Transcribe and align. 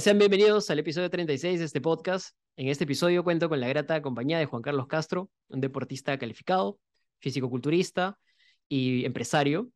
Sean 0.00 0.18
bienvenidos 0.18 0.68
al 0.68 0.78
episodio 0.78 1.08
36 1.08 1.58
de 1.58 1.64
este 1.64 1.80
podcast. 1.80 2.36
En 2.56 2.68
este 2.68 2.84
episodio 2.84 3.24
cuento 3.24 3.48
con 3.48 3.60
la 3.60 3.68
grata 3.68 4.02
compañía 4.02 4.38
de 4.38 4.44
Juan 4.44 4.60
Carlos 4.60 4.88
Castro, 4.88 5.30
un 5.48 5.60
deportista 5.60 6.18
calificado, 6.18 6.78
físico-culturista 7.18 8.18
y 8.68 9.06
empresario. 9.06 9.70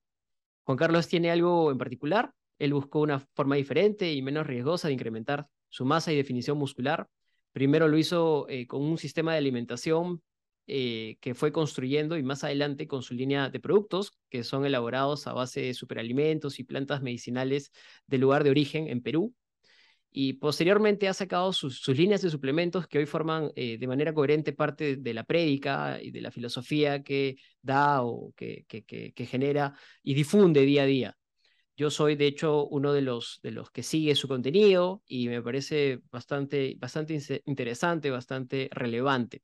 Juan 0.65 0.77
Carlos 0.77 1.09
tiene 1.09 1.31
algo 1.31 1.71
en 1.71 1.79
particular. 1.79 2.33
Él 2.59 2.75
buscó 2.75 3.01
una 3.01 3.21
forma 3.21 3.57
diferente 3.57 4.13
y 4.13 4.21
menos 4.21 4.47
riesgosa 4.47 4.89
de 4.89 4.95
incrementar 4.95 5.47
su 5.69 5.87
masa 5.87 6.13
y 6.13 6.17
definición 6.17 6.59
muscular. 6.59 7.09
Primero 7.53 7.89
lo 7.89 7.97
hizo 7.97 8.47
eh, 8.49 8.67
con 8.67 8.83
un 8.83 8.99
sistema 8.99 9.33
de 9.33 9.39
alimentación 9.39 10.23
eh, 10.67 11.17
que 11.21 11.35
fue 11.35 11.51
construyendo 11.51 12.19
y 12.19 12.23
más 12.23 12.45
adelante 12.45 12.87
con 12.87 13.03
su 13.03 13.15
línea 13.15 13.49
de 13.49 13.61
productos 13.61 14.13
que 14.29 14.45
son 14.45 14.67
elaborados 14.67 15.27
a 15.27 15.33
base 15.33 15.63
de 15.63 15.75
superalimentos 15.75 16.59
y 16.59 16.65
plantas 16.65 17.01
medicinales 17.01 17.73
del 18.07 18.21
lugar 18.21 18.45
de 18.45 18.51
origen 18.51 18.89
en 18.89 19.03
Perú 19.03 19.35
y 20.11 20.35
posteriormente 20.35 21.09
ha 21.09 21.15
sacado 21.15 21.53
sus, 21.53 21.87
líneas 21.89 22.23
de 22.23 22.31
suplementos 22.31 22.87
que 22.89 22.99
hoy 22.99 23.07
forman 23.07 23.53
eh, 23.55 23.79
de 23.79 23.87
manera 23.87 24.13
coherente 24.13 24.53
parte 24.53 24.97
de 24.97 25.15
la 25.15 25.25
prédica 25.25 26.01
y 26.03 26.11
de 26.11 26.21
la 26.21 26.31
filosofía 26.31 27.03
que 27.03 27.37
da 27.63 28.03
o 28.03 28.33
que, 28.37 28.65
que, 28.67 28.85
que, 28.85 29.27
genera 29.27 29.75
y 30.03 30.15
difunde 30.15 30.63
día 30.63 30.83
a 30.83 30.87
día. 30.87 31.17
Yo 31.77 31.91
soy, 31.91 32.17
de 32.17 32.27
hecho, 32.27 32.67
uno 32.67 32.93
de 32.93 33.03
los, 33.03 33.41
de 33.43 33.53
los 33.53 33.71
que 33.71 33.83
sigue 33.83 34.15
su 34.15 34.29
contenido 34.29 35.03
y 35.07 35.29
me 35.29 35.41
parece 35.43 36.01
bastante, 36.11 36.77
bastante 36.79 37.19
interesante, 37.47 38.11
bastante 38.11 38.69
relevante. 38.73 39.43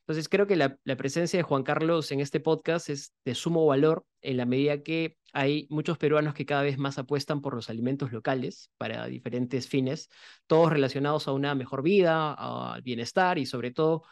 Entonces, 0.00 0.28
creo 0.28 0.46
que 0.46 0.56
la, 0.56 0.78
la 0.84 0.96
presencia 0.96 1.38
de 1.38 1.42
Juan 1.42 1.62
Carlos 1.62 2.12
en 2.12 2.20
este 2.20 2.40
podcast 2.40 2.88
es 2.88 3.14
de 3.24 3.34
sumo 3.34 3.66
valor 3.66 4.06
en 4.22 4.36
la 4.36 4.46
medida 4.46 4.82
que 4.82 5.16
hay 5.34 5.66
muchos 5.68 5.98
peruanos 5.98 6.32
que 6.32 6.46
cada 6.46 6.62
vez 6.62 6.78
más 6.78 6.96
apuestan 6.96 7.40
por 7.42 7.54
los 7.54 7.68
alimentos 7.68 8.12
locales 8.12 8.70
para 8.78 9.06
diferentes 9.06 9.68
fines, 9.68 10.08
todos 10.46 10.72
relacionados 10.72 11.26
a 11.26 11.32
una 11.32 11.54
mejor 11.56 11.82
vida, 11.82 12.32
al 12.34 12.82
bienestar 12.82 13.38
y 13.38 13.44
sobre 13.44 13.72
todo 13.72 14.04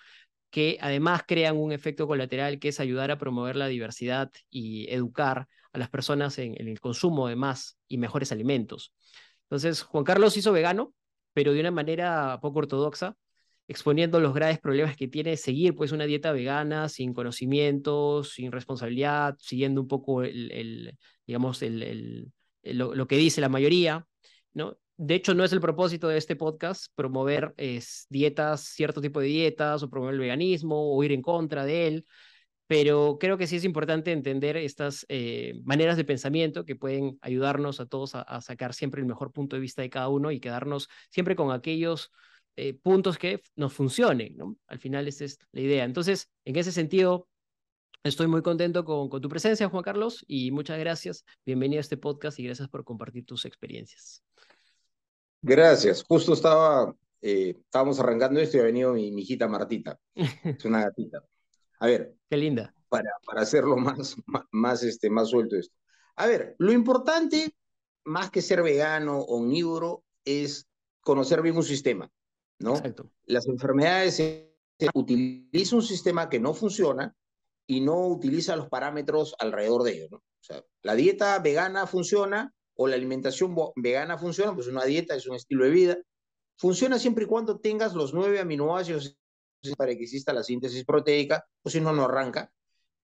que 0.51 0.79
además 0.81 1.23
crean 1.27 1.57
un 1.57 1.73
efecto 1.73 2.07
colateral 2.07 2.59
que 2.59 2.69
es 2.69 2.81
ayudar 2.81 3.11
a 3.11 3.19
promover 3.19 3.57
la 3.57 3.69
diversidad 3.69 4.31
y 4.51 4.93
educar 4.93 5.49
a 5.73 5.79
las 5.79 5.89
personas 5.89 6.39
en, 6.39 6.55
el 6.59 6.81
consumo 6.81 7.29
de 7.29 7.37
más 7.37 7.79
y 7.89 7.99
mejores 7.99 8.33
alimentos. 8.33 8.93
Entonces, 9.45 9.83
Juan 9.83 10.05
Carlos 10.05 10.37
hizo 10.37 10.53
vegano, 10.53 10.93
pero 11.33 11.53
de 11.55 11.61
una 11.61 11.71
manera 11.71 12.39
poco 12.43 12.59
ortodoxa, 12.59 13.17
exponiendo 13.69 14.21
los 14.21 14.35
graves 14.35 14.59
problemas 14.59 14.97
que 14.97 15.09
tiene 15.09 15.37
seguir 15.37 15.75
pues 15.75 15.93
una 15.93 16.05
dieta 16.05 16.33
vegana 16.33 16.89
sin 16.89 17.15
conocimientos, 17.15 18.33
sin 18.35 18.53
responsabilidad, 18.53 19.37
siguiendo 19.39 19.81
un 19.81 19.89
poco 19.89 20.23
el, 20.23 20.97
digamos, 21.27 21.63
el, 21.63 22.33
lo, 22.63 23.07
que 23.07 23.17
dice 23.17 23.41
la 23.41 23.49
mayoría, 23.49 24.07
¿no? 24.53 24.77
De 24.97 25.15
hecho, 25.15 25.35
no 25.35 25.43
es 25.43 25.53
el 25.53 25.61
propósito 25.61 26.09
de 26.09 26.19
este 26.19 26.37
podcast 26.37 26.87
promover 26.95 27.55
es, 27.57 28.07
dietas, 28.09 28.61
cierto 28.63 29.01
tipo 29.01 29.21
de 29.21 29.27
dietas, 29.27 29.83
o 29.83 29.91
promover 29.91 30.15
el 30.15 30.21
veganismo, 30.21 30.95
o 30.95 31.03
ir 31.03 31.13
en 31.13 31.23
contra 31.23 31.65
de 31.65 31.89
él, 31.89 32.07
pero 32.73 33.19
creo 33.21 33.37
que 33.37 33.47
sí 33.47 33.57
es 33.57 33.65
importante 33.65 34.13
entender 34.13 34.57
estas 34.57 35.05
eh, 35.11 35.61
maneras 35.65 35.97
de 35.99 36.05
pensamiento 36.05 36.65
que 36.65 36.77
pueden 36.77 37.19
ayudarnos 37.21 37.81
a 37.81 37.87
todos 37.87 38.15
a, 38.15 38.41
sacar 38.41 38.73
siempre 38.75 39.01
el 39.03 39.07
mejor 39.07 39.33
punto 39.33 39.57
de 39.57 39.61
vista 39.61 39.83
de 39.83 39.91
cada 39.91 40.09
uno 40.09 40.31
y 40.31 40.41
quedarnos 40.41 40.89
siempre 41.11 41.37
con 41.37 41.53
aquellos 41.53 42.13
eh, 42.57 42.75
puntos 42.75 43.19
que 43.19 43.43
nos 43.57 43.73
funcionen, 43.73 44.37
¿no? 44.37 44.57
Al 44.67 44.79
final 44.79 45.09
esa 45.09 45.25
es 45.25 45.39
la 45.53 45.61
idea. 45.61 45.85
Entonces, 45.85 46.29
en 46.45 46.57
ese 46.57 46.73
sentido, 46.73 47.29
estoy 48.03 48.27
muy 48.27 48.43
contento 48.43 48.85
con, 48.85 49.09
con 49.09 49.23
tu 49.23 49.29
presencia, 49.29 49.69
Juan 49.69 49.83
Carlos, 49.83 50.25
y 50.29 50.51
muchas 50.51 50.79
gracias. 50.79 51.25
Bienvenido 51.47 51.79
a 51.79 51.83
este 51.83 51.97
podcast 51.97 52.39
y 52.39 52.45
gracias 52.45 52.69
por 52.69 52.85
compartir 52.85 53.25
tus 53.25 53.45
experiencias. 53.45 54.23
Gracias. 55.41 56.05
Justo 56.05 56.35
estaba, 56.35 56.95
eh, 57.21 57.57
estábamos 57.59 57.99
arrancando 57.99 58.39
esto 58.39 58.59
y 58.59 58.61
ha 58.61 58.65
venido 58.65 58.93
mi, 58.93 59.11
mi 59.13 59.23
hijita 59.23 59.49
Martita. 59.49 59.99
Es 60.59 60.65
una 60.65 60.83
gatita. 60.83 61.25
A 61.81 61.87
ver. 61.87 62.15
Qué 62.29 62.37
linda. 62.37 62.75
Para, 62.89 63.11
para 63.27 63.41
hacerlo 63.41 63.77
más, 63.77 64.15
más, 64.51 64.83
este, 64.83 65.11
más 65.11 65.31
suelto 65.31 65.57
esto. 65.57 65.75
A 66.17 66.27
ver, 66.27 66.55
lo 66.59 66.73
importante, 66.73 67.55
más 68.05 68.31
que 68.31 68.43
ser 68.43 68.63
vegano 68.63 69.19
o 69.19 69.39
omnívoro, 69.39 70.05
es 70.25 70.69
conocer 71.01 71.43
bien 71.43 71.57
un 71.57 71.65
sistema. 71.65 72.11
¿No? 72.59 72.81
Las 73.25 73.47
enfermedades 73.47 74.21
utiliza 74.95 75.77
un 75.77 75.83
sistema 75.83 76.29
que 76.29 76.41
no 76.41 76.55
funciona 76.55 77.15
y 77.67 77.81
no 77.81 78.09
utiliza 78.09 78.57
los 78.57 78.69
parámetros 78.69 79.35
alrededor 79.39 79.83
de 79.85 79.93
ello, 79.93 80.09
¿no? 80.11 80.17
O 80.19 80.45
sea, 80.45 80.65
la 80.83 80.95
dieta 80.95 81.39
vegana 81.39 81.87
funciona 81.87 82.53
o 82.75 82.89
la 82.89 82.97
alimentación 82.97 83.55
vegana 83.77 84.19
funciona, 84.19 84.55
pues 84.55 84.67
una 84.67 84.85
dieta 84.85 85.15
es 85.15 85.27
un 85.27 85.37
estilo 85.37 85.65
de 85.65 85.71
vida. 85.71 85.99
Funciona 86.57 86.99
siempre 86.99 87.25
y 87.25 87.29
cuando 87.29 87.61
tengas 87.61 87.95
los 87.95 88.13
nueve 88.13 88.41
aminoácidos 88.41 89.17
para 89.77 89.95
que 89.95 90.03
exista 90.03 90.33
la 90.33 90.43
síntesis 90.43 90.85
proteica, 90.85 91.47
o 91.63 91.71
si 91.71 91.81
no, 91.81 91.93
no 91.93 92.05
arranca. 92.05 92.53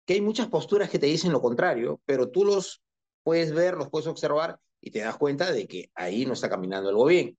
Que 0.04 0.14
hay 0.14 0.20
muchas 0.20 0.48
posturas 0.48 0.90
que 0.90 0.98
te 0.98 1.06
dicen 1.06 1.32
lo 1.32 1.40
contrario, 1.40 2.00
pero 2.04 2.30
tú 2.30 2.44
los 2.44 2.82
puedes 3.22 3.52
ver, 3.54 3.74
los 3.74 3.88
puedes 3.88 4.06
observar 4.08 4.58
y 4.80 4.90
te 4.90 5.00
das 5.00 5.16
cuenta 5.16 5.52
de 5.52 5.66
que 5.66 5.90
ahí 5.94 6.26
no 6.26 6.34
está 6.34 6.50
caminando 6.50 6.90
algo 6.90 7.06
bien. 7.06 7.38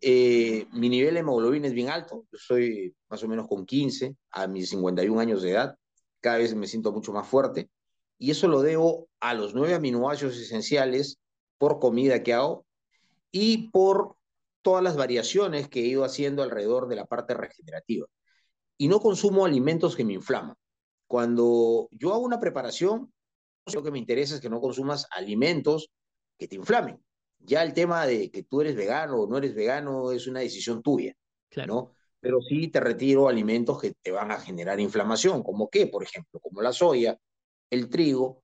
Eh, 0.00 0.66
mi 0.72 0.88
nivel 0.88 1.14
de 1.14 1.20
hemoglobina 1.20 1.66
es 1.66 1.72
bien 1.72 1.88
alto, 1.88 2.24
yo 2.30 2.38
soy 2.38 2.94
más 3.08 3.22
o 3.22 3.28
menos 3.28 3.48
con 3.48 3.66
15 3.66 4.16
a 4.30 4.46
mis 4.46 4.70
51 4.70 5.18
años 5.20 5.42
de 5.42 5.50
edad, 5.50 5.76
cada 6.20 6.38
vez 6.38 6.54
me 6.54 6.68
siento 6.68 6.92
mucho 6.92 7.12
más 7.12 7.26
fuerte, 7.26 7.68
y 8.18 8.30
eso 8.30 8.48
lo 8.48 8.62
debo 8.62 9.08
a 9.20 9.34
los 9.34 9.54
nueve 9.54 9.74
aminoácidos 9.74 10.36
esenciales 10.36 11.18
por 11.56 11.78
comida 11.80 12.22
que 12.22 12.34
hago 12.34 12.64
y 13.30 13.70
por 13.70 14.16
todas 14.62 14.82
las 14.82 14.96
variaciones 14.96 15.68
que 15.68 15.80
he 15.80 15.86
ido 15.86 16.04
haciendo 16.04 16.42
alrededor 16.42 16.88
de 16.88 16.96
la 16.96 17.06
parte 17.06 17.34
regenerativa. 17.34 18.06
Y 18.76 18.88
no 18.88 19.00
consumo 19.00 19.44
alimentos 19.44 19.96
que 19.96 20.04
me 20.04 20.14
inflaman. 20.14 20.56
Cuando 21.06 21.88
yo 21.90 22.12
hago 22.12 22.22
una 22.22 22.40
preparación, 22.40 23.12
lo 23.72 23.82
que 23.82 23.90
me 23.90 23.98
interesa 23.98 24.34
es 24.34 24.40
que 24.40 24.50
no 24.50 24.60
consumas 24.60 25.06
alimentos 25.10 25.90
que 26.38 26.48
te 26.48 26.56
inflamen. 26.56 27.02
Ya 27.40 27.62
el 27.62 27.72
tema 27.72 28.06
de 28.06 28.30
que 28.30 28.42
tú 28.42 28.60
eres 28.60 28.76
vegano 28.76 29.22
o 29.22 29.26
no 29.26 29.38
eres 29.38 29.54
vegano 29.54 30.12
es 30.12 30.26
una 30.26 30.40
decisión 30.40 30.82
tuya, 30.82 31.14
claro. 31.48 31.74
¿no? 31.74 31.92
Pero 32.20 32.40
sí 32.42 32.68
te 32.68 32.80
retiro 32.80 33.28
alimentos 33.28 33.80
que 33.80 33.94
te 34.02 34.10
van 34.10 34.30
a 34.30 34.40
generar 34.40 34.80
inflamación, 34.80 35.42
como 35.42 35.68
qué, 35.70 35.86
por 35.86 36.02
ejemplo, 36.02 36.40
como 36.40 36.60
la 36.60 36.72
soya, 36.72 37.16
el 37.70 37.88
trigo, 37.88 38.42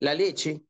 la 0.00 0.14
leche 0.14 0.62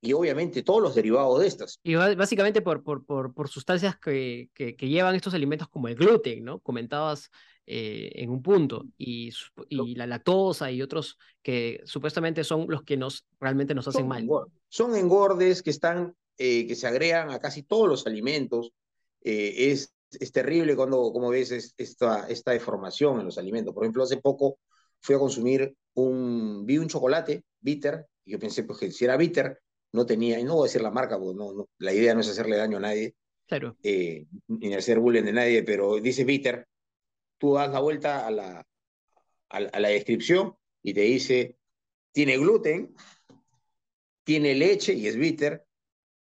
y 0.00 0.12
obviamente 0.12 0.62
todos 0.62 0.82
los 0.82 0.94
derivados 0.94 1.40
de 1.40 1.46
estas. 1.46 1.78
Y 1.82 1.94
básicamente 1.94 2.62
por, 2.62 2.82
por, 2.82 3.04
por, 3.04 3.34
por 3.34 3.48
sustancias 3.48 3.98
que, 3.98 4.48
que, 4.54 4.74
llevan 4.88 5.14
estos 5.14 5.34
alimentos 5.34 5.68
como 5.68 5.88
el 5.88 5.94
gluten, 5.94 6.44
¿no? 6.44 6.60
Comentabas 6.60 7.30
eh, 7.66 8.10
en 8.14 8.30
un 8.30 8.42
punto, 8.42 8.86
y, 8.96 9.30
y 9.68 9.94
la 9.94 10.06
lactosa 10.06 10.70
y 10.70 10.80
otros 10.82 11.18
que 11.42 11.80
supuestamente 11.84 12.44
son 12.44 12.66
los 12.68 12.82
que 12.82 12.96
nos 12.96 13.26
realmente 13.38 13.74
nos 13.74 13.88
hacen 13.88 14.08
mal. 14.08 14.26
Son 14.68 14.96
engordes 14.96 15.62
que 15.62 15.70
están 15.70 16.14
eh, 16.42 16.66
que 16.66 16.74
se 16.74 16.86
agregan 16.86 17.30
a 17.30 17.38
casi 17.38 17.64
todos 17.64 17.86
los 17.86 18.06
alimentos. 18.06 18.72
Eh, 19.20 19.72
es, 19.72 19.92
es 20.10 20.32
terrible 20.32 20.74
cuando, 20.74 21.12
como 21.12 21.28
ves, 21.28 21.74
esta, 21.76 22.26
esta 22.30 22.52
deformación 22.52 23.20
en 23.20 23.26
los 23.26 23.36
alimentos. 23.36 23.74
Por 23.74 23.84
ejemplo, 23.84 24.04
hace 24.04 24.16
poco 24.16 24.58
fui 25.02 25.14
a 25.14 25.18
consumir 25.18 25.76
un, 25.92 26.64
vi 26.64 26.78
un 26.78 26.88
chocolate 26.88 27.44
bitter, 27.60 28.06
y 28.24 28.32
yo 28.32 28.38
pensé 28.38 28.62
pues, 28.62 28.78
que 28.78 28.90
si 28.90 29.04
era 29.04 29.18
bitter, 29.18 29.60
no 29.92 30.06
tenía, 30.06 30.40
y 30.40 30.44
no 30.44 30.54
voy 30.54 30.64
a 30.64 30.68
decir 30.68 30.80
la 30.80 30.90
marca, 30.90 31.18
porque 31.18 31.36
no, 31.36 31.68
la 31.76 31.92
idea 31.92 32.14
no 32.14 32.20
es 32.20 32.28
hacerle 32.30 32.56
daño 32.56 32.78
a 32.78 32.80
nadie, 32.80 33.14
claro. 33.46 33.76
Eh, 33.82 34.26
ni 34.48 34.72
hacer 34.72 34.98
bullying 34.98 35.24
de 35.24 35.34
nadie, 35.34 35.62
pero 35.62 36.00
dice 36.00 36.24
bitter, 36.24 36.66
tú 37.36 37.54
das 37.54 37.70
la 37.70 37.80
vuelta 37.80 38.26
a 38.26 38.30
la, 38.30 38.66
a 39.50 39.80
la 39.80 39.88
descripción 39.90 40.54
y 40.82 40.94
te 40.94 41.02
dice, 41.02 41.58
tiene 42.12 42.38
gluten, 42.38 42.94
tiene 44.24 44.54
leche 44.54 44.94
y 44.94 45.06
es 45.06 45.16
bitter, 45.16 45.66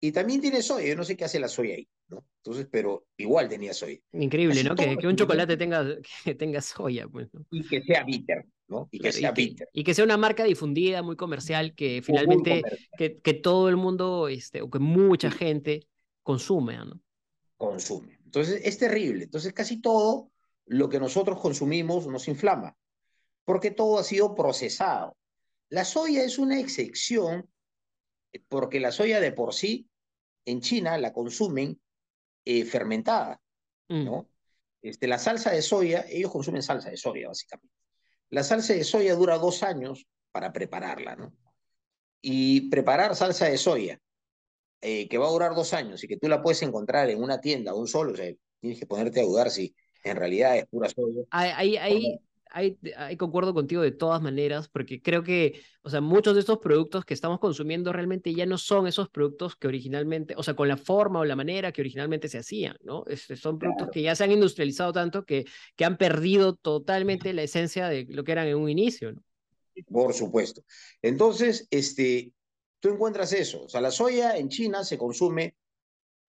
y 0.05 0.11
también 0.11 0.39
tiene 0.39 0.61
soya, 0.61 0.87
yo 0.87 0.95
no 0.95 1.03
sé 1.03 1.17
qué 1.17 1.25
hace 1.25 1.39
la 1.39 1.47
soya 1.47 1.73
ahí, 1.73 1.89
¿no? 2.09 2.23
Entonces, 2.37 2.67
pero 2.69 3.07
igual 3.17 3.49
tenía 3.49 3.73
soya. 3.73 3.97
Increíble, 4.13 4.63
¿no? 4.63 4.75
Que, 4.75 4.95
que, 4.97 5.07
un 5.07 5.15
chocolate 5.15 5.57
tenga, 5.57 5.83
que 6.23 6.35
tenga 6.35 6.61
soya, 6.61 7.07
pues, 7.07 7.27
Y 7.49 7.67
que 7.67 7.81
sea 7.81 8.03
bitter, 8.03 8.45
¿no? 8.67 8.87
Y 8.91 8.99
que 8.99 9.11
sea 9.11 9.31
bitter. 9.31 9.67
Y 9.73 9.83
que 9.83 9.95
sea 9.95 10.05
una 10.05 10.17
marca 10.17 10.43
difundida, 10.43 11.01
muy 11.01 11.15
comercial, 11.15 11.73
que 11.73 12.03
finalmente, 12.03 12.61
Que, 12.99 13.17
que 13.19 13.33
todo 13.33 13.67
el 13.67 13.77
mundo, 13.77 14.27
este, 14.27 14.61
o 14.61 14.69
que 14.69 14.77
mucha 14.77 15.31
gente 15.31 15.87
consume, 16.21 16.77
¿no? 16.77 17.01
Consume. 17.57 18.19
Entonces, 18.25 18.61
es 18.63 18.77
terrible. 18.77 19.23
Entonces, 19.23 19.53
casi 19.53 19.81
todo 19.81 20.29
lo 20.67 20.87
que 20.87 20.99
nosotros 20.99 21.39
consumimos 21.41 22.05
nos 22.05 22.27
inflama, 22.27 22.77
porque 23.43 23.71
todo 23.71 23.97
ha 23.97 24.03
sido 24.03 24.35
procesado. 24.35 25.17
La 25.69 25.83
soya 25.83 26.23
es 26.23 26.37
una 26.37 26.59
excepción, 26.59 27.49
porque 28.49 28.79
la 28.79 28.91
soya 28.91 29.19
de 29.19 29.31
por 29.31 29.55
sí, 29.55 29.87
en 30.45 30.61
China 30.61 30.97
la 30.97 31.11
consumen 31.11 31.79
eh, 32.45 32.65
fermentada, 32.65 33.41
mm. 33.89 34.05
¿no? 34.05 34.29
Este, 34.81 35.07
la 35.07 35.17
salsa 35.17 35.51
de 35.51 35.61
soya, 35.61 36.05
ellos 36.07 36.31
consumen 36.31 36.61
salsa 36.61 36.91
de 36.91 36.97
soya, 36.97 37.27
básicamente. 37.27 37.73
La 38.29 38.43
salsa 38.43 38.73
de 38.73 38.83
soya 38.83 39.15
dura 39.15 39.37
dos 39.37 39.63
años 39.63 40.05
para 40.31 40.53
prepararla, 40.53 41.15
¿no? 41.15 41.33
Y 42.21 42.69
preparar 42.69 43.15
salsa 43.15 43.45
de 43.45 43.57
soya, 43.57 43.99
eh, 44.81 45.07
que 45.07 45.17
va 45.17 45.27
a 45.27 45.31
durar 45.31 45.55
dos 45.55 45.73
años 45.73 46.03
y 46.03 46.07
que 46.07 46.17
tú 46.17 46.27
la 46.27 46.41
puedes 46.41 46.61
encontrar 46.61 47.09
en 47.09 47.21
una 47.21 47.41
tienda, 47.41 47.73
un 47.73 47.87
solo, 47.87 48.13
o 48.13 48.15
sea, 48.15 48.31
tienes 48.59 48.79
que 48.79 48.85
ponerte 48.85 49.21
a 49.21 49.23
dudar 49.23 49.49
si 49.49 49.75
en 50.03 50.17
realidad 50.17 50.57
es 50.57 50.67
pura 50.67 50.89
soya. 50.89 51.23
Ahí, 51.31 51.77
ahí, 51.77 52.19
ahí, 52.55 52.79
ahí, 52.95 53.17
concuerdo 53.17 53.53
contigo 53.53 53.81
de 53.81 53.91
todas 53.91 54.21
maneras, 54.21 54.69
porque 54.69 55.01
creo 55.01 55.23
que, 55.23 55.61
o 55.81 55.89
sea, 55.89 55.99
muchos 55.99 56.35
de 56.35 56.39
estos 56.39 56.59
productos 56.59 57.03
que 57.03 57.13
estamos 57.13 57.39
consumiendo 57.39 57.91
realmente 57.91 58.33
ya 58.33 58.45
no 58.45 58.57
son 58.57 58.87
esos 58.87 59.09
productos 59.09 59.57
que 59.57 59.67
originalmente, 59.67 60.35
o 60.37 60.43
sea, 60.43 60.55
con 60.55 60.69
la 60.69 60.77
forma 60.77 61.19
o 61.19 61.25
la 61.25 61.35
manera 61.35 61.73
que 61.73 61.81
originalmente 61.81 62.29
se 62.29 62.37
hacían, 62.37 62.77
¿no? 62.81 63.03
Este, 63.07 63.35
son 63.35 63.59
productos 63.59 63.89
que 63.91 64.01
ya 64.01 64.15
se 64.15 64.23
han 64.23 64.31
industrializado 64.31 64.93
tanto 64.93 65.25
que, 65.25 65.45
que 65.75 65.83
han 65.83 65.97
perdido 65.97 66.55
totalmente 66.55 67.33
la 67.33 67.43
esencia 67.43 67.89
de 67.89 68.05
lo 68.09 68.23
que 68.23 68.31
eran 68.31 68.47
en 68.47 68.55
un 68.55 68.69
inicio, 68.69 69.11
¿no? 69.11 69.21
Por 69.89 70.13
supuesto. 70.13 70.63
Entonces, 71.01 71.67
este, 71.69 72.31
tú 72.79 72.87
encuentras 72.87 73.33
eso. 73.33 73.63
O 73.63 73.69
sea, 73.69 73.81
la 73.81 73.91
soya 73.91 74.37
en 74.37 74.47
China 74.47 74.85
se 74.85 74.97
consume 74.97 75.57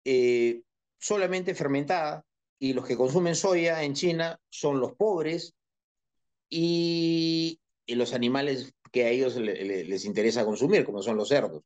eh, 0.05 0.61
solamente 0.99 1.55
fermentada 1.55 2.23
y 2.59 2.73
los 2.73 2.85
que 2.85 2.95
consumen 2.95 3.35
soya 3.35 3.81
en 3.81 3.95
China 3.95 4.39
son 4.49 4.79
los 4.79 4.93
pobres 4.93 5.55
y, 6.51 7.59
los 7.87 8.13
animales 8.13 8.73
que 8.91 9.05
a 9.05 9.09
ellos 9.09 9.35
les 9.35 10.05
interesa 10.05 10.45
consumir, 10.45 10.85
como 10.85 11.01
son 11.01 11.17
los 11.17 11.27
cerdos. 11.27 11.63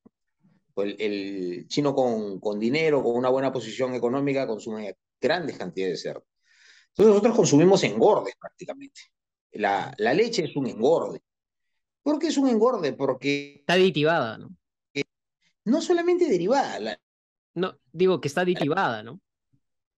El, 0.76 0.96
el 1.00 1.68
chino 1.68 1.94
con, 1.94 2.40
con, 2.40 2.60
dinero, 2.60 3.04
con 3.04 3.16
una 3.16 3.30
buena 3.30 3.52
posición 3.52 3.94
económica, 3.94 4.48
consume 4.48 4.98
grandes 5.22 5.58
cantidades 5.58 6.04
de 6.04 6.10
cerdo. 6.10 6.26
Entonces 6.90 7.10
nosotros 7.10 7.36
consumimos 7.36 7.84
engordes 7.84 8.36
prácticamente. 8.40 9.02
La, 9.52 9.94
la 9.98 10.14
leche 10.14 10.46
es 10.46 10.56
un 10.56 10.68
engorde. 10.68 11.22
¿Por 12.04 12.20
qué 12.20 12.28
es 12.28 12.38
un 12.38 12.48
engorde? 12.50 12.94
Porque... 12.94 13.58
Está 13.60 13.74
aditivada, 13.74 14.38
¿no? 14.38 14.50
No 15.64 15.81
solamente 15.81 16.30
derivada. 16.30 17.00
No, 17.56 17.80
digo 17.92 18.22
que 18.22 18.28
está 18.28 18.42
aditivada, 18.42 19.02
¿no? 19.02 19.20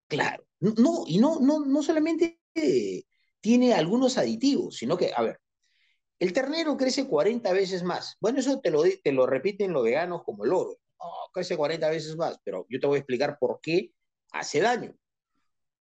Claro. 0.08 0.46
No, 0.60 1.04
y 1.06 1.18
no, 1.18 1.40
no, 1.40 1.64
no 1.64 1.82
solamente 1.82 2.40
tiene 3.46 3.74
algunos 3.74 4.18
aditivos, 4.18 4.74
sino 4.74 4.98
que, 4.98 5.12
a 5.14 5.22
ver, 5.22 5.38
el 6.18 6.32
ternero 6.32 6.76
crece 6.76 7.06
40 7.06 7.52
veces 7.52 7.84
más. 7.84 8.16
Bueno, 8.18 8.40
eso 8.40 8.58
te 8.58 8.72
lo, 8.72 8.82
te 8.82 9.12
lo 9.12 9.24
repiten 9.24 9.72
los 9.72 9.84
veganos 9.84 10.24
como 10.24 10.44
el 10.44 10.52
oro. 10.52 10.76
crece 11.32 11.56
40 11.56 11.88
veces 11.88 12.16
más, 12.16 12.40
pero 12.42 12.66
yo 12.68 12.80
te 12.80 12.88
voy 12.88 12.96
a 12.96 12.98
explicar 12.98 13.38
por 13.38 13.60
qué 13.62 13.92
hace 14.32 14.58
daño. 14.58 14.96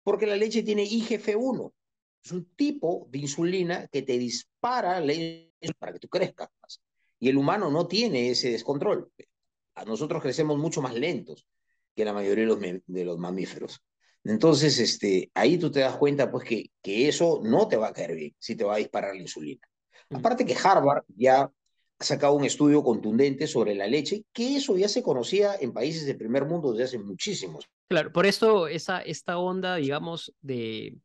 Porque 0.03 0.27
la 0.27 0.35
leche 0.35 0.61
tiene 0.61 0.83
IGF-1. 0.83 1.73
Es 2.23 2.31
un 2.33 2.53
tipo 2.55 3.07
de 3.09 3.17
insulina 3.17 3.87
que 3.87 4.03
te 4.03 4.19
dispara 4.19 4.99
la 4.99 5.13
para 5.79 5.93
que 5.93 5.99
tú 5.99 6.07
crezcas 6.07 6.49
más. 6.61 6.83
Y 7.17 7.29
el 7.29 7.37
humano 7.37 7.71
no 7.71 7.87
tiene 7.87 8.29
ese 8.29 8.51
descontrol. 8.51 9.11
A 9.73 9.85
nosotros 9.85 10.21
crecemos 10.21 10.59
mucho 10.59 10.83
más 10.83 10.93
lentos 10.93 11.47
que 11.95 12.05
la 12.05 12.13
mayoría 12.13 12.43
de 12.43 12.47
los, 12.47 12.83
de 12.85 13.05
los 13.05 13.17
mamíferos. 13.17 13.81
Entonces, 14.25 14.79
este, 14.79 15.29
ahí 15.35 15.57
tú 15.57 15.71
te 15.71 15.81
das 15.81 15.95
cuenta 15.97 16.31
pues 16.31 16.47
que, 16.47 16.71
que 16.81 17.07
eso 17.07 17.41
no 17.43 17.67
te 17.67 17.77
va 17.77 17.89
a 17.89 17.93
caer 17.93 18.15
bien 18.15 18.35
si 18.39 18.55
te 18.55 18.63
va 18.63 18.75
a 18.75 18.79
disparar 18.79 19.15
la 19.15 19.21
insulina. 19.21 19.61
Mm. 20.09 20.15
Aparte 20.17 20.45
que 20.45 20.55
Harvard 20.55 21.03
ya 21.15 21.43
ha 21.43 22.03
sacado 22.03 22.33
un 22.33 22.43
estudio 22.43 22.83
contundente 22.83 23.45
sobre 23.45 23.75
la 23.75 23.87
leche, 23.87 24.25
que 24.33 24.57
eso 24.57 24.75
ya 24.77 24.89
se 24.89 25.03
conocía 25.03 25.55
en 25.59 25.73
países 25.73 26.05
del 26.05 26.17
primer 26.17 26.45
mundo 26.45 26.71
desde 26.71 26.83
hace 26.85 26.99
muchísimos. 26.99 27.69
Claro, 27.87 28.11
por 28.11 28.25
eso 28.25 28.67
esa, 28.67 28.99
esta 29.01 29.37
onda, 29.37 29.75
digamos, 29.75 30.33
de, 30.41 30.97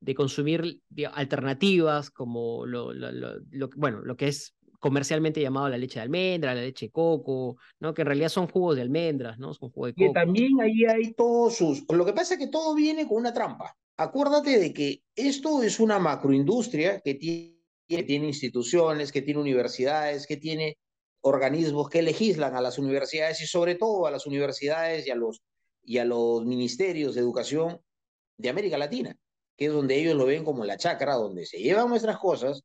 de 0.00 0.14
consumir 0.14 0.80
alternativas 1.12 2.10
como 2.10 2.66
lo, 2.66 2.92
lo, 2.92 3.12
lo, 3.12 3.70
bueno, 3.76 4.00
lo 4.02 4.16
que 4.16 4.28
es 4.28 4.53
comercialmente 4.84 5.40
llamado 5.40 5.70
la 5.70 5.78
leche 5.78 5.94
de 5.94 6.02
almendra, 6.02 6.54
la 6.54 6.60
leche 6.60 6.86
de 6.86 6.92
coco, 6.92 7.56
¿no? 7.80 7.94
Que 7.94 8.02
en 8.02 8.06
realidad 8.06 8.28
son 8.28 8.48
jugos 8.48 8.76
de 8.76 8.82
almendras, 8.82 9.38
¿no? 9.38 9.54
Son 9.54 9.70
jugos 9.70 9.88
de 9.88 9.94
coco. 9.94 10.12
Que 10.12 10.20
también 10.20 10.60
ahí 10.60 10.84
hay 10.84 11.14
todos 11.14 11.56
sus... 11.56 11.86
Lo 11.88 12.04
que 12.04 12.12
pasa 12.12 12.34
es 12.34 12.40
que 12.40 12.48
todo 12.48 12.74
viene 12.74 13.08
con 13.08 13.16
una 13.16 13.32
trampa. 13.32 13.74
Acuérdate 13.96 14.58
de 14.58 14.74
que 14.74 15.02
esto 15.16 15.62
es 15.62 15.80
una 15.80 15.98
macroindustria 15.98 17.00
que 17.00 17.14
tiene, 17.14 17.56
que 17.88 18.02
tiene 18.02 18.26
instituciones, 18.26 19.10
que 19.10 19.22
tiene 19.22 19.40
universidades, 19.40 20.26
que 20.26 20.36
tiene 20.36 20.76
organismos 21.22 21.88
que 21.88 22.02
legislan 22.02 22.54
a 22.54 22.60
las 22.60 22.78
universidades 22.78 23.40
y 23.40 23.46
sobre 23.46 23.76
todo 23.76 24.06
a 24.06 24.10
las 24.10 24.26
universidades 24.26 25.06
y 25.06 25.10
a 25.10 25.14
los, 25.14 25.40
y 25.82 25.96
a 25.96 26.04
los 26.04 26.44
ministerios 26.44 27.14
de 27.14 27.22
educación 27.22 27.80
de 28.36 28.50
América 28.50 28.76
Latina, 28.76 29.16
que 29.56 29.64
es 29.64 29.72
donde 29.72 29.98
ellos 29.98 30.14
lo 30.14 30.26
ven 30.26 30.44
como 30.44 30.62
la 30.66 30.76
chacra, 30.76 31.14
donde 31.14 31.46
se 31.46 31.56
llevan 31.56 31.88
nuestras 31.88 32.18
cosas 32.18 32.60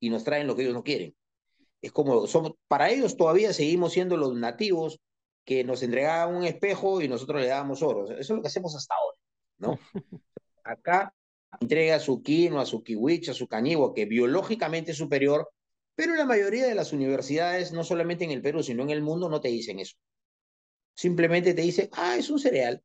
y 0.00 0.10
nos 0.10 0.24
traen 0.24 0.48
lo 0.48 0.56
que 0.56 0.62
ellos 0.62 0.74
no 0.74 0.82
quieren 0.82 1.14
es 1.82 1.92
como, 1.92 2.26
somos, 2.26 2.52
para 2.68 2.90
ellos 2.90 3.16
todavía 3.16 3.52
seguimos 3.52 3.92
siendo 3.92 4.16
los 4.16 4.34
nativos 4.34 5.00
que 5.44 5.64
nos 5.64 5.82
entregaban 5.82 6.34
un 6.34 6.44
espejo 6.44 7.00
y 7.00 7.08
nosotros 7.08 7.40
le 7.40 7.48
dábamos 7.48 7.82
oro. 7.82 8.10
Eso 8.10 8.18
es 8.18 8.30
lo 8.30 8.42
que 8.42 8.48
hacemos 8.48 8.76
hasta 8.76 8.94
ahora, 8.94 9.18
¿no? 9.58 9.78
Acá 10.64 11.14
entrega 11.60 11.98
su 11.98 12.22
quinoa, 12.22 12.66
su 12.66 12.82
kiwicha, 12.82 13.34
su 13.34 13.48
cañigo, 13.48 13.94
que 13.94 14.04
biológicamente 14.04 14.92
es 14.92 14.98
superior, 14.98 15.50
pero 15.94 16.14
la 16.14 16.24
mayoría 16.24 16.66
de 16.66 16.74
las 16.74 16.92
universidades, 16.92 17.72
no 17.72 17.82
solamente 17.84 18.24
en 18.24 18.30
el 18.30 18.42
Perú, 18.42 18.62
sino 18.62 18.82
en 18.82 18.90
el 18.90 19.02
mundo, 19.02 19.28
no 19.28 19.40
te 19.40 19.48
dicen 19.48 19.80
eso. 19.80 19.96
Simplemente 20.94 21.54
te 21.54 21.62
dicen, 21.62 21.88
ah, 21.92 22.16
es 22.16 22.30
un 22.30 22.38
cereal. 22.38 22.82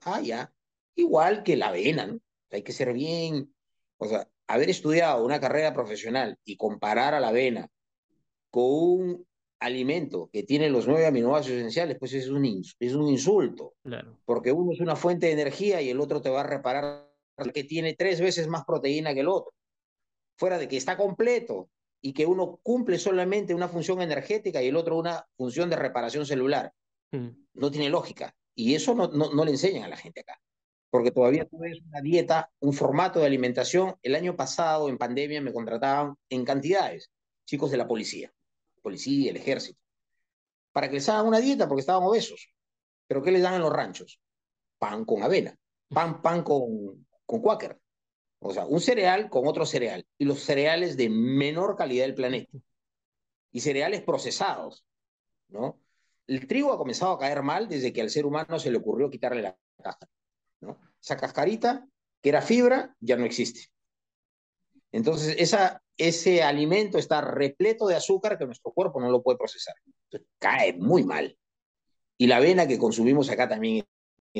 Ah, 0.00 0.20
ya. 0.20 0.52
Igual 0.94 1.42
que 1.42 1.56
la 1.56 1.68
avena, 1.68 2.06
¿no? 2.06 2.20
Hay 2.50 2.62
que 2.62 2.72
ser 2.72 2.92
bien, 2.92 3.54
o 3.96 4.06
sea, 4.06 4.28
haber 4.46 4.68
estudiado 4.68 5.24
una 5.24 5.40
carrera 5.40 5.72
profesional 5.72 6.38
y 6.44 6.56
comparar 6.56 7.14
a 7.14 7.20
la 7.20 7.28
avena 7.28 7.68
con 8.52 8.64
un 8.64 9.26
alimento 9.58 10.28
que 10.32 10.42
tiene 10.42 10.68
los 10.68 10.86
nueve 10.86 11.06
aminoácidos 11.06 11.58
esenciales, 11.58 11.96
pues 11.98 12.12
es 12.12 12.28
un, 12.28 12.44
es 12.78 12.94
un 12.94 13.08
insulto. 13.08 13.74
Claro. 13.82 14.18
Porque 14.24 14.52
uno 14.52 14.72
es 14.72 14.80
una 14.80 14.94
fuente 14.94 15.26
de 15.26 15.32
energía 15.32 15.80
y 15.80 15.88
el 15.88 16.00
otro 16.00 16.20
te 16.20 16.30
va 16.30 16.40
a 16.40 16.46
reparar 16.46 17.10
que 17.54 17.64
tiene 17.64 17.94
tres 17.94 18.20
veces 18.20 18.46
más 18.46 18.64
proteína 18.64 19.14
que 19.14 19.20
el 19.20 19.28
otro. 19.28 19.52
Fuera 20.36 20.58
de 20.58 20.68
que 20.68 20.76
está 20.76 20.96
completo 20.96 21.70
y 22.02 22.12
que 22.12 22.26
uno 22.26 22.60
cumple 22.62 22.98
solamente 22.98 23.54
una 23.54 23.68
función 23.68 24.02
energética 24.02 24.62
y 24.62 24.68
el 24.68 24.76
otro 24.76 24.98
una 24.98 25.26
función 25.36 25.70
de 25.70 25.76
reparación 25.76 26.26
celular. 26.26 26.72
Mm. 27.12 27.28
No 27.54 27.70
tiene 27.70 27.88
lógica. 27.88 28.34
Y 28.54 28.74
eso 28.74 28.94
no, 28.94 29.08
no, 29.08 29.32
no 29.32 29.44
le 29.44 29.52
enseñan 29.52 29.84
a 29.84 29.88
la 29.88 29.96
gente 29.96 30.20
acá. 30.20 30.38
Porque 30.90 31.10
todavía 31.10 31.46
tú 31.46 31.58
ves 31.58 31.80
una 31.86 32.02
dieta, 32.02 32.52
un 32.60 32.74
formato 32.74 33.20
de 33.20 33.26
alimentación. 33.26 33.94
El 34.02 34.14
año 34.14 34.36
pasado, 34.36 34.90
en 34.90 34.98
pandemia, 34.98 35.40
me 35.40 35.52
contrataban 35.52 36.16
en 36.28 36.44
cantidades 36.44 37.10
chicos 37.46 37.70
de 37.70 37.78
la 37.78 37.88
policía 37.88 38.30
policía, 38.82 39.30
el 39.30 39.36
ejército, 39.36 39.80
para 40.72 40.88
que 40.88 40.94
les 40.94 41.08
hagan 41.08 41.26
una 41.26 41.40
dieta 41.40 41.68
porque 41.68 41.80
estaban 41.80 42.02
obesos. 42.02 42.52
¿Pero 43.06 43.22
qué 43.22 43.30
les 43.30 43.42
dan 43.42 43.54
en 43.54 43.62
los 43.62 43.72
ranchos? 43.72 44.20
Pan 44.78 45.04
con 45.04 45.22
avena, 45.22 45.56
pan, 45.88 46.22
pan 46.22 46.42
con, 46.42 47.06
con 47.24 47.40
cuáquer. 47.40 47.80
O 48.38 48.52
sea, 48.52 48.66
un 48.66 48.80
cereal 48.80 49.30
con 49.30 49.46
otro 49.46 49.64
cereal. 49.64 50.06
Y 50.18 50.24
los 50.24 50.40
cereales 50.40 50.96
de 50.96 51.08
menor 51.08 51.76
calidad 51.76 52.04
del 52.06 52.14
planeta. 52.14 52.58
Y 53.52 53.60
cereales 53.60 54.02
procesados, 54.02 54.84
¿no? 55.48 55.80
El 56.26 56.46
trigo 56.46 56.72
ha 56.72 56.78
comenzado 56.78 57.12
a 57.12 57.18
caer 57.18 57.42
mal 57.42 57.68
desde 57.68 57.92
que 57.92 58.00
al 58.00 58.10
ser 58.10 58.26
humano 58.26 58.58
se 58.58 58.70
le 58.70 58.78
ocurrió 58.78 59.10
quitarle 59.10 59.42
la 59.42 59.58
cáscara. 59.82 60.10
Esa 61.00 61.16
cascarita, 61.16 61.86
que 62.20 62.28
era 62.28 62.42
fibra, 62.42 62.96
ya 63.00 63.16
no 63.16 63.24
existe. 63.24 63.71
Entonces, 64.92 65.36
esa, 65.38 65.82
ese 65.96 66.42
alimento 66.42 66.98
está 66.98 67.20
repleto 67.22 67.86
de 67.86 67.96
azúcar 67.96 68.38
que 68.38 68.44
nuestro 68.44 68.72
cuerpo 68.72 69.00
no 69.00 69.10
lo 69.10 69.22
puede 69.22 69.38
procesar. 69.38 69.74
Entonces, 69.86 70.28
cae 70.38 70.74
muy 70.74 71.04
mal. 71.04 71.36
Y 72.18 72.26
la 72.26 72.36
avena 72.36 72.68
que 72.68 72.78
consumimos 72.78 73.30
acá 73.30 73.48
también, 73.48 73.84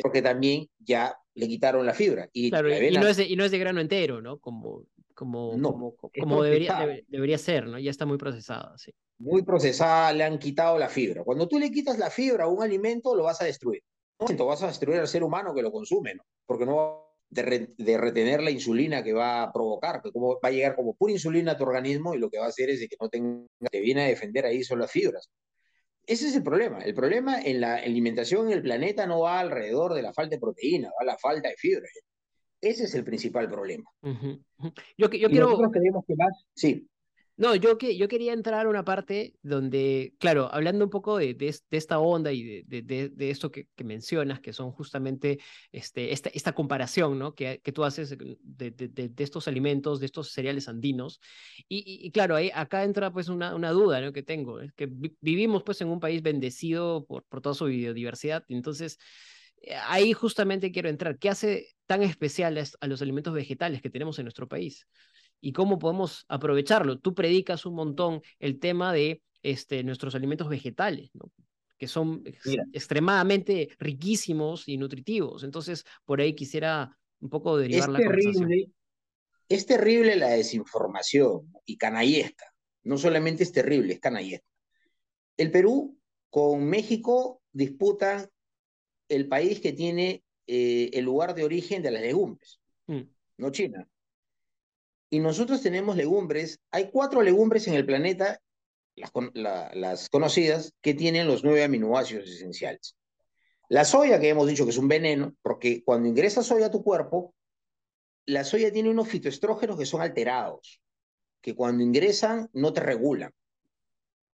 porque 0.02 0.22
también 0.22 0.68
ya 0.78 1.16
le 1.34 1.48
quitaron 1.48 1.86
la 1.86 1.94
fibra. 1.94 2.28
Y, 2.32 2.50
claro, 2.50 2.68
y, 2.68 2.90
no 2.90 3.08
es 3.08 3.16
de, 3.16 3.24
y, 3.24 3.34
no 3.34 3.44
es 3.44 3.50
de, 3.50 3.58
grano 3.58 3.80
entero, 3.80 4.20
¿no? 4.20 4.38
Como, 4.38 4.84
como, 5.14 5.52
como, 5.60 5.96
como 6.20 6.42
debería, 6.42 6.86
debería 7.08 7.38
ser, 7.38 7.66
¿no? 7.66 7.78
Ya 7.78 7.90
está 7.90 8.04
muy 8.04 8.18
procesada, 8.18 8.76
sí. 8.76 8.92
Muy 9.18 9.42
procesada, 9.42 10.12
le 10.12 10.24
han 10.24 10.38
quitado 10.38 10.78
la 10.78 10.88
fibra. 10.88 11.24
Cuando 11.24 11.48
tú 11.48 11.58
le 11.58 11.70
quitas 11.70 11.98
la 11.98 12.10
fibra 12.10 12.44
a 12.44 12.48
un 12.48 12.62
alimento, 12.62 13.14
lo 13.14 13.24
vas 13.24 13.40
a 13.40 13.44
destruir. 13.44 13.82
No, 14.18 14.46
vas 14.46 14.62
a 14.62 14.68
destruir 14.68 15.00
al 15.00 15.08
ser 15.08 15.22
humano 15.22 15.54
que 15.54 15.62
lo 15.62 15.72
consume, 15.72 16.14
¿no? 16.14 16.24
Porque 16.46 16.66
no 16.66 17.11
de, 17.32 17.98
retener 17.98 18.42
la 18.42 18.50
insulina 18.50 19.02
que 19.02 19.12
va 19.12 19.42
a 19.42 19.52
provocar, 19.52 20.02
que 20.02 20.12
como, 20.12 20.38
va 20.44 20.48
a 20.48 20.50
llegar 20.50 20.76
como 20.76 20.94
pura 20.94 21.12
insulina 21.12 21.52
a 21.52 21.56
tu 21.56 21.64
organismo 21.64 22.14
y 22.14 22.18
lo 22.18 22.28
que 22.28 22.38
va 22.38 22.46
a 22.46 22.48
hacer 22.48 22.68
es 22.70 22.80
que 22.80 22.96
no 23.00 23.08
tenga, 23.08 23.46
te 23.70 23.80
viene 23.80 24.02
a 24.02 24.08
defender 24.08 24.44
ahí 24.44 24.62
son 24.62 24.80
las 24.80 24.90
fibras. 24.90 25.30
ese 26.06 26.28
es 26.28 26.36
el 26.36 26.42
problema. 26.42 26.80
El 26.80 26.94
problema 26.94 27.40
en 27.40 27.60
la 27.60 27.76
alimentación 27.76 28.48
en 28.48 28.52
el 28.52 28.62
planeta 28.62 29.06
no 29.06 29.20
va 29.20 29.40
alrededor 29.40 29.94
de 29.94 30.02
la 30.02 30.12
falta 30.12 30.36
de 30.36 30.40
proteína, 30.40 30.88
va 30.88 31.02
a 31.02 31.04
la 31.04 31.18
falta 31.18 31.48
de 31.48 31.56
fibra. 31.56 31.88
Ese 32.60 32.84
es 32.84 32.94
el 32.94 33.02
principal 33.02 33.48
problema. 33.48 33.90
Yo, 34.02 35.10
yo 35.10 35.28
quiero... 35.28 35.46
Nosotros 35.46 35.72
creemos 35.72 36.04
que 36.06 36.14
más... 36.14 36.44
Sí. 36.54 36.88
No, 37.42 37.56
yo, 37.56 37.76
que, 37.76 37.96
yo 37.96 38.06
quería 38.06 38.34
entrar 38.34 38.64
a 38.66 38.68
una 38.68 38.84
parte 38.84 39.34
donde, 39.42 40.14
claro, 40.20 40.48
hablando 40.52 40.84
un 40.84 40.90
poco 40.90 41.18
de, 41.18 41.34
de, 41.34 41.48
esta 41.72 41.98
onda 41.98 42.30
y 42.30 42.62
de, 42.62 42.82
de, 42.82 43.08
de 43.08 43.30
esto 43.30 43.50
que, 43.50 43.66
que, 43.74 43.82
mencionas, 43.82 44.38
que 44.38 44.52
son 44.52 44.70
justamente 44.70 45.40
este, 45.72 46.12
esta, 46.12 46.28
esta 46.32 46.52
comparación 46.52 47.18
¿no? 47.18 47.34
que, 47.34 47.60
que 47.60 47.72
tú 47.72 47.82
haces 47.82 48.16
de, 48.16 49.12
estos 49.18 49.48
alimentos, 49.48 49.98
de 49.98 50.06
estos 50.06 50.30
cereales 50.30 50.68
andinos. 50.68 51.20
Y, 51.68 52.06
y, 52.06 52.12
claro, 52.12 52.36
ahí, 52.36 52.52
acá 52.54 52.84
entra 52.84 53.12
pues 53.12 53.28
una, 53.28 53.56
una 53.56 53.72
duda 53.72 54.00
¿no? 54.00 54.12
que 54.12 54.22
tengo, 54.22 54.60
es 54.60 54.72
que 54.74 54.88
vivimos 55.20 55.64
pues 55.64 55.80
en 55.80 55.88
un 55.88 55.98
país 55.98 56.22
bendecido 56.22 57.04
por, 57.06 57.24
por 57.24 57.40
toda 57.40 57.56
su 57.56 57.64
biodiversidad, 57.64 58.44
entonces 58.50 58.98
eh, 59.62 59.74
ahí 59.88 60.12
justamente 60.12 60.70
quiero 60.70 60.88
entrar. 60.88 61.18
¿Qué 61.18 61.28
hace 61.28 61.74
tan 61.86 62.04
especial 62.04 62.56
a 62.80 62.86
los 62.86 63.02
alimentos 63.02 63.34
vegetales 63.34 63.82
que 63.82 63.90
tenemos 63.90 64.16
en 64.20 64.26
nuestro 64.26 64.46
país? 64.46 64.86
Y 65.42 65.52
cómo 65.52 65.78
podemos 65.78 66.24
aprovecharlo. 66.28 66.98
Tú 66.98 67.14
predicas 67.14 67.66
un 67.66 67.74
montón 67.74 68.22
el 68.38 68.60
tema 68.60 68.92
de 68.92 69.20
este, 69.42 69.82
nuestros 69.82 70.14
alimentos 70.14 70.48
vegetales, 70.48 71.10
¿no? 71.14 71.30
que 71.76 71.88
son 71.88 72.22
extremadamente 72.72 73.70
riquísimos 73.80 74.68
y 74.68 74.76
nutritivos. 74.76 75.42
Entonces, 75.42 75.84
por 76.04 76.20
ahí 76.20 76.32
quisiera 76.32 76.96
un 77.20 77.28
poco 77.28 77.56
derivar 77.56 77.88
es 77.88 77.92
la 77.92 77.98
terrible, 77.98 78.70
Es 79.48 79.66
terrible 79.66 80.14
la 80.14 80.28
desinformación 80.28 81.52
y 81.66 81.76
canallesca. 81.76 82.54
No 82.84 82.98
solamente 82.98 83.42
es 83.42 83.50
terrible, 83.50 83.94
es 83.94 84.00
canallesca. 84.00 84.46
El 85.36 85.50
Perú 85.50 85.98
con 86.30 86.64
México 86.64 87.42
disputan 87.50 88.28
el 89.08 89.26
país 89.26 89.60
que 89.60 89.72
tiene 89.72 90.22
eh, 90.46 90.90
el 90.92 91.04
lugar 91.04 91.34
de 91.34 91.42
origen 91.42 91.82
de 91.82 91.90
las 91.90 92.02
legumbres, 92.02 92.60
mm. 92.86 93.00
no 93.38 93.50
China 93.50 93.88
y 95.12 95.18
nosotros 95.18 95.60
tenemos 95.60 95.94
legumbres, 95.94 96.58
hay 96.70 96.90
cuatro 96.90 97.20
legumbres 97.20 97.68
en 97.68 97.74
el 97.74 97.84
planeta, 97.84 98.40
las, 98.94 100.08
conocidas, 100.08 100.72
que 100.80 100.94
tienen 100.94 101.26
los 101.26 101.44
nueve 101.44 101.62
aminoácidos 101.62 102.30
esenciales. 102.30 102.96
La 103.68 103.84
soya, 103.84 104.18
que 104.18 104.30
hemos 104.30 104.48
dicho 104.48 104.64
que 104.64 104.70
es 104.70 104.78
un 104.78 104.88
veneno, 104.88 105.36
porque 105.42 105.84
cuando 105.84 106.08
ingresa 106.08 106.42
soya 106.42 106.66
a 106.66 106.70
tu 106.70 106.82
cuerpo, 106.82 107.34
la 108.24 108.42
soya 108.42 108.72
tiene 108.72 108.88
unos 108.88 109.06
fitoestrógenos 109.06 109.78
que 109.78 109.84
son 109.84 110.00
alterados, 110.00 110.80
que 111.42 111.54
cuando 111.54 111.84
ingresan 111.84 112.48
no 112.54 112.72
te 112.72 112.80
regulan. 112.80 113.34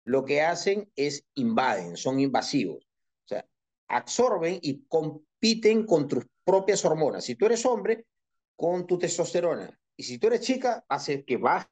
Lo 0.04 0.24
que 0.24 0.40
hacen 0.40 0.90
es 0.96 1.26
invaden, 1.34 1.98
son 1.98 2.18
invasivos. 2.18 2.82
O 3.26 3.28
sea, 3.28 3.46
absorben 3.88 4.58
y 4.62 4.86
compiten 4.86 5.84
con 5.84 6.08
tus 6.08 6.24
propias 6.44 6.82
hormonas. 6.86 7.24
Si 7.24 7.34
tú 7.34 7.44
eres 7.44 7.66
hombre, 7.66 8.06
con 8.56 8.86
tu 8.86 8.98
testosterona. 8.98 9.78
Y 9.96 10.04
si 10.04 10.18
tú 10.18 10.28
eres 10.28 10.40
chica, 10.40 10.84
hace 10.88 11.24
que 11.24 11.36
baje 11.36 11.68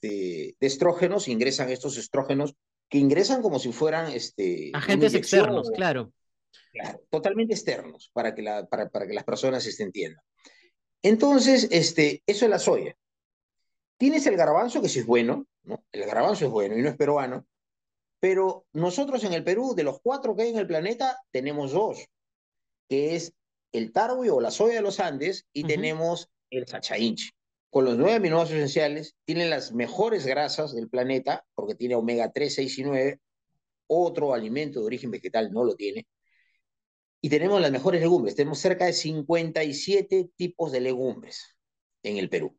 de, 0.00 0.56
estrógenos, 0.60 1.28
ingresan 1.28 1.70
estos 1.70 1.96
estrógenos 1.96 2.54
que 2.88 2.98
ingresan 2.98 3.42
como 3.42 3.58
si 3.58 3.72
fueran 3.72 4.12
este, 4.12 4.70
agentes 4.74 5.14
externos, 5.14 5.70
claro. 5.70 6.12
Totalmente 7.08 7.54
externos 7.54 8.10
para 8.12 8.34
que, 8.34 8.42
la, 8.42 8.66
para, 8.66 8.88
para 8.88 9.06
que 9.06 9.14
las 9.14 9.24
personas 9.24 9.62
se 9.62 9.82
entiendan. 9.82 10.22
Entonces, 11.02 11.68
este, 11.70 12.22
eso 12.26 12.44
es 12.44 12.50
la 12.50 12.58
soya. 12.58 12.96
Tienes 13.96 14.26
el 14.26 14.36
garbanzo, 14.36 14.82
que 14.82 14.88
sí 14.88 15.00
es 15.00 15.06
bueno, 15.06 15.46
¿no? 15.62 15.84
El 15.92 16.06
garbanzo 16.06 16.46
es 16.46 16.50
bueno 16.50 16.76
y 16.76 16.82
no 16.82 16.88
es 16.88 16.96
peruano, 16.96 17.46
pero 18.20 18.66
nosotros 18.72 19.22
en 19.24 19.32
el 19.32 19.44
Perú, 19.44 19.74
de 19.74 19.84
los 19.84 20.00
cuatro 20.00 20.34
que 20.34 20.42
hay 20.42 20.50
en 20.50 20.58
el 20.58 20.66
planeta, 20.66 21.18
tenemos 21.30 21.72
dos, 21.72 22.06
que 22.88 23.16
es 23.16 23.34
el 23.72 23.92
tarwi 23.92 24.28
o 24.28 24.40
la 24.40 24.50
soya 24.50 24.76
de 24.76 24.82
los 24.82 25.00
Andes 25.00 25.46
y 25.52 25.64
tenemos 25.64 26.30
el 26.50 26.66
sachainchi 26.66 27.30
con 27.74 27.86
los 27.86 27.96
nueve 27.96 28.14
aminoácidos 28.14 28.58
esenciales, 28.58 29.16
tiene 29.24 29.48
las 29.48 29.72
mejores 29.72 30.24
grasas 30.26 30.76
del 30.76 30.88
planeta, 30.88 31.44
porque 31.56 31.74
tiene 31.74 31.96
omega 31.96 32.30
3, 32.30 32.54
6 32.54 32.78
y 32.78 32.84
9, 32.84 33.20
otro 33.88 34.32
alimento 34.32 34.78
de 34.78 34.86
origen 34.86 35.10
vegetal 35.10 35.50
no 35.50 35.64
lo 35.64 35.74
tiene, 35.74 36.06
y 37.20 37.28
tenemos 37.28 37.60
las 37.60 37.72
mejores 37.72 38.00
legumbres, 38.00 38.36
tenemos 38.36 38.60
cerca 38.60 38.86
de 38.86 38.92
57 38.92 40.30
tipos 40.36 40.70
de 40.70 40.82
legumbres 40.82 41.56
en 42.04 42.16
el 42.18 42.28
Perú. 42.28 42.56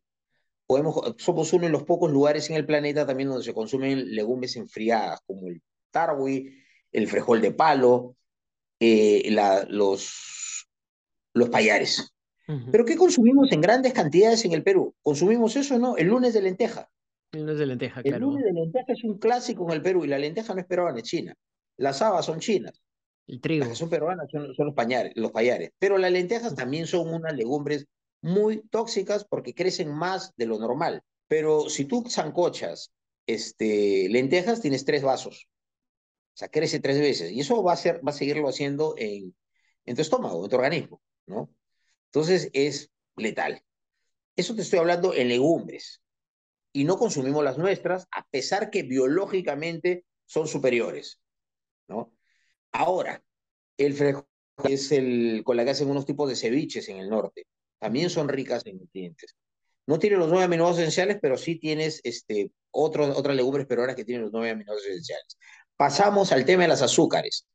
Somos 1.17 1.53
uno 1.53 1.63
de 1.63 1.71
los 1.71 1.83
pocos 1.83 2.11
lugares 2.11 2.49
en 2.49 2.57
el 2.57 2.65
planeta 2.65 3.07
también 3.07 3.29
donde 3.29 3.45
se 3.45 3.53
consumen 3.53 4.13
legumbres 4.13 4.57
enfriadas, 4.57 5.21
como 5.25 5.47
el 5.47 5.63
tarwi, 5.91 6.61
el 6.91 7.07
frijol 7.07 7.39
de 7.39 7.53
palo, 7.53 8.17
eh, 8.81 9.33
los, 9.69 10.67
los 11.33 11.49
payares. 11.49 12.14
Pero 12.71 12.85
¿qué 12.85 12.95
consumimos 12.95 13.51
en 13.51 13.61
grandes 13.61 13.93
cantidades 13.93 14.45
en 14.45 14.53
el 14.53 14.63
Perú? 14.63 14.93
¿Consumimos 15.01 15.55
eso 15.55 15.79
no? 15.79 15.97
El 15.97 16.07
lunes 16.07 16.33
de 16.33 16.41
lenteja. 16.41 16.89
El 17.31 17.41
lunes 17.41 17.57
de 17.57 17.65
lenteja, 17.65 18.01
claro. 18.01 18.17
El 18.17 18.21
lunes 18.21 18.45
de 18.45 18.53
lenteja 18.53 18.93
es 18.93 19.03
un 19.03 19.17
clásico 19.17 19.65
en 19.65 19.71
el 19.71 19.81
Perú 19.81 20.05
y 20.05 20.07
la 20.07 20.19
lenteja 20.19 20.53
no 20.53 20.59
es 20.59 20.67
peruana, 20.67 20.99
es 20.99 21.03
china. 21.05 21.35
Las 21.77 22.01
habas 22.01 22.25
son 22.25 22.39
chinas. 22.39 22.81
El 23.27 23.41
trigo. 23.41 23.61
Las 23.61 23.69
que 23.69 23.75
son 23.75 23.89
peruanas 23.89 24.27
son, 24.31 24.53
los, 24.57 24.73
pañares, 24.75 25.13
los 25.15 25.31
payares. 25.31 25.71
Pero 25.79 25.97
las 25.97 26.11
lentejas 26.11 26.55
también 26.55 26.85
son 26.85 27.11
unas 27.13 27.35
legumbres 27.35 27.87
muy 28.21 28.61
tóxicas 28.69 29.25
porque 29.25 29.55
crecen 29.55 29.91
más 29.91 30.33
de 30.37 30.45
lo 30.45 30.59
normal. 30.59 31.01
Pero 31.27 31.69
si 31.69 31.85
tú 31.85 32.03
zancochas 32.07 32.91
este, 33.25 34.07
lentejas, 34.09 34.61
tienes 34.61 34.85
tres 34.85 35.01
vasos. 35.01 35.47
O 36.35 36.37
sea, 36.37 36.49
crece 36.49 36.79
tres 36.79 36.99
veces. 36.99 37.31
Y 37.31 37.39
eso 37.39 37.63
va 37.63 37.73
a, 37.73 37.77
ser, 37.77 38.05
va 38.05 38.11
a 38.11 38.13
seguirlo 38.13 38.47
haciendo 38.47 38.93
en, 38.97 39.35
en 39.85 39.95
tu 39.95 40.01
estómago, 40.01 40.43
en 40.43 40.49
tu 40.49 40.55
organismo, 40.55 41.01
¿no? 41.25 41.49
Entonces 42.15 42.49
es 42.53 42.91
letal. 43.17 43.61
Eso 44.37 44.55
te 44.55 44.61
estoy 44.61 44.79
hablando 44.79 45.13
en 45.13 45.27
legumbres. 45.27 46.01
Y 46.71 46.85
no 46.85 46.97
consumimos 46.97 47.43
las 47.43 47.57
nuestras, 47.57 48.07
a 48.09 48.25
pesar 48.29 48.69
que 48.69 48.83
biológicamente 48.83 50.05
son 50.25 50.47
superiores. 50.47 51.19
¿no? 51.89 52.13
Ahora, 52.71 53.21
el 53.77 53.93
frijol 53.95 54.25
es 54.63 54.93
el 54.93 55.41
con 55.43 55.57
la 55.57 55.65
que 55.65 55.71
hacen 55.71 55.89
unos 55.89 56.05
tipos 56.05 56.29
de 56.29 56.37
ceviches 56.37 56.87
en 56.87 56.99
el 56.99 57.09
norte. 57.09 57.47
También 57.79 58.09
son 58.09 58.29
ricas 58.29 58.65
en 58.65 58.77
nutrientes. 58.77 59.35
No 59.85 59.99
tiene 59.99 60.15
los 60.15 60.29
nueve 60.29 60.45
aminoácidos 60.45 60.83
esenciales, 60.83 61.17
pero 61.21 61.37
sí 61.37 61.59
tienes 61.59 61.99
este, 62.05 62.49
otras 62.71 63.35
legumbres 63.35 63.67
peruanas 63.67 63.97
que 63.97 64.05
tienen 64.05 64.23
los 64.23 64.31
nueve 64.31 64.51
aminoácidos 64.51 64.87
esenciales. 64.87 65.37
Pasamos 65.75 66.31
al 66.31 66.45
tema 66.45 66.63
de 66.63 66.69
las 66.69 66.81
azúcares. 66.81 67.45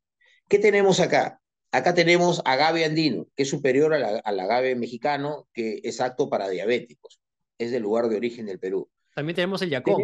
¿Qué 0.47 0.59
tenemos 0.59 1.01
acá? 1.01 1.41
Acá 1.73 1.95
tenemos 1.95 2.43
agave 2.45 2.85
andino, 2.85 3.27
que 3.37 3.45
es 3.45 3.49
superior 3.49 3.95
al 3.95 4.41
agave 4.41 4.75
mexicano, 4.75 5.49
que 5.53 5.81
es 5.85 6.01
apto 6.01 6.29
para 6.29 6.49
diabéticos. 6.49 7.21
Es 7.59 7.71
del 7.71 7.83
lugar 7.83 8.09
de 8.09 8.17
origen 8.17 8.47
del 8.47 8.59
Perú. 8.59 8.91
También 9.15 9.37
tenemos 9.37 9.63
el 9.63 9.71
yacón. 9.71 10.03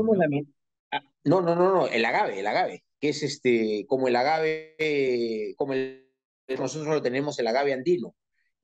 Ah, 0.93 1.01
¿no? 1.25 1.41
no, 1.41 1.57
no, 1.57 1.75
no, 1.75 1.89
el 1.89 2.05
agave, 2.05 2.39
el 2.39 2.47
agave, 2.47 2.85
que 3.01 3.09
es 3.09 3.23
este, 3.25 3.85
como 3.89 4.07
el 4.07 4.15
agave, 4.15 5.55
como 5.57 5.73
el, 5.73 6.09
nosotros 6.49 6.95
lo 6.95 7.03
tenemos 7.03 7.39
el 7.41 7.49
agave 7.49 7.73
andino, 7.73 8.15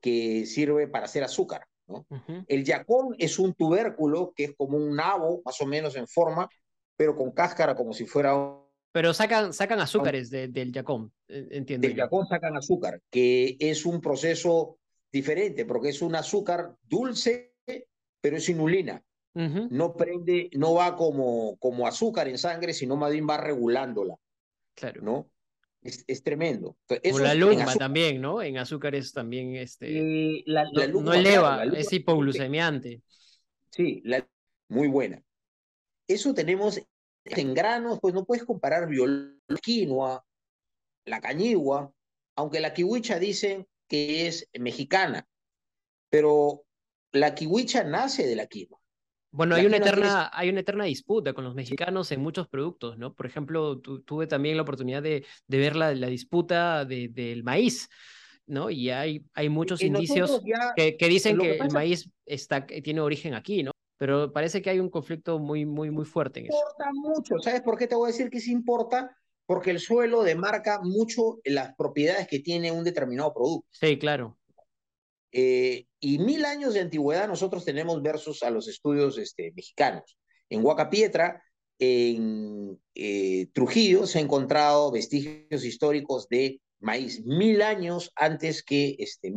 que 0.01 0.47
sirve 0.47 0.87
para 0.87 1.07
hacer 1.07 1.25
azúcar. 1.25 1.67
¿no? 1.89 2.07
El 2.47 2.65
yacón 2.65 3.17
es 3.19 3.39
un 3.41 3.55
tubérculo 3.55 4.33
que 4.37 4.45
es 4.45 4.55
como 4.57 4.77
un 4.77 4.95
nabo, 4.95 5.43
más 5.45 5.61
o 5.61 5.67
menos 5.67 5.97
en 5.97 6.07
forma, 6.07 6.49
pero 6.97 7.17
con 7.17 7.33
cáscara 7.33 7.75
como 7.75 7.93
si 7.93 8.07
fuera 8.07 8.37
un 8.37 8.62
pero 8.93 9.15
sacan, 9.15 9.53
sacan 9.53 9.81
azúcares 9.81 10.31
del 10.31 10.73
yacón, 10.73 11.13
e, 11.27 11.49
entiendo. 11.51 11.89
Del 11.89 11.97
yacón 11.97 12.27
sacan 12.27 12.57
azúcar, 12.57 13.01
que 13.11 13.57
es 13.59 13.87
un 13.87 14.01
proceso 14.01 14.79
diferente, 15.11 15.65
porque 15.65 15.89
es 15.89 16.03
un 16.03 16.15
azúcar 16.15 16.77
dulce, 16.83 17.55
pero 18.21 18.37
es 18.37 18.49
inulina. 18.49 19.03
No 19.35 19.95
prende, 19.95 20.51
no 20.53 20.75
va 20.75 20.95
como, 20.95 21.57
como 21.57 21.87
azúcar 21.87 22.29
en 22.29 22.37
sangre, 22.37 22.75
sino 22.75 22.97
más 22.97 23.11
bien 23.11 23.27
va 23.27 23.39
regulándola. 23.39 24.17
Claro. 24.75 25.01
¿No? 25.01 25.31
Es, 25.83 26.05
es 26.07 26.23
tremendo. 26.23 26.77
Eso 27.03 27.19
la 27.19 27.35
lumba 27.35 27.75
también, 27.75 28.21
¿no? 28.21 28.43
En 28.43 28.59
azúcares 28.59 29.13
también, 29.13 29.57
este. 29.57 29.87
Eh, 29.99 30.43
la, 30.47 30.65
no, 30.71 31.13
eleva, 31.15 31.65
es 31.65 31.93
hipoglucemiante. 31.93 33.01
Sí, 33.71 34.03
la, 34.05 34.29
muy 34.69 34.89
buena. 34.89 35.23
Eso 36.07 36.35
tenemos 36.35 36.81
en 37.25 37.55
granos, 37.55 37.99
pues 38.01 38.15
no 38.15 38.25
puedes 38.25 38.45
comparar 38.45 38.89
la 38.91 39.59
quinoa, 39.61 40.25
la 41.05 41.21
cañigua, 41.21 41.93
aunque 42.37 42.61
la 42.61 42.73
kiwicha 42.73 43.19
dicen 43.19 43.67
que 43.89 44.27
es 44.27 44.49
mexicana, 44.59 45.27
pero 46.11 46.65
la 47.13 47.35
kiwicha 47.35 47.85
nace 47.85 48.27
de 48.27 48.37
la 48.37 48.47
quinoa. 48.47 48.79
Bueno, 49.35 49.55
hay 49.55 49.65
una, 49.65 49.79
eterna, 49.79 50.31
hay 50.31 50.51
una 50.51 50.61
eterna 50.61 50.85
disputa 50.85 51.33
con 51.33 51.45
los 51.45 51.55
mexicanos 51.55 52.13
en 52.13 52.21
muchos 52.21 52.49
productos, 52.49 52.99
¿no? 52.99 53.15
Por 53.15 53.25
ejemplo, 53.25 53.81
tuve 53.81 54.27
también 54.27 54.57
la 54.57 54.63
oportunidad 54.63 55.03
de, 55.03 55.25
de 55.47 55.59
ver 55.59 55.75
la, 55.75 55.95
la 55.95 56.09
disputa 56.09 56.85
del 56.85 57.43
maíz, 57.43 57.89
¿no? 58.47 58.69
Y 58.69 58.91
hay, 58.91 59.25
hay 59.33 59.49
muchos 59.49 59.83
indicios 59.83 60.43
que, 60.77 60.99
que, 60.99 61.09
dicen 61.09 61.39
que, 61.39 61.57
el 61.57 61.71
maíz 61.71 62.11
está, 62.27 62.67
tiene 62.67 63.01
origen 63.01 63.33
aquí, 63.33 63.63
¿no? 63.63 63.72
Pero 64.03 64.33
parece 64.33 64.61
que 64.61 64.69
hay 64.69 64.81
un 64.81 64.91
conflicto 64.91 65.39
muy, 65.39 65.65
muy, 65.65 65.93
muy 65.93 66.05
fuerte 66.05 66.41
en 66.41 66.47
eso. 66.47 66.57
Importa 66.57 66.91
mucho, 66.93 67.39
¿sabes 67.39 67.61
por 67.61 67.79
qué 67.79 67.87
te 67.87 67.95
voy 67.95 68.09
a 68.09 68.13
decir 68.13 68.31
que 68.31 68.41
se 68.41 68.51
importa? 68.51 69.17
porque 69.47 69.71
el 69.71 69.79
suelo 69.79 70.23
demarca 70.23 70.81
mucho 70.83 71.39
las 71.45 71.75
propiedades 71.77 72.27
que 72.27 72.41
tiene 72.41 72.73
un 72.73 72.85
determinado 72.85 73.33
producto. 73.33 73.69
Sí, 73.71 73.99
claro. 73.99 74.39
Eh, 75.31 75.87
y 76.01 76.19
mil 76.19 76.45
años 76.45 76.75
de 76.75 76.81
antigüedad 76.81 77.29
nosotros 77.29 77.65
tenemos 77.65 78.03
versus 78.03 78.43
a 78.43 78.51
los 78.51 78.67
estudios 78.67 79.19
este, 79.19 79.53
mexicanos. 79.55 80.17
En 80.49 80.65
Huacapietra, 80.65 81.45
en 81.79 82.81
eh, 82.95 83.49
Trujillo, 83.53 84.07
se 84.07 84.19
han 84.19 84.25
encontrado 84.25 84.91
vestigios 84.91 85.65
históricos 85.65 86.29
de 86.29 86.61
maíz 86.81 87.23
mil 87.25 87.63
años 87.63 88.11
antes 88.17 88.65
que 88.65 88.97
este, 88.99 89.33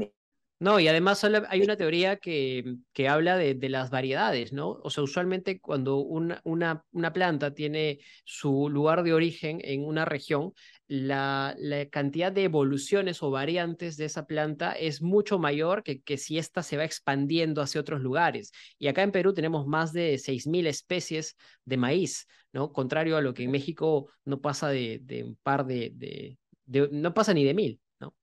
no, 0.65 0.79
y 0.79 0.87
además 0.87 1.23
hay 1.23 1.61
una 1.61 1.77
teoría 1.77 2.15
que, 2.15 2.77
que 2.91 3.07
habla 3.07 3.37
de, 3.37 3.53
de, 3.53 3.69
las 3.69 3.91
variedades, 3.91 4.51
¿no? 4.51 4.79
O 4.83 4.89
sea, 4.89 5.03
usualmente 5.03 5.59
cuando 5.59 5.97
una, 5.97 6.41
una, 6.43 6.83
una, 6.91 7.13
planta 7.13 7.53
tiene 7.53 7.99
su 8.23 8.67
lugar 8.67 9.03
de 9.03 9.13
origen 9.13 9.61
en 9.63 9.85
una 9.85 10.05
región, 10.05 10.53
la, 10.87 11.53
la, 11.59 11.87
cantidad 11.89 12.31
de 12.31 12.45
evoluciones 12.45 13.21
o 13.21 13.29
variantes 13.29 13.95
de 13.95 14.05
esa 14.05 14.25
planta 14.25 14.71
es 14.71 15.03
mucho 15.03 15.37
mayor 15.37 15.83
que, 15.83 16.01
que 16.01 16.17
si 16.17 16.39
ésta 16.39 16.63
se 16.63 16.77
va 16.77 16.83
expandiendo 16.83 17.61
hacia 17.61 17.81
otros 17.81 18.01
lugares. 18.01 18.51
Y 18.79 18.87
acá 18.87 19.03
en 19.03 19.11
Perú 19.11 19.35
tenemos 19.35 19.67
más 19.67 19.93
de 19.93 20.15
6.000 20.17 20.65
especies 20.65 21.35
de 21.63 21.77
maíz, 21.77 22.25
¿no? 22.53 22.73
Contrario 22.73 23.17
a 23.17 23.21
lo 23.21 23.35
que 23.35 23.43
en 23.43 23.51
México 23.51 24.09
no 24.23 24.41
pasa 24.41 24.69
de, 24.69 24.99
de 25.03 25.25
un 25.25 25.35
par 25.43 25.67
de, 25.67 25.91
de, 25.93 26.39
de, 26.65 26.89
no 26.91 27.13
pasa 27.13 27.35
ni 27.35 27.43
de 27.43 27.53
mil, 27.53 27.79
¿no? 27.99 28.15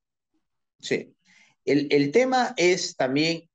Sí. 0.80 1.14
El, 1.64 2.10
tema 2.10 2.54
es 2.56 2.96
también 2.96 3.48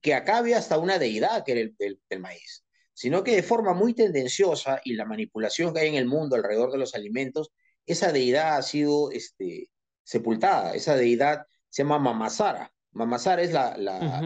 que 0.00 0.14
acabe 0.14 0.54
hasta 0.54 0.78
una 0.78 0.98
deidad 0.98 1.44
que 1.44 1.52
era 1.52 1.70
el, 2.08 2.20
maíz, 2.20 2.64
sino 2.94 3.24
que 3.24 3.34
de 3.34 3.42
forma 3.42 3.74
muy 3.74 3.94
tendenciosa 3.94 4.80
y 4.84 4.94
la 4.94 5.04
manipulación 5.04 5.74
que 5.74 5.80
hay 5.80 5.88
en 5.88 5.96
el 5.96 6.06
mundo 6.06 6.36
alrededor 6.36 6.70
de 6.70 6.78
los 6.78 6.94
alimentos, 6.94 7.50
esa 7.86 8.12
deidad 8.12 8.56
ha 8.56 8.62
sido 8.62 9.10
este, 9.10 9.70
sepultada. 10.04 10.74
Esa 10.74 10.94
deidad 10.96 11.46
se 11.68 11.82
llama 11.82 11.98
Mamasara. 11.98 12.72
Mamasara 12.92 13.42
es 13.42 13.52
la, 13.52 13.74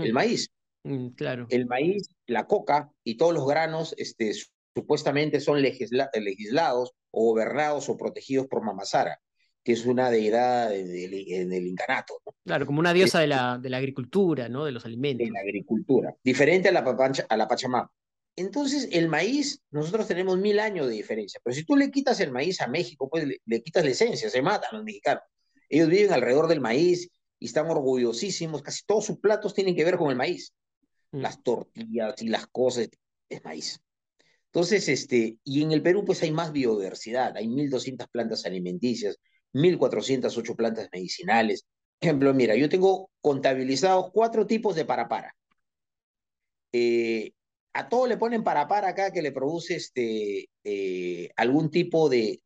el 0.03 0.13
maíz. 0.13 0.51
Mm, 0.83 1.09
claro. 1.11 1.47
El 1.49 1.67
maíz, 1.67 2.09
la 2.27 2.47
coca 2.47 2.91
y 3.05 3.17
todos 3.17 3.33
los 3.33 3.47
granos 3.47 3.95
este, 3.97 4.33
supuestamente 4.75 5.41
son 5.41 5.63
legislados 5.63 6.93
o 7.11 7.27
gobernados 7.27 7.89
o 7.89 7.97
protegidos 7.97 8.47
por 8.49 8.65
Mamasara 8.65 9.21
que 9.63 9.73
es 9.73 9.87
una 9.87 10.11
deidad 10.11 10.75
en 10.75 11.53
el, 11.53 11.67
incanato. 11.67 12.21
Claro, 12.45 12.67
como 12.67 12.81
una 12.81 12.93
diosa 12.93 13.21
de 13.21 13.29
la, 13.29 13.59
de 13.59 13.71
la 13.71 13.77
agricultura, 13.77 14.49
¿no? 14.49 14.65
De 14.65 14.73
los 14.73 14.85
alimentos. 14.85 15.27
De 15.27 15.33
la 15.33 15.41
agricultura, 15.41 16.15
diferente 16.23 16.69
a 16.69 16.73
la, 16.73 16.81
a 17.29 17.37
la 17.37 17.49
Pachamama. 17.49 17.91
Entonces, 18.35 18.89
el 18.93 19.09
maíz, 19.09 19.61
nosotros 19.71 20.09
tenemos 20.09 20.39
mil 20.39 20.59
años 20.59 20.87
de 20.89 20.95
diferencia, 20.95 21.41
pero 21.45 21.55
si 21.55 21.65
tú 21.65 21.77
le 21.77 21.91
quitas 21.91 22.19
el 22.21 22.33
maíz 22.33 22.61
a 22.61 22.67
México, 22.67 23.09
pues 23.09 23.27
le, 23.45 23.63
quitas 23.63 23.85
la 23.85 23.91
esencia, 23.91 24.31
se 24.31 24.43
matan 24.43 24.71
los 24.73 24.85
mexicanos. 24.85 25.23
Ellos 25.69 25.89
viven 25.89 26.13
alrededor 26.13 26.49
del 26.49 26.61
maíz 26.61 27.11
y 27.39 27.47
están 27.47 27.71
orgullosísimos, 27.71 28.63
casi 28.63 28.85
todos 28.87 29.05
sus 29.05 29.19
platos 29.19 29.55
tienen 29.55 29.77
que 29.77 29.85
ver 29.85 29.99
con 29.99 30.11
el 30.11 30.17
maíz. 30.17 30.55
Mm. 31.13 31.21
Las 31.21 31.43
tortillas 31.43 32.23
y 32.23 32.29
las 32.29 32.47
cosas, 32.47 32.89
es 33.29 33.45
maíz. 33.45 33.81
Entonces, 34.47 34.89
este, 34.89 35.39
y 35.45 35.63
en 35.63 35.73
el 35.73 35.83
Perú 35.83 36.05
pues 36.05 36.23
hay 36.23 36.31
más 36.31 36.53
biodiversidad, 36.53 37.37
hay 37.37 37.47
1.200 37.47 38.09
plantas 38.11 38.45
alimenticias, 38.47 39.19
1.408 39.53 40.57
plantas 40.57 40.89
medicinales. 40.93 41.67
ejemplo, 42.01 42.35
mira, 42.35 42.57
yo 42.57 42.69
tengo 42.69 43.11
contabilizados 43.21 44.11
cuatro 44.13 44.47
tipos 44.47 44.75
de 44.75 44.85
parapara. 44.85 45.37
Eh, 46.73 47.33
a 47.75 47.89
todo 47.89 48.07
le 48.07 48.17
ponen 48.17 48.45
parapara 48.45 48.89
acá 48.89 49.13
que 49.13 49.23
le 49.23 49.33
produce 49.33 49.77
este, 49.77 50.49
eh, 50.65 51.31
algún 51.37 51.71
tipo 51.71 52.09
de, 52.09 52.41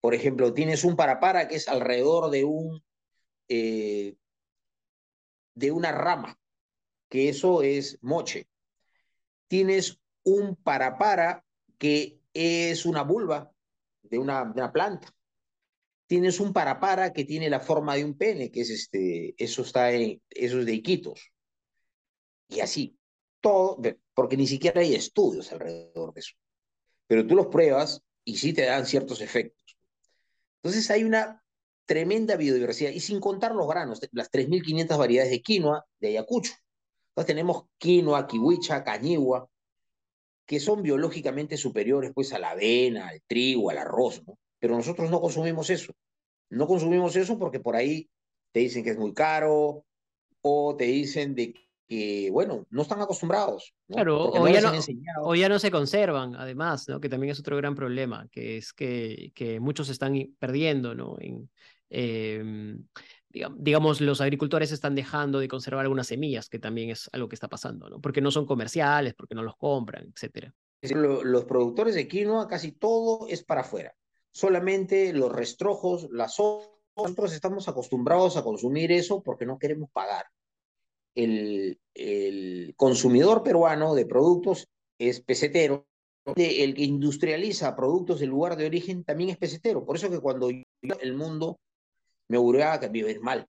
por 0.00 0.14
ejemplo, 0.14 0.52
tienes 0.54 0.84
un 0.84 0.96
parapara 0.96 1.48
que 1.48 1.56
es 1.56 1.68
alrededor 1.68 2.30
de 2.30 2.44
un, 2.44 2.84
eh, 3.48 4.16
de 5.54 5.72
una 5.72 5.92
rama, 5.92 6.38
que 7.08 7.28
eso 7.28 7.62
es 7.62 7.98
moche. 8.02 8.48
Tienes 9.48 9.98
un 10.24 10.56
parapara 10.56 11.44
que 11.78 12.20
es 12.34 12.86
una 12.86 13.02
vulva 13.02 13.52
de 14.02 14.18
una 14.18 14.72
planta 14.72 15.12
tienes 16.12 16.40
un 16.40 16.52
parapara 16.52 17.14
que 17.14 17.24
tiene 17.24 17.48
la 17.48 17.58
forma 17.58 17.94
de 17.94 18.04
un 18.04 18.18
pene, 18.18 18.50
que 18.50 18.60
es 18.60 18.68
este, 18.68 19.34
eso 19.42 19.62
está 19.62 19.92
en, 19.92 20.20
eso 20.28 20.60
es 20.60 20.66
de 20.66 20.74
Iquitos. 20.74 21.32
Y 22.48 22.60
así, 22.60 22.98
todo, 23.40 23.80
porque 24.12 24.36
ni 24.36 24.46
siquiera 24.46 24.82
hay 24.82 24.94
estudios 24.94 25.50
alrededor 25.52 26.12
de 26.12 26.20
eso. 26.20 26.34
Pero 27.06 27.26
tú 27.26 27.34
los 27.34 27.46
pruebas 27.46 28.02
y 28.24 28.36
sí 28.36 28.52
te 28.52 28.66
dan 28.66 28.84
ciertos 28.84 29.22
efectos. 29.22 29.78
Entonces 30.56 30.90
hay 30.90 31.04
una 31.04 31.42
tremenda 31.86 32.36
biodiversidad, 32.36 32.90
y 32.90 33.00
sin 33.00 33.18
contar 33.18 33.54
los 33.54 33.66
granos, 33.66 33.98
las 34.12 34.30
3.500 34.30 34.98
variedades 34.98 35.30
de 35.30 35.40
quinoa 35.40 35.86
de 35.98 36.08
Ayacucho. 36.08 36.52
Entonces 37.08 37.26
tenemos 37.26 37.64
quinoa, 37.78 38.26
kiwicha, 38.26 38.84
cañigua, 38.84 39.48
que 40.44 40.60
son 40.60 40.82
biológicamente 40.82 41.56
superiores 41.56 42.12
pues 42.14 42.34
a 42.34 42.38
la 42.38 42.50
avena, 42.50 43.08
al 43.08 43.22
trigo, 43.26 43.70
al 43.70 43.78
arroz, 43.78 44.22
¿no? 44.26 44.36
Pero 44.62 44.76
nosotros 44.76 45.10
no 45.10 45.20
consumimos 45.20 45.70
eso. 45.70 45.92
No 46.48 46.68
consumimos 46.68 47.16
eso 47.16 47.36
porque 47.36 47.58
por 47.58 47.74
ahí 47.74 48.08
te 48.52 48.60
dicen 48.60 48.84
que 48.84 48.90
es 48.90 48.96
muy 48.96 49.12
caro 49.12 49.84
o 50.40 50.76
te 50.76 50.84
dicen 50.84 51.34
de 51.34 51.52
que, 51.88 52.30
bueno, 52.30 52.64
no 52.70 52.82
están 52.82 53.00
acostumbrados. 53.00 53.74
Claro, 53.88 54.28
o, 54.30 54.46
ya 54.46 54.60
no, 54.60 54.70
o, 55.24 55.34
ya 55.34 55.48
no, 55.48 55.58
se 55.58 55.72
conservan, 55.72 56.36
además, 56.36 56.88
¿no? 56.88 57.00
que 57.00 57.08
también 57.08 57.32
es 57.32 57.40
otro 57.40 57.56
gran 57.56 57.74
problema, 57.74 58.28
que 58.30 58.56
es 58.56 58.72
que, 58.72 59.32
que 59.34 59.58
muchos 59.58 59.88
están 59.88 60.14
perdiendo, 60.38 60.94
¿no? 60.94 61.16
En, 61.18 61.50
em, 61.90 62.86
digamos, 63.56 64.00
los 64.00 64.20
agricultores 64.20 64.70
están 64.70 64.94
dejando 64.94 65.40
de 65.40 65.48
conservar 65.48 65.82
algunas 65.82 66.06
semillas, 66.06 66.48
que 66.48 66.60
también 66.60 66.90
es 66.90 67.10
algo 67.12 67.28
que 67.28 67.34
está 67.34 67.48
pasando, 67.48 67.90
¿no? 67.90 68.00
Porque 68.00 68.20
no 68.20 68.30
son 68.30 68.46
comerciales, 68.46 69.14
porque 69.14 69.34
no 69.34 69.42
los 69.42 69.56
compran, 69.56 70.12
etcétera. 70.14 70.54
Los 70.82 71.46
productores 71.46 71.96
de 71.96 72.06
quinoa, 72.06 72.46
casi 72.46 72.70
todo 72.70 73.26
es 73.28 73.42
para 73.42 73.62
afuera 73.62 73.92
solamente 74.32 75.12
los 75.12 75.30
restrojos, 75.32 76.08
las 76.10 76.40
hojas. 76.40 76.70
Nosotros 76.96 77.32
estamos 77.32 77.68
acostumbrados 77.68 78.36
a 78.36 78.44
consumir 78.44 78.92
eso 78.92 79.22
porque 79.22 79.46
no 79.46 79.58
queremos 79.58 79.90
pagar. 79.90 80.26
El, 81.14 81.78
consumidor 82.76 83.42
peruano 83.42 83.94
de 83.94 84.06
productos 84.06 84.68
es 84.98 85.20
pesetero. 85.20 85.86
El 86.36 86.74
que 86.74 86.84
industrializa 86.84 87.74
productos 87.74 88.20
del 88.20 88.30
lugar 88.30 88.56
de 88.56 88.66
origen 88.66 89.04
también 89.04 89.30
es 89.30 89.38
pesetero. 89.38 89.84
Por 89.84 89.96
eso 89.96 90.10
que 90.10 90.20
cuando 90.20 90.50
yo, 90.50 90.62
el 91.00 91.14
mundo 91.14 91.58
me 92.28 92.36
auguraba 92.36 92.80
que 92.80 92.88
vives 92.88 93.20
mal. 93.20 93.46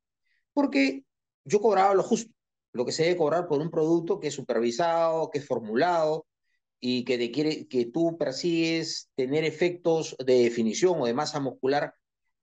Porque 0.54 1.04
yo 1.46 1.60
cobraba 1.60 1.94
lo 1.94 2.04
justo, 2.04 2.34
lo 2.74 2.86
que 2.86 2.92
se 2.92 3.04
debe 3.04 3.18
cobrar 3.18 3.48
por 3.48 3.62
un 3.62 3.70
producto 3.70 4.20
que 4.20 4.28
es 4.28 4.34
supervisado, 4.34 5.30
que 5.30 5.40
es 5.40 5.48
formulado, 5.48 6.26
y 6.86 7.06
que, 7.06 7.18
te 7.18 7.32
quiere, 7.32 7.66
que 7.66 7.86
tú 7.86 8.18
persigues 8.18 9.10
tener 9.16 9.46
efectos 9.46 10.18
de 10.20 10.44
definición 10.44 11.00
o 11.00 11.06
de 11.06 11.14
masa 11.14 11.40
muscular 11.40 11.96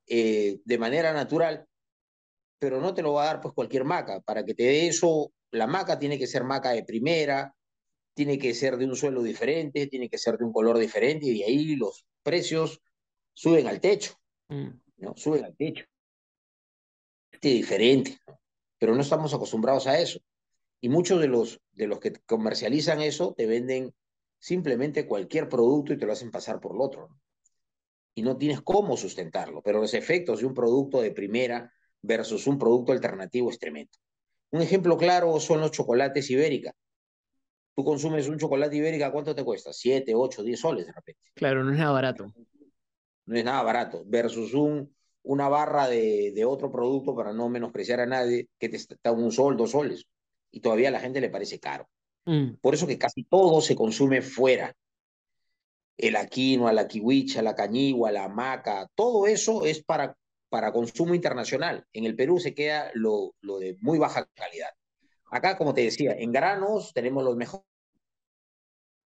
eh, 0.07 0.61
de 0.65 0.79
manera 0.79 1.13
natural, 1.13 1.67
pero 2.59 2.81
no 2.81 2.95
te 2.95 3.03
lo 3.03 3.13
va 3.13 3.25
a 3.25 3.27
dar 3.27 3.43
pues 3.43 3.53
cualquier 3.53 3.85
maca. 3.85 4.23
Para 4.23 4.43
que 4.43 4.55
te 4.55 4.63
dé 4.63 4.87
eso, 4.87 5.31
la 5.51 5.67
maca 5.67 5.99
tiene 5.99 6.19
que 6.19 6.27
ser 6.27 6.45
maca 6.45 6.71
de 6.71 6.85
primera, 6.85 7.55
tiene 8.15 8.39
que 8.39 8.55
ser 8.55 8.79
de 8.79 8.87
un 8.87 8.97
suelo 8.97 9.23
diferente, 9.23 9.89
tiene 9.89 10.09
que 10.09 10.17
ser 10.17 10.39
de 10.39 10.47
un 10.47 10.55
color 10.55 10.79
diferente 10.79 11.27
y 11.27 11.41
de 11.41 11.45
ahí 11.45 11.77
los 11.77 12.07
precios 12.23 12.81
suben 13.35 13.67
al 13.67 13.79
techo, 13.79 14.15
mm. 14.49 14.69
¿no? 14.97 15.15
Suben 15.19 15.45
al 15.45 15.55
techo. 15.55 15.85
Diferente, 17.43 18.17
pero 18.79 18.95
no 18.95 19.03
estamos 19.03 19.35
acostumbrados 19.35 19.87
a 19.87 20.01
eso. 20.01 20.19
Y 20.81 20.89
muchos 20.89 21.21
de 21.21 21.29
los, 21.29 21.61
de 21.73 21.87
los 21.87 22.01
que 22.01 22.15
comercializan 22.25 23.03
eso 23.03 23.35
te 23.37 23.45
venden 23.45 23.93
simplemente 24.41 25.07
cualquier 25.07 25.49
producto 25.49 25.93
y 25.93 25.99
te 25.99 26.07
lo 26.07 26.13
hacen 26.13 26.33
pasar 26.33 26.59
por 26.59 26.75
el 26.75 26.81
otro. 26.81 27.11
Y 28.15 28.23
no 28.23 28.37
tienes 28.37 28.61
cómo 28.63 28.97
sustentarlo, 28.97 29.63
pero 29.63 29.81
los 29.81 29.95
efectos 29.95 30.41
de 30.41 30.47
un 30.47 30.55
producto 30.55 31.01
de 31.01 31.13
primera 31.13 31.73
versus 32.03 32.47
un 32.47 32.59
producto 32.59 32.93
alternativo 32.93 33.51
es 33.51 33.59
tremendo. 33.59 33.93
Un 34.51 34.63
ejemplo 34.63 34.97
claro 34.97 35.39
son 35.39 35.61
los 35.61 35.71
chocolates 35.71 36.29
ibérica. 36.31 36.73
Tú 37.77 37.85
consumes 37.85 38.29
un 38.29 38.39
chocolate 38.39 38.77
ibérica, 38.77 39.13
¿cuánto 39.13 39.35
te 39.35 39.45
cuesta? 39.45 39.73
¿Siete, 39.73 40.15
ocho, 40.15 40.43
diez 40.43 40.59
soles 40.59 40.87
de 40.87 40.93
repente. 40.93 41.21
Claro, 41.35 41.63
no 41.63 41.73
es 41.73 41.79
nada 41.79 41.93
barato. 41.93 42.33
No 43.27 43.37
es 43.37 43.45
nada 43.45 43.63
barato. 43.63 44.03
Versus 44.07 44.55
un, 44.55 44.93
una 45.23 45.49
barra 45.49 45.87
de, 45.87 46.33
de 46.35 46.45
otro 46.45 46.73
producto, 46.73 47.15
para 47.15 47.33
no 47.33 47.49
menospreciar 47.49 48.01
a 48.01 48.07
nadie, 48.07 48.49
que 48.59 48.69
te 48.69 48.77
está 48.77 49.13
un 49.13 49.31
sol, 49.31 49.57
dos 49.57 49.71
soles. 49.71 50.07
Y 50.51 50.61
todavía 50.61 50.89
a 50.89 50.93
la 50.93 51.01
gente 51.01 51.21
le 51.21 51.31
parece 51.31 51.61
caro. 51.61 51.89
Mm. 52.31 52.59
Por 52.61 52.75
eso 52.75 52.87
que 52.87 52.97
casi 52.97 53.25
todo 53.25 53.61
se 53.61 53.75
consume 53.75 54.23
fuera. 54.23 54.73
El 55.97 56.15
aquino, 56.15 56.71
la 56.71 56.87
kiwicha, 56.87 57.43
la 57.43 57.57
cañigua, 57.57 58.13
la 58.13 58.29
maca, 58.29 58.89
todo 58.95 59.27
eso 59.27 59.67
es 59.67 59.83
para, 59.83 60.17
para 60.49 60.73
consumo 60.73 61.17
internacional. 61.17 61.85
En 61.93 62.05
el 62.05 62.15
Perú 62.15 62.39
se 62.39 62.55
queda 62.55 62.93
lo, 62.95 63.35
lo 63.41 63.59
de 63.59 63.77
muy 63.81 63.99
baja 63.99 64.29
calidad. 64.33 64.71
Acá, 65.33 65.59
como 65.59 65.75
te 65.75 65.83
decía, 65.83 66.13
en 66.13 66.31
granos 66.31 66.93
tenemos 66.95 67.25
los 67.25 67.37
mejores, 67.37 67.67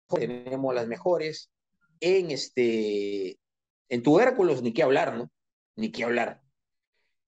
tenemos 0.08 0.74
las 0.74 0.86
mejores. 0.86 1.50
En, 2.00 2.30
este, 2.30 3.38
En 3.90 4.02
tubérculos, 4.02 4.62
ni 4.62 4.72
qué 4.72 4.82
hablar, 4.82 5.14
¿no? 5.14 5.30
Ni 5.76 5.92
qué 5.92 6.04
hablar. 6.04 6.40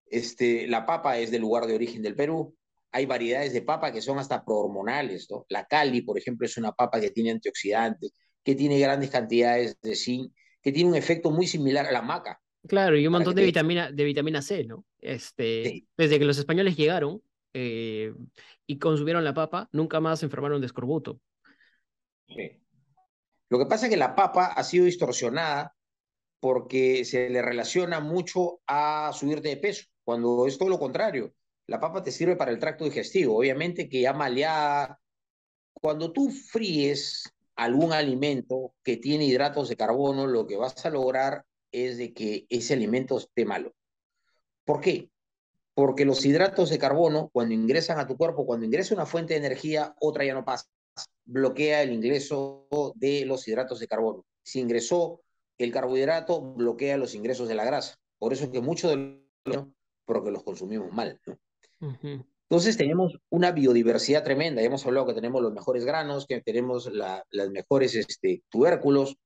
Este, 0.06 0.66
la 0.66 0.86
papa 0.86 1.18
es 1.18 1.30
del 1.30 1.42
lugar 1.42 1.66
de 1.66 1.74
origen 1.74 2.00
del 2.00 2.16
Perú. 2.16 2.56
Hay 2.92 3.06
variedades 3.06 3.52
de 3.52 3.62
papa 3.62 3.90
que 3.90 4.02
son 4.02 4.18
hasta 4.18 4.44
prohormonales, 4.44 5.28
¿no? 5.30 5.46
La 5.48 5.66
cali, 5.66 6.02
por 6.02 6.18
ejemplo, 6.18 6.46
es 6.46 6.56
una 6.56 6.72
papa 6.72 7.00
que 7.00 7.10
tiene 7.10 7.30
antioxidantes, 7.30 8.12
que 8.44 8.54
tiene 8.54 8.78
grandes 8.78 9.10
cantidades 9.10 9.80
de 9.80 9.96
zinc, 9.96 10.32
que 10.60 10.72
tiene 10.72 10.90
un 10.90 10.96
efecto 10.96 11.30
muy 11.30 11.46
similar 11.46 11.86
a 11.86 11.92
la 11.92 12.02
maca. 12.02 12.40
Claro, 12.68 12.96
y 12.96 13.06
un 13.06 13.12
montón 13.12 13.34
de 13.34 13.44
vitamina, 13.44 13.90
de 13.90 14.04
vitamina 14.04 14.42
C, 14.42 14.64
¿no? 14.64 14.84
Este, 15.00 15.86
Desde 15.96 16.18
que 16.18 16.24
los 16.24 16.38
españoles 16.38 16.76
llegaron 16.76 17.22
eh, 17.54 18.14
y 18.66 18.78
consumieron 18.78 19.24
la 19.24 19.34
papa, 19.34 19.68
nunca 19.72 20.00
más 20.00 20.20
se 20.20 20.26
enfermaron 20.26 20.60
de 20.60 20.66
escorbuto. 20.66 21.20
Sí. 22.28 22.62
Lo 23.48 23.58
que 23.58 23.66
pasa 23.66 23.86
es 23.86 23.90
que 23.90 23.98
la 23.98 24.14
papa 24.14 24.46
ha 24.46 24.64
sido 24.64 24.84
distorsionada 24.84 25.74
porque 26.40 27.04
se 27.04 27.28
le 27.30 27.42
relaciona 27.42 28.00
mucho 28.00 28.60
a 28.66 29.12
subirte 29.12 29.48
de 29.48 29.56
peso, 29.56 29.84
cuando 30.04 30.46
es 30.46 30.56
todo 30.56 30.68
lo 30.68 30.78
contrario. 30.78 31.34
La 31.72 31.80
papa 31.80 32.02
te 32.02 32.12
sirve 32.12 32.36
para 32.36 32.50
el 32.50 32.58
tracto 32.58 32.84
digestivo, 32.84 33.38
obviamente 33.38 33.88
que 33.88 34.02
ya 34.02 34.12
maleada. 34.12 35.00
Cuando 35.72 36.12
tú 36.12 36.28
fríes 36.28 37.32
algún 37.56 37.94
alimento 37.94 38.74
que 38.82 38.98
tiene 38.98 39.24
hidratos 39.24 39.70
de 39.70 39.76
carbono, 39.78 40.26
lo 40.26 40.46
que 40.46 40.58
vas 40.58 40.84
a 40.84 40.90
lograr 40.90 41.46
es 41.72 41.96
de 41.96 42.12
que 42.12 42.44
ese 42.50 42.74
alimento 42.74 43.16
esté 43.16 43.46
malo. 43.46 43.72
¿Por 44.66 44.82
qué? 44.82 45.08
Porque 45.72 46.04
los 46.04 46.26
hidratos 46.26 46.68
de 46.68 46.78
carbono, 46.78 47.30
cuando 47.32 47.54
ingresan 47.54 47.98
a 47.98 48.06
tu 48.06 48.18
cuerpo, 48.18 48.44
cuando 48.44 48.66
ingresa 48.66 48.94
una 48.94 49.06
fuente 49.06 49.32
de 49.32 49.38
energía, 49.38 49.94
otra 49.98 50.26
ya 50.26 50.34
no 50.34 50.44
pasa. 50.44 50.66
Bloquea 51.24 51.80
el 51.80 51.92
ingreso 51.92 52.68
de 52.96 53.24
los 53.24 53.48
hidratos 53.48 53.80
de 53.80 53.88
carbono. 53.88 54.26
Si 54.42 54.60
ingresó 54.60 55.22
el 55.56 55.72
carbohidrato, 55.72 56.42
bloquea 56.42 56.98
los 56.98 57.14
ingresos 57.14 57.48
de 57.48 57.54
la 57.54 57.64
grasa. 57.64 57.96
Por 58.18 58.34
eso 58.34 58.44
es 58.44 58.50
que 58.50 58.60
muchos 58.60 58.90
de 58.90 59.22
los 59.46 59.68
porque 60.04 60.30
los 60.30 60.42
consumimos 60.42 60.92
mal. 60.92 61.18
Entonces 62.52 62.76
tenemos 62.76 63.18
una 63.30 63.50
biodiversidad 63.50 64.22
tremenda. 64.22 64.62
Hemos 64.62 64.84
hablado 64.86 65.06
que 65.06 65.14
tenemos 65.14 65.42
los 65.42 65.52
mejores 65.52 65.84
granos, 65.84 66.26
que 66.26 66.40
tenemos 66.40 66.90
las 66.92 67.50
mejores 67.50 67.94
este, 67.94 68.42
tubérculos, 68.48 69.16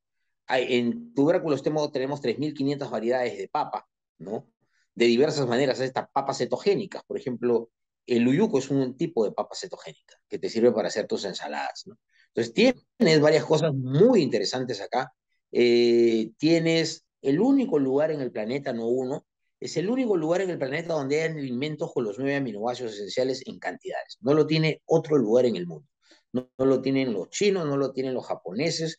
en 0.48 1.12
tubérculos 1.12 1.62
tenemos, 1.62 1.90
tenemos 1.92 2.22
3.500 2.22 2.88
variedades 2.90 3.36
de 3.36 3.48
papa, 3.48 3.86
¿no? 4.18 4.46
De 4.94 5.06
diversas 5.06 5.46
maneras, 5.46 5.80
estas 5.80 6.08
papas 6.12 6.38
cetogénicas, 6.38 7.02
por 7.04 7.18
ejemplo, 7.18 7.70
el 8.06 8.26
uyuco 8.26 8.58
es 8.58 8.70
un 8.70 8.96
tipo 8.96 9.24
de 9.24 9.32
papa 9.32 9.56
cetogénica 9.56 10.16
que 10.28 10.38
te 10.38 10.48
sirve 10.48 10.72
para 10.72 10.88
hacer 10.88 11.06
tus 11.06 11.24
ensaladas, 11.24 11.82
¿no? 11.86 11.98
Entonces 12.28 12.54
tienes 12.98 13.20
varias 13.20 13.44
cosas 13.44 13.74
muy 13.74 14.22
interesantes 14.22 14.80
acá. 14.80 15.12
Eh, 15.50 16.32
tienes 16.36 17.04
el 17.22 17.40
único 17.40 17.78
lugar 17.78 18.10
en 18.10 18.20
el 18.20 18.30
planeta, 18.30 18.72
no 18.72 18.86
uno, 18.86 19.26
es 19.60 19.76
el 19.76 19.88
único 19.88 20.16
lugar 20.16 20.42
en 20.42 20.50
el 20.50 20.58
planeta 20.58 20.94
donde 20.94 21.22
hay 21.22 21.30
alimentos 21.30 21.92
con 21.92 22.04
los 22.04 22.18
nueve 22.18 22.36
aminoácidos 22.36 22.94
esenciales 22.94 23.42
en 23.46 23.58
cantidades. 23.58 24.18
No 24.20 24.34
lo 24.34 24.46
tiene 24.46 24.82
otro 24.84 25.16
lugar 25.16 25.46
en 25.46 25.56
el 25.56 25.66
mundo. 25.66 25.88
No, 26.32 26.50
no, 26.58 26.66
lo 26.66 26.82
tienen 26.82 27.12
los 27.12 27.30
chinos, 27.30 27.66
no 27.66 27.76
lo 27.76 27.92
tienen 27.92 28.12
los 28.12 28.26
japoneses, 28.26 28.96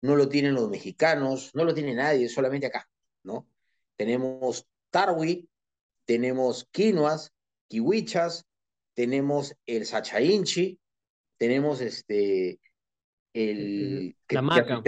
no 0.00 0.16
lo 0.16 0.28
tienen 0.28 0.54
los 0.54 0.68
mexicanos, 0.68 1.52
no 1.54 1.64
lo 1.64 1.74
tiene 1.74 1.94
nadie, 1.94 2.28
solamente 2.28 2.66
acá, 2.66 2.88
¿no? 3.22 3.48
Tenemos 3.96 4.66
tarwi, 4.90 5.48
tenemos 6.04 6.66
quinoas, 6.72 7.32
kiwichas, 7.68 8.44
tenemos 8.94 9.54
el 9.66 9.86
sachainchi, 9.86 10.80
tenemos 11.38 11.80
este, 11.80 12.58
el... 13.32 14.16
La 14.28 14.42
maca. 14.42 14.82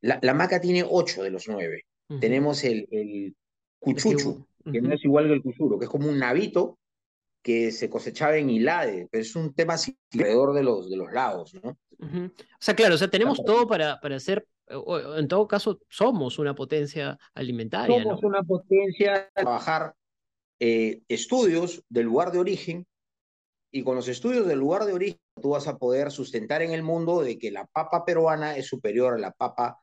La, 0.00 0.18
la, 0.20 0.34
maca 0.34 0.60
tiene 0.60 0.84
ocho 0.86 1.22
de 1.22 1.30
los 1.30 1.48
nueve. 1.48 1.86
Tenemos 2.20 2.64
el, 2.64 2.86
el 2.90 3.34
cuchuchu, 3.84 4.46
que 4.70 4.80
no 4.80 4.94
es 4.94 5.04
igual 5.04 5.26
que 5.26 5.34
el 5.34 5.42
cuchuro, 5.42 5.78
que 5.78 5.84
es 5.84 5.90
como 5.90 6.08
un 6.08 6.18
navito 6.18 6.78
que 7.42 7.72
se 7.72 7.90
cosechaba 7.90 8.36
en 8.36 8.48
Hilade, 8.48 9.06
pero 9.10 9.22
es 9.22 9.36
un 9.36 9.52
tema 9.52 9.76
alrededor 10.12 10.54
de 10.54 10.62
los, 10.62 10.88
de 10.88 10.96
los 10.96 11.12
lagos, 11.12 11.54
¿no? 11.62 11.78
O 12.00 12.30
sea, 12.58 12.74
claro, 12.74 12.94
o 12.94 12.98
sea, 12.98 13.08
tenemos 13.08 13.44
todo 13.44 13.66
para, 13.66 14.00
para 14.00 14.16
hacer, 14.16 14.46
en 14.66 15.28
todo 15.28 15.46
caso, 15.46 15.78
somos 15.88 16.38
una 16.38 16.54
potencia 16.54 17.18
alimentaria. 17.34 18.02
Somos 18.02 18.24
una 18.24 18.42
potencia 18.42 19.30
trabajar 19.34 19.94
eh, 20.58 21.02
estudios 21.08 21.84
del 21.88 22.06
lugar 22.06 22.32
de 22.32 22.38
origen 22.38 22.86
y 23.70 23.82
con 23.82 23.96
los 23.96 24.08
estudios 24.08 24.46
del 24.46 24.58
lugar 24.58 24.84
de 24.84 24.92
origen 24.92 25.20
tú 25.42 25.50
vas 25.50 25.66
a 25.68 25.76
poder 25.76 26.10
sustentar 26.10 26.62
en 26.62 26.72
el 26.72 26.82
mundo 26.82 27.22
de 27.22 27.38
que 27.38 27.50
la 27.50 27.66
papa 27.66 28.04
peruana 28.04 28.56
es 28.56 28.66
superior 28.66 29.14
a 29.14 29.18
la 29.18 29.32
papa 29.32 29.80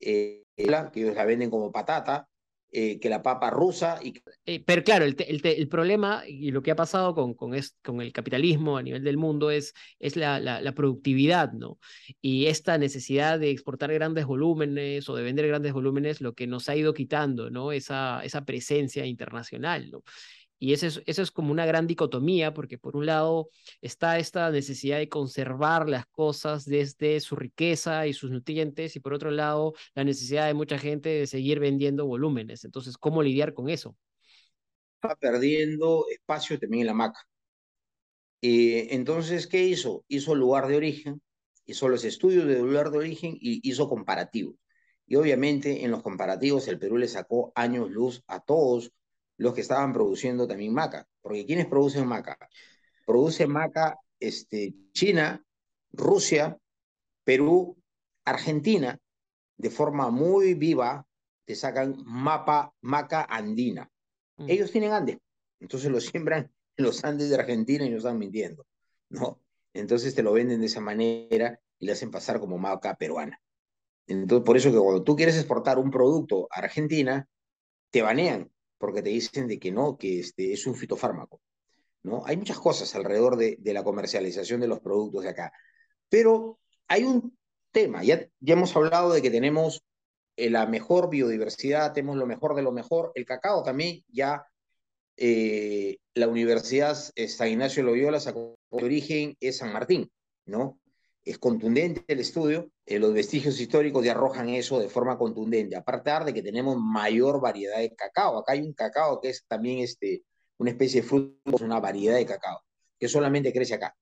eh, 0.00 0.42
que 0.56 0.64
ellos 1.00 1.14
la 1.14 1.24
venden 1.24 1.50
como 1.50 1.70
patata, 1.70 2.28
eh, 2.76 2.98
que 2.98 3.08
la 3.08 3.22
papa 3.22 3.50
rusa. 3.50 4.00
Y... 4.02 4.20
Eh, 4.46 4.64
pero 4.66 4.82
claro, 4.82 5.04
el, 5.04 5.16
el, 5.16 5.68
problema 5.68 6.24
y 6.26 6.50
lo 6.50 6.60
que 6.60 6.72
ha 6.72 6.74
pasado 6.76 7.14
con, 7.14 7.34
con, 7.34 7.54
con, 7.84 8.00
el 8.00 8.12
capitalismo 8.12 8.76
a 8.76 8.82
nivel 8.82 9.04
del 9.04 9.16
mundo 9.16 9.52
es, 9.52 9.74
es 10.00 10.16
la, 10.16 10.40
la, 10.40 10.72
productividad, 10.72 11.52
¿no? 11.52 11.78
Y 12.20 12.46
esta 12.46 12.76
necesidad 12.76 13.38
de 13.38 13.50
exportar 13.50 13.92
grandes 13.92 14.26
volúmenes 14.26 15.08
o 15.08 15.14
de 15.14 15.22
vender 15.22 15.46
grandes 15.46 15.72
volúmenes, 15.72 16.20
lo 16.20 16.34
que 16.34 16.48
nos 16.48 16.68
ha 16.68 16.74
ido 16.74 16.94
quitando, 16.94 17.48
¿no? 17.48 17.70
Esa, 17.70 18.24
esa 18.24 18.44
presencia 18.44 19.06
internacional, 19.06 19.92
¿no? 19.92 20.02
Y 20.58 20.72
eso 20.72 20.86
es, 20.86 21.02
eso 21.06 21.22
es 21.22 21.30
como 21.30 21.50
una 21.50 21.66
gran 21.66 21.86
dicotomía, 21.86 22.54
porque 22.54 22.78
por 22.78 22.96
un 22.96 23.06
lado 23.06 23.48
está 23.80 24.18
esta 24.18 24.50
necesidad 24.50 24.98
de 24.98 25.08
conservar 25.08 25.88
las 25.88 26.06
cosas 26.06 26.64
desde 26.64 27.20
su 27.20 27.36
riqueza 27.36 28.06
y 28.06 28.12
sus 28.12 28.30
nutrientes, 28.30 28.96
y 28.96 29.00
por 29.00 29.14
otro 29.14 29.30
lado 29.30 29.74
la 29.94 30.04
necesidad 30.04 30.46
de 30.46 30.54
mucha 30.54 30.78
gente 30.78 31.08
de 31.08 31.26
seguir 31.26 31.60
vendiendo 31.60 32.06
volúmenes. 32.06 32.64
Entonces, 32.64 32.96
¿cómo 32.96 33.22
lidiar 33.22 33.52
con 33.54 33.68
eso? 33.68 33.96
Está 35.02 35.16
perdiendo 35.16 36.06
espacio 36.10 36.58
también 36.58 36.82
en 36.82 36.86
la 36.86 36.94
maca. 36.94 37.20
Eh, 38.42 38.88
entonces, 38.90 39.46
¿qué 39.46 39.62
hizo? 39.64 40.04
Hizo 40.08 40.34
lugar 40.34 40.66
de 40.68 40.76
origen, 40.76 41.22
hizo 41.66 41.88
los 41.88 42.04
estudios 42.04 42.46
de 42.46 42.58
lugar 42.58 42.90
de 42.90 42.98
origen 42.98 43.36
y 43.40 43.60
hizo 43.68 43.88
comparativos. 43.88 44.56
Y 45.06 45.16
obviamente 45.16 45.84
en 45.84 45.90
los 45.90 46.02
comparativos 46.02 46.68
el 46.68 46.78
Perú 46.78 46.96
le 46.98 47.08
sacó 47.08 47.52
años 47.54 47.90
luz 47.90 48.22
a 48.26 48.40
todos 48.40 48.92
los 49.36 49.54
que 49.54 49.60
estaban 49.60 49.92
produciendo 49.92 50.46
también 50.46 50.72
maca. 50.72 51.06
Porque 51.20 51.46
¿quiénes 51.46 51.66
producen 51.66 52.06
maca? 52.06 52.38
Produce 53.06 53.46
maca 53.46 53.98
este, 54.20 54.74
China, 54.92 55.44
Rusia, 55.92 56.58
Perú, 57.24 57.76
Argentina, 58.24 58.98
de 59.56 59.70
forma 59.70 60.10
muy 60.10 60.54
viva, 60.54 61.06
te 61.44 61.54
sacan 61.54 61.96
mapa, 62.04 62.72
maca 62.80 63.26
andina. 63.28 63.90
Mm. 64.36 64.50
Ellos 64.50 64.70
tienen 64.70 64.92
Andes, 64.92 65.18
entonces 65.60 65.90
lo 65.90 66.00
siembran 66.00 66.50
en 66.76 66.84
los 66.84 67.04
Andes 67.04 67.30
de 67.30 67.36
Argentina 67.36 67.84
y 67.84 67.90
no 67.90 67.98
están 67.98 68.18
mintiendo, 68.18 68.66
¿no? 69.10 69.40
Entonces 69.72 70.14
te 70.14 70.22
lo 70.22 70.32
venden 70.32 70.60
de 70.60 70.66
esa 70.66 70.80
manera 70.80 71.60
y 71.78 71.86
le 71.86 71.92
hacen 71.92 72.10
pasar 72.10 72.40
como 72.40 72.58
maca 72.58 72.94
peruana. 72.94 73.40
Entonces, 74.06 74.44
por 74.44 74.56
eso 74.56 74.70
que 74.70 74.78
cuando 74.78 75.02
tú 75.02 75.16
quieres 75.16 75.36
exportar 75.36 75.78
un 75.78 75.90
producto 75.90 76.46
a 76.50 76.60
Argentina, 76.60 77.26
te 77.90 78.02
banean, 78.02 78.50
porque 78.78 79.02
te 79.02 79.10
dicen 79.10 79.46
de 79.48 79.58
que 79.58 79.72
no, 79.72 79.96
que 79.96 80.20
este, 80.20 80.52
es 80.52 80.66
un 80.66 80.74
fitofármaco. 80.74 81.40
¿no? 82.02 82.24
Hay 82.26 82.36
muchas 82.36 82.58
cosas 82.58 82.94
alrededor 82.94 83.36
de, 83.36 83.58
la 83.72 83.82
comercialización 83.82 84.60
de 84.60 84.68
los 84.68 84.80
productos 84.80 85.24
de 85.24 85.30
acá. 85.30 85.52
Pero 86.08 86.58
hay 86.88 87.04
un 87.04 87.36
tema, 87.72 88.04
ya, 88.04 88.26
ya 88.40 88.54
hemos 88.54 88.74
hablado 88.76 89.12
de 89.12 89.22
que 89.22 89.30
tenemos 89.30 89.82
eh, 90.36 90.50
la 90.50 90.66
mejor 90.66 91.10
biodiversidad, 91.10 91.92
tenemos 91.92 92.16
lo 92.16 92.26
mejor 92.26 92.54
de 92.54 92.62
lo 92.62 92.72
mejor. 92.72 93.12
El 93.14 93.24
cacao 93.24 93.62
también 93.62 94.04
ya 94.08 94.46
eh, 95.16 95.98
la 96.14 96.28
Universidad 96.28 96.94
San 96.94 97.48
Ignacio 97.48 97.84
de 97.84 97.90
Loyola 97.90 98.20
sacó 98.20 98.58
de 98.70 98.84
origen 98.84 99.36
es 99.40 99.58
San 99.58 99.72
Martín, 99.72 100.10
¿no? 100.44 100.78
Es 101.24 101.38
contundente 101.38 102.04
el 102.08 102.20
estudio, 102.20 102.70
eh, 102.84 102.98
los 102.98 103.14
vestigios 103.14 103.58
históricos 103.58 104.06
arrojan 104.06 104.50
eso 104.50 104.78
de 104.78 104.88
forma 104.88 105.16
contundente, 105.16 105.74
aparte 105.76 106.10
de 106.24 106.34
que 106.34 106.42
tenemos 106.42 106.76
mayor 106.76 107.40
variedad 107.40 107.78
de 107.78 107.94
cacao. 107.94 108.38
Acá 108.38 108.52
hay 108.52 108.60
un 108.60 108.74
cacao 108.74 109.20
que 109.20 109.30
es 109.30 109.44
también 109.46 109.78
este, 109.78 110.24
una 110.58 110.70
especie 110.70 111.00
de 111.00 111.08
fruto, 111.08 111.64
una 111.64 111.80
variedad 111.80 112.16
de 112.16 112.26
cacao, 112.26 112.60
que 112.98 113.08
solamente 113.08 113.52
crece 113.52 113.74
acá. 113.74 113.96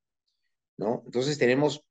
¿no? 0.77 1.03
Entonces 1.07 1.39
tenemos 1.39 1.85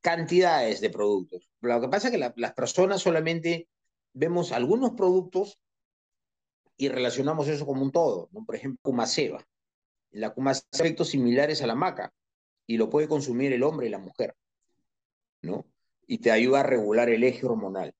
cantidades 0.00 0.80
de 0.80 0.90
productos. 0.90 1.48
Lo 1.60 1.80
que 1.80 1.88
pasa 1.88 2.08
es 2.08 2.12
que 2.12 2.32
las 2.36 2.52
personas 2.52 3.02
solamente 3.02 3.68
vemos 4.12 4.52
algunos 4.52 4.92
productos 4.92 5.58
y 6.76 6.88
relacionamos 6.88 7.48
eso 7.48 7.66
como 7.66 7.82
un 7.82 7.90
todo. 7.90 8.28
Por 8.46 8.54
ejemplo, 8.54 8.78
cumaceba. 8.82 9.44
La 10.10 10.32
cumaceba 10.32 10.68
efectos 10.72 11.08
similares 11.08 11.62
a 11.62 11.66
la 11.66 11.74
maca 11.74 12.12
y 12.66 12.76
lo 12.76 12.88
puede 12.88 13.08
consumir 13.08 13.52
el 13.52 13.62
hombre 13.62 13.86
y 13.86 13.90
la 13.90 13.98
mujer. 13.98 14.36
¿No? 15.44 15.66
Y 16.06 16.18
te 16.18 16.30
ayuda 16.30 16.60
a 16.60 16.62
regular 16.64 17.08
el 17.08 17.24
eje 17.24 17.46
hormonal. 17.46 17.94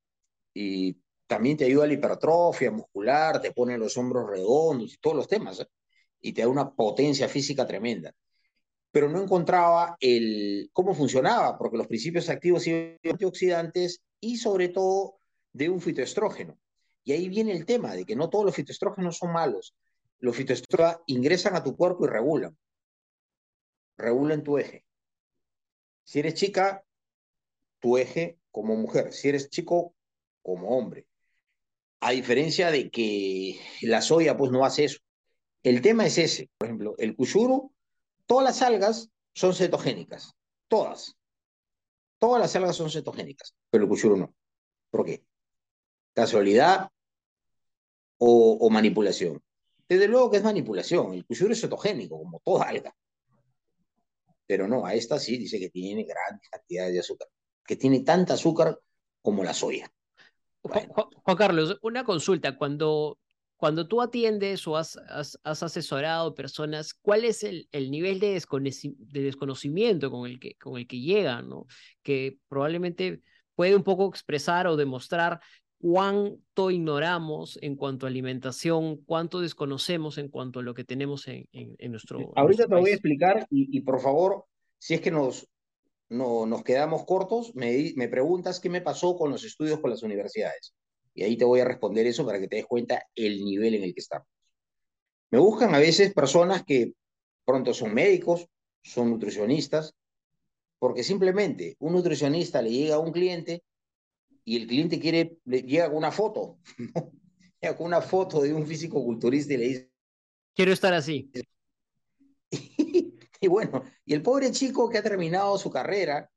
Y 0.52 0.98
también 1.26 1.56
te 1.56 1.64
ayuda 1.64 1.84
a 1.84 1.86
la 1.86 1.94
hipertrofia 1.94 2.70
muscular, 2.70 3.40
te 3.40 3.52
pone 3.52 3.78
los 3.78 3.96
hombros 3.96 4.28
redondos 4.28 4.94
y 4.94 4.98
todos 4.98 5.16
los 5.16 5.28
temas, 5.28 5.60
¿eh? 5.60 5.68
y 6.20 6.32
te 6.32 6.42
da 6.42 6.48
una 6.48 6.74
potencia 6.74 7.28
física 7.28 7.66
tremenda. 7.66 8.14
Pero 8.90 9.08
no 9.08 9.22
encontraba 9.22 9.96
el 10.00 10.70
cómo 10.72 10.94
funcionaba, 10.94 11.58
porque 11.58 11.76
los 11.76 11.86
principios 11.86 12.28
activos 12.28 12.66
y 12.66 12.96
antioxidantes 13.04 14.02
y 14.20 14.36
sobre 14.36 14.68
todo 14.68 15.16
de 15.52 15.68
un 15.70 15.80
fitoestrógeno, 15.80 16.58
Y 17.04 17.12
ahí 17.12 17.28
viene 17.28 17.52
el 17.52 17.66
tema 17.66 17.94
de 17.94 18.04
que 18.04 18.16
no 18.16 18.30
todos 18.30 18.46
los 18.46 18.54
fitoestrógenos 18.54 19.18
son 19.18 19.32
malos. 19.32 19.74
Los 20.18 20.36
fitoestrógenos 20.36 21.02
ingresan 21.06 21.54
a 21.54 21.62
tu 21.62 21.76
cuerpo 21.76 22.06
y 22.06 22.08
regulan. 22.08 22.56
Regulan 23.96 24.42
tu 24.42 24.58
eje. 24.58 24.84
Si 26.04 26.18
eres 26.20 26.34
chica, 26.34 26.84
tu 27.84 27.98
eje 27.98 28.38
como 28.50 28.76
mujer. 28.76 29.12
Si 29.12 29.28
eres 29.28 29.50
chico, 29.50 29.94
como 30.40 30.70
hombre. 30.70 31.06
A 32.00 32.12
diferencia 32.12 32.70
de 32.70 32.90
que 32.90 33.60
la 33.82 34.00
soya 34.00 34.38
pues 34.38 34.50
no 34.50 34.64
hace 34.64 34.84
eso. 34.84 35.00
El 35.62 35.82
tema 35.82 36.06
es 36.06 36.16
ese. 36.16 36.48
Por 36.56 36.68
ejemplo, 36.68 36.94
el 36.96 37.14
cuchuro, 37.14 37.72
todas 38.24 38.42
las 38.42 38.62
algas 38.62 39.10
son 39.34 39.52
cetogénicas. 39.54 40.32
Todas. 40.66 41.14
Todas 42.18 42.40
las 42.40 42.56
algas 42.56 42.74
son 42.74 42.90
cetogénicas, 42.90 43.54
pero 43.68 43.84
el 43.84 43.90
cuchuro 43.90 44.16
no. 44.16 44.34
¿Por 44.90 45.04
qué? 45.04 45.22
¿Casualidad 46.14 46.88
o, 48.16 48.70
manipulación? 48.70 49.42
Desde 49.86 50.08
luego 50.08 50.30
que 50.30 50.38
es 50.38 50.42
manipulación. 50.42 51.12
El 51.12 51.26
cuchuro 51.26 51.52
es 51.52 51.60
cetogénico, 51.60 52.16
como 52.16 52.40
toda 52.42 52.66
alga. 52.66 52.96
Pero 54.46 54.66
no, 54.66 54.86
a 54.86 54.94
esta 54.94 55.18
sí 55.18 55.36
dice 55.36 55.58
que 55.58 55.68
tiene 55.68 56.04
grandes 56.04 56.48
cantidades 56.48 56.94
de 56.94 57.00
azúcar. 57.00 57.28
Que 57.66 57.76
tiene 57.76 58.00
tanta 58.00 58.34
azúcar 58.34 58.78
como 59.22 59.42
la 59.42 59.54
soya. 59.54 59.90
Juan 60.62 61.36
Carlos, 61.36 61.78
una 61.82 62.04
consulta. 62.04 62.56
Cuando 62.56 63.18
cuando 63.56 63.88
tú 63.88 64.02
atiendes 64.02 64.66
o 64.66 64.76
has, 64.76 64.98
has, 65.08 65.38
asesorado 65.42 66.34
personas, 66.34 66.92
¿cuál 66.92 67.24
es 67.24 67.44
el, 67.44 67.66
el 67.72 67.90
nivel 67.90 68.20
de, 68.20 68.38
de, 68.98 69.22
desconocimiento 69.22 70.10
con 70.10 70.28
el, 70.28 70.38
que, 70.38 70.54
con 70.56 70.76
el 70.76 70.86
que 70.86 71.00
llegan? 71.00 71.48
¿no? 71.48 71.66
Que 72.02 72.36
probablemente 72.48 73.22
puede 73.54 73.74
un 73.74 73.82
poco 73.82 74.08
expresar 74.08 74.66
o 74.66 74.76
demostrar 74.76 75.40
cuánto 75.78 76.70
ignoramos 76.70 77.58
en 77.62 77.76
cuanto 77.76 78.06
a 78.06 78.08
alimentación, 78.08 78.98
cuánto 79.04 79.40
desconocemos 79.40 80.18
en 80.18 80.28
cuanto 80.28 80.60
a 80.60 80.62
lo 80.62 80.74
que 80.74 80.84
tenemos 80.84 81.26
en, 81.28 81.46
en, 81.52 81.90
nuestro 81.90 82.32
Ahorita 82.36 82.66
te 82.66 82.74
voy 82.74 82.90
a 82.90 82.94
explicar 82.94 83.46
y, 83.50 83.80
por 83.82 84.00
favor, 84.00 84.44
si 84.78 84.94
es 84.94 85.00
que 85.00 85.10
nos, 85.10 85.48
no, 86.08 86.46
nos 86.46 86.62
quedamos 86.62 87.04
cortos, 87.04 87.54
me, 87.54 87.92
me 87.96 88.08
preguntas 88.08 88.60
qué 88.60 88.68
me 88.68 88.80
pasó 88.80 89.16
con 89.16 89.30
los 89.30 89.44
estudios 89.44 89.80
con 89.80 89.90
las 89.90 90.02
universidades. 90.02 90.74
Y 91.14 91.22
ahí 91.22 91.36
te 91.36 91.44
voy 91.44 91.60
a 91.60 91.64
responder 91.64 92.06
eso 92.06 92.26
para 92.26 92.40
que 92.40 92.48
te 92.48 92.56
des 92.56 92.66
cuenta 92.66 93.06
el 93.14 93.44
nivel 93.44 93.74
en 93.74 93.84
el 93.84 93.94
que 93.94 94.00
estamos. 94.00 94.26
Me 95.30 95.38
buscan 95.38 95.74
a 95.74 95.78
veces 95.78 96.12
personas 96.12 96.64
que 96.64 96.92
pronto 97.44 97.74
son 97.74 97.94
médicos, 97.94 98.46
son 98.82 99.10
nutricionistas, 99.10 99.94
porque 100.78 101.02
simplemente 101.02 101.76
un 101.78 101.94
nutricionista 101.94 102.60
le 102.60 102.70
llega 102.70 102.96
a 102.96 102.98
un 102.98 103.12
cliente 103.12 103.62
y 104.44 104.56
el 104.56 104.66
cliente 104.66 105.00
quiere, 105.00 105.38
le 105.44 105.62
llega 105.62 105.88
con 105.88 105.96
una 105.96 106.12
foto, 106.12 106.58
llega 107.60 107.76
con 107.76 107.86
una 107.86 108.00
foto 108.00 108.42
de 108.42 108.52
un 108.52 108.66
físico 108.66 109.02
culturista 109.02 109.54
y 109.54 109.56
le 109.56 109.68
dice... 109.68 109.90
Quiero 110.54 110.72
estar 110.72 110.94
así. 110.94 111.30
Y 113.44 113.46
bueno, 113.46 113.84
y 114.06 114.14
el 114.14 114.22
pobre 114.22 114.50
chico 114.52 114.88
que 114.88 114.96
ha 114.96 115.02
terminado 115.02 115.58
su 115.58 115.70
carrera 115.70 116.30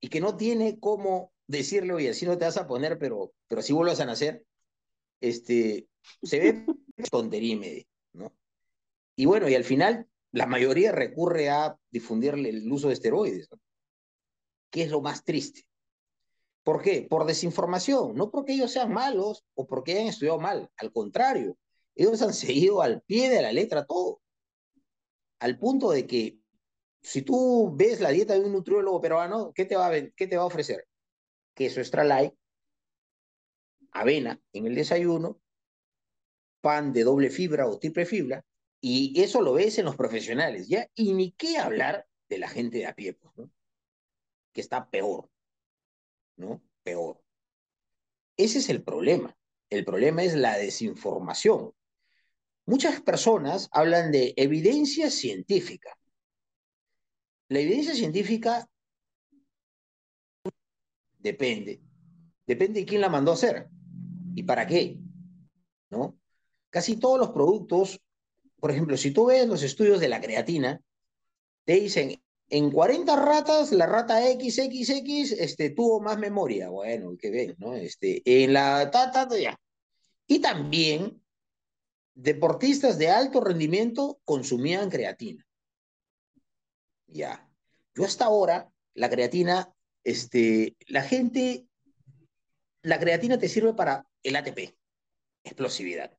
y 0.00 0.08
que 0.08 0.20
no 0.20 0.36
tiene 0.36 0.80
cómo 0.80 1.32
decirle, 1.46 1.92
oye, 1.92 2.10
así 2.10 2.26
no 2.26 2.36
te 2.36 2.44
vas 2.44 2.56
a 2.56 2.66
poner, 2.66 2.98
pero, 2.98 3.32
pero 3.46 3.60
así 3.60 3.72
vuelvas 3.72 4.00
a 4.00 4.04
nacer, 4.04 4.44
este, 5.20 5.86
se 6.24 6.40
ve 6.40 6.66
tontería 7.12 7.52
y 7.52 7.56
media, 7.56 7.84
¿no? 8.14 8.34
Y 9.14 9.26
bueno, 9.26 9.48
y 9.48 9.54
al 9.54 9.62
final 9.62 10.08
la 10.32 10.46
mayoría 10.46 10.90
recurre 10.90 11.50
a 11.50 11.78
difundirle 11.88 12.48
el 12.48 12.72
uso 12.72 12.88
de 12.88 12.94
esteroides, 12.94 13.48
¿no? 13.52 13.60
¿Qué 14.70 14.82
es 14.82 14.90
lo 14.90 15.00
más 15.02 15.24
triste? 15.24 15.68
¿Por 16.64 16.82
qué? 16.82 17.06
Por 17.08 17.26
desinformación, 17.26 18.16
no 18.16 18.32
porque 18.32 18.54
ellos 18.54 18.72
sean 18.72 18.92
malos 18.92 19.44
o 19.54 19.68
porque 19.68 19.92
hayan 19.92 20.08
estudiado 20.08 20.40
mal, 20.40 20.68
al 20.76 20.92
contrario, 20.92 21.56
ellos 21.94 22.20
han 22.22 22.34
seguido 22.34 22.82
al 22.82 23.02
pie 23.02 23.30
de 23.30 23.40
la 23.40 23.52
letra 23.52 23.86
todo, 23.86 24.20
al 25.40 25.58
punto 25.58 25.90
de 25.90 26.06
que 26.06 26.39
si 27.02 27.22
tú 27.22 27.74
ves 27.76 28.00
la 28.00 28.10
dieta 28.10 28.34
de 28.34 28.40
un 28.40 28.52
nutriólogo 28.52 29.00
peruano, 29.00 29.52
¿qué 29.54 29.64
te 29.64 29.76
va 29.76 29.88
a, 29.88 30.10
qué 30.16 30.26
te 30.26 30.36
va 30.36 30.42
a 30.42 30.46
ofrecer? 30.46 30.86
queso 31.54 31.80
extra 31.80 32.04
light, 32.04 32.32
avena 33.92 34.40
en 34.52 34.66
el 34.66 34.74
desayuno, 34.74 35.40
pan 36.62 36.92
de 36.92 37.04
doble 37.04 37.28
fibra 37.28 37.66
o 37.66 37.78
triple 37.78 38.06
fibra, 38.06 38.44
y 38.80 39.20
eso 39.20 39.42
lo 39.42 39.52
ves 39.52 39.78
en 39.78 39.84
los 39.84 39.96
profesionales, 39.96 40.68
¿ya? 40.68 40.88
Y 40.94 41.12
ni 41.12 41.32
qué 41.32 41.58
hablar 41.58 42.06
de 42.30 42.38
la 42.38 42.48
gente 42.48 42.78
de 42.78 42.86
a 42.86 42.94
pie, 42.94 43.12
pues, 43.12 43.36
¿no? 43.36 43.50
Que 44.52 44.62
está 44.62 44.88
peor, 44.88 45.28
¿no? 46.36 46.62
Peor. 46.82 47.22
Ese 48.38 48.58
es 48.58 48.70
el 48.70 48.82
problema. 48.82 49.36
El 49.68 49.84
problema 49.84 50.22
es 50.22 50.34
la 50.34 50.56
desinformación. 50.56 51.72
Muchas 52.64 53.02
personas 53.02 53.68
hablan 53.70 54.12
de 54.12 54.32
evidencia 54.36 55.10
científica. 55.10 55.99
La 57.50 57.58
evidencia 57.58 57.94
científica 57.94 58.66
Depende. 61.22 61.80
Depende 62.46 62.80
de 62.80 62.86
quién 62.86 63.00
la 63.00 63.08
mandó 63.08 63.30
a 63.30 63.34
hacer 63.34 63.68
y 64.34 64.42
para 64.42 64.66
qué. 64.66 64.98
¿No? 65.90 66.18
Casi 66.70 66.96
todos 66.96 67.18
los 67.18 67.30
productos, 67.30 68.00
por 68.58 68.70
ejemplo, 68.70 68.96
si 68.96 69.10
tú 69.10 69.26
ves 69.26 69.46
los 69.46 69.62
estudios 69.62 70.00
de 70.00 70.08
la 70.08 70.20
creatina, 70.20 70.80
te 71.64 71.74
dicen, 71.74 72.22
en 72.48 72.70
40 72.70 73.16
ratas, 73.16 73.72
la 73.72 73.86
rata 73.86 74.20
XXX 74.20 75.32
este, 75.32 75.70
tuvo 75.70 76.00
más 76.00 76.18
memoria. 76.18 76.68
Bueno, 76.68 77.16
qué 77.18 77.30
bien, 77.30 77.54
¿no? 77.58 77.74
Este, 77.74 78.22
en 78.24 78.52
la 78.52 78.90
tata, 78.90 79.28
ya. 79.38 79.56
Y 80.26 80.40
también, 80.40 81.22
deportistas 82.14 82.98
de 82.98 83.10
alto 83.10 83.40
rendimiento 83.40 84.20
consumían 84.24 84.90
creatina. 84.90 85.46
Ya. 87.12 87.48
Yo 87.94 88.04
hasta 88.04 88.24
ahora, 88.24 88.70
la 88.94 89.10
creatina 89.10 89.74
este, 90.04 90.76
la 90.86 91.02
gente, 91.02 91.66
la 92.82 92.98
creatina 92.98 93.38
te 93.38 93.48
sirve 93.48 93.74
para 93.74 94.06
el 94.22 94.36
ATP, 94.36 94.76
explosividad. 95.44 96.16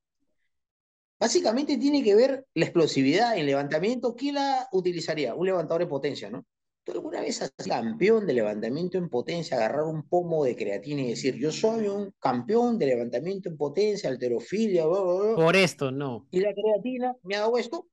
Básicamente 1.18 1.78
tiene 1.78 2.02
que 2.02 2.16
ver 2.16 2.46
la 2.54 2.64
explosividad 2.64 3.36
en 3.36 3.46
levantamiento. 3.46 4.16
¿Quién 4.16 4.36
la 4.36 4.68
utilizaría? 4.72 5.34
Un 5.34 5.46
levantador 5.46 5.82
de 5.82 5.86
potencia, 5.86 6.30
¿no? 6.30 6.44
¿Tú 6.84 6.90
alguna 6.90 7.20
vez 7.20 7.40
has 7.40 7.52
sido 7.56 7.76
campeón 7.76 8.26
de 8.26 8.34
levantamiento 8.34 8.98
en 8.98 9.08
potencia, 9.08 9.56
agarrar 9.56 9.84
un 9.84 10.08
pomo 10.08 10.42
de 10.44 10.56
creatina 10.56 11.02
y 11.02 11.10
decir, 11.10 11.36
yo 11.36 11.52
soy 11.52 11.86
un 11.86 12.12
campeón 12.18 12.76
de 12.76 12.86
levantamiento 12.86 13.48
en 13.48 13.56
potencia, 13.56 14.10
alterofilia, 14.10 14.82
Por 14.84 15.54
esto, 15.54 15.92
no. 15.92 16.26
¿Y 16.32 16.40
la 16.40 16.52
creatina 16.52 17.16
me 17.22 17.36
ha 17.36 17.40
dado 17.40 17.56
esto? 17.56 17.86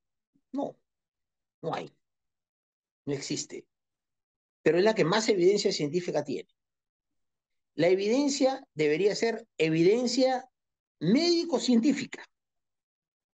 No, 0.52 0.76
no 1.62 1.76
hay. 1.76 1.92
No 3.10 3.16
existe 3.16 3.66
pero 4.62 4.78
es 4.78 4.84
la 4.84 4.96
que 4.96 5.06
más 5.06 5.28
evidencia 5.30 5.72
científica 5.72 6.24
tiene. 6.24 6.50
La 7.76 7.88
evidencia 7.88 8.64
debería 8.74 9.16
ser 9.16 9.48
evidencia 9.58 10.50
médico-científica. 11.00 12.24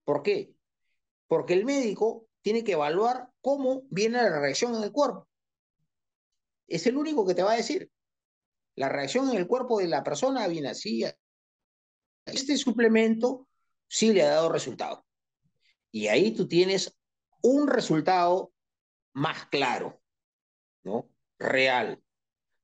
¿Por 0.04 0.22
qué? 0.22 0.54
Porque 1.26 1.52
el 1.52 1.64
médico 1.64 2.26
tiene 2.40 2.64
que 2.64 2.72
evaluar 2.72 3.28
cómo 3.40 3.82
viene 3.90 4.16
la 4.16 4.40
reacción 4.40 4.74
en 4.74 4.82
el 4.82 4.92
cuerpo. 4.92 5.28
Es 6.66 6.86
el 6.86 6.96
único 6.96 7.26
que 7.26 7.34
te 7.34 7.42
va 7.42 7.52
a 7.52 7.56
decir. 7.56 7.90
La 8.76 8.88
reacción 8.88 9.28
en 9.30 9.36
el 9.36 9.46
cuerpo 9.46 9.78
de 9.78 9.88
la 9.88 10.02
persona 10.02 10.48
viene 10.48 10.70
así. 10.70 11.04
Este 12.24 12.56
suplemento 12.56 13.46
sí 13.86 14.12
le 14.12 14.22
ha 14.22 14.30
dado 14.30 14.50
resultado. 14.50 15.04
Y 15.92 16.06
ahí 16.06 16.32
tú 16.32 16.48
tienes 16.48 16.96
un 17.42 17.68
resultado 17.68 18.52
más 19.12 19.46
claro. 19.46 20.00
¿no? 20.82 21.08
Real. 21.38 22.02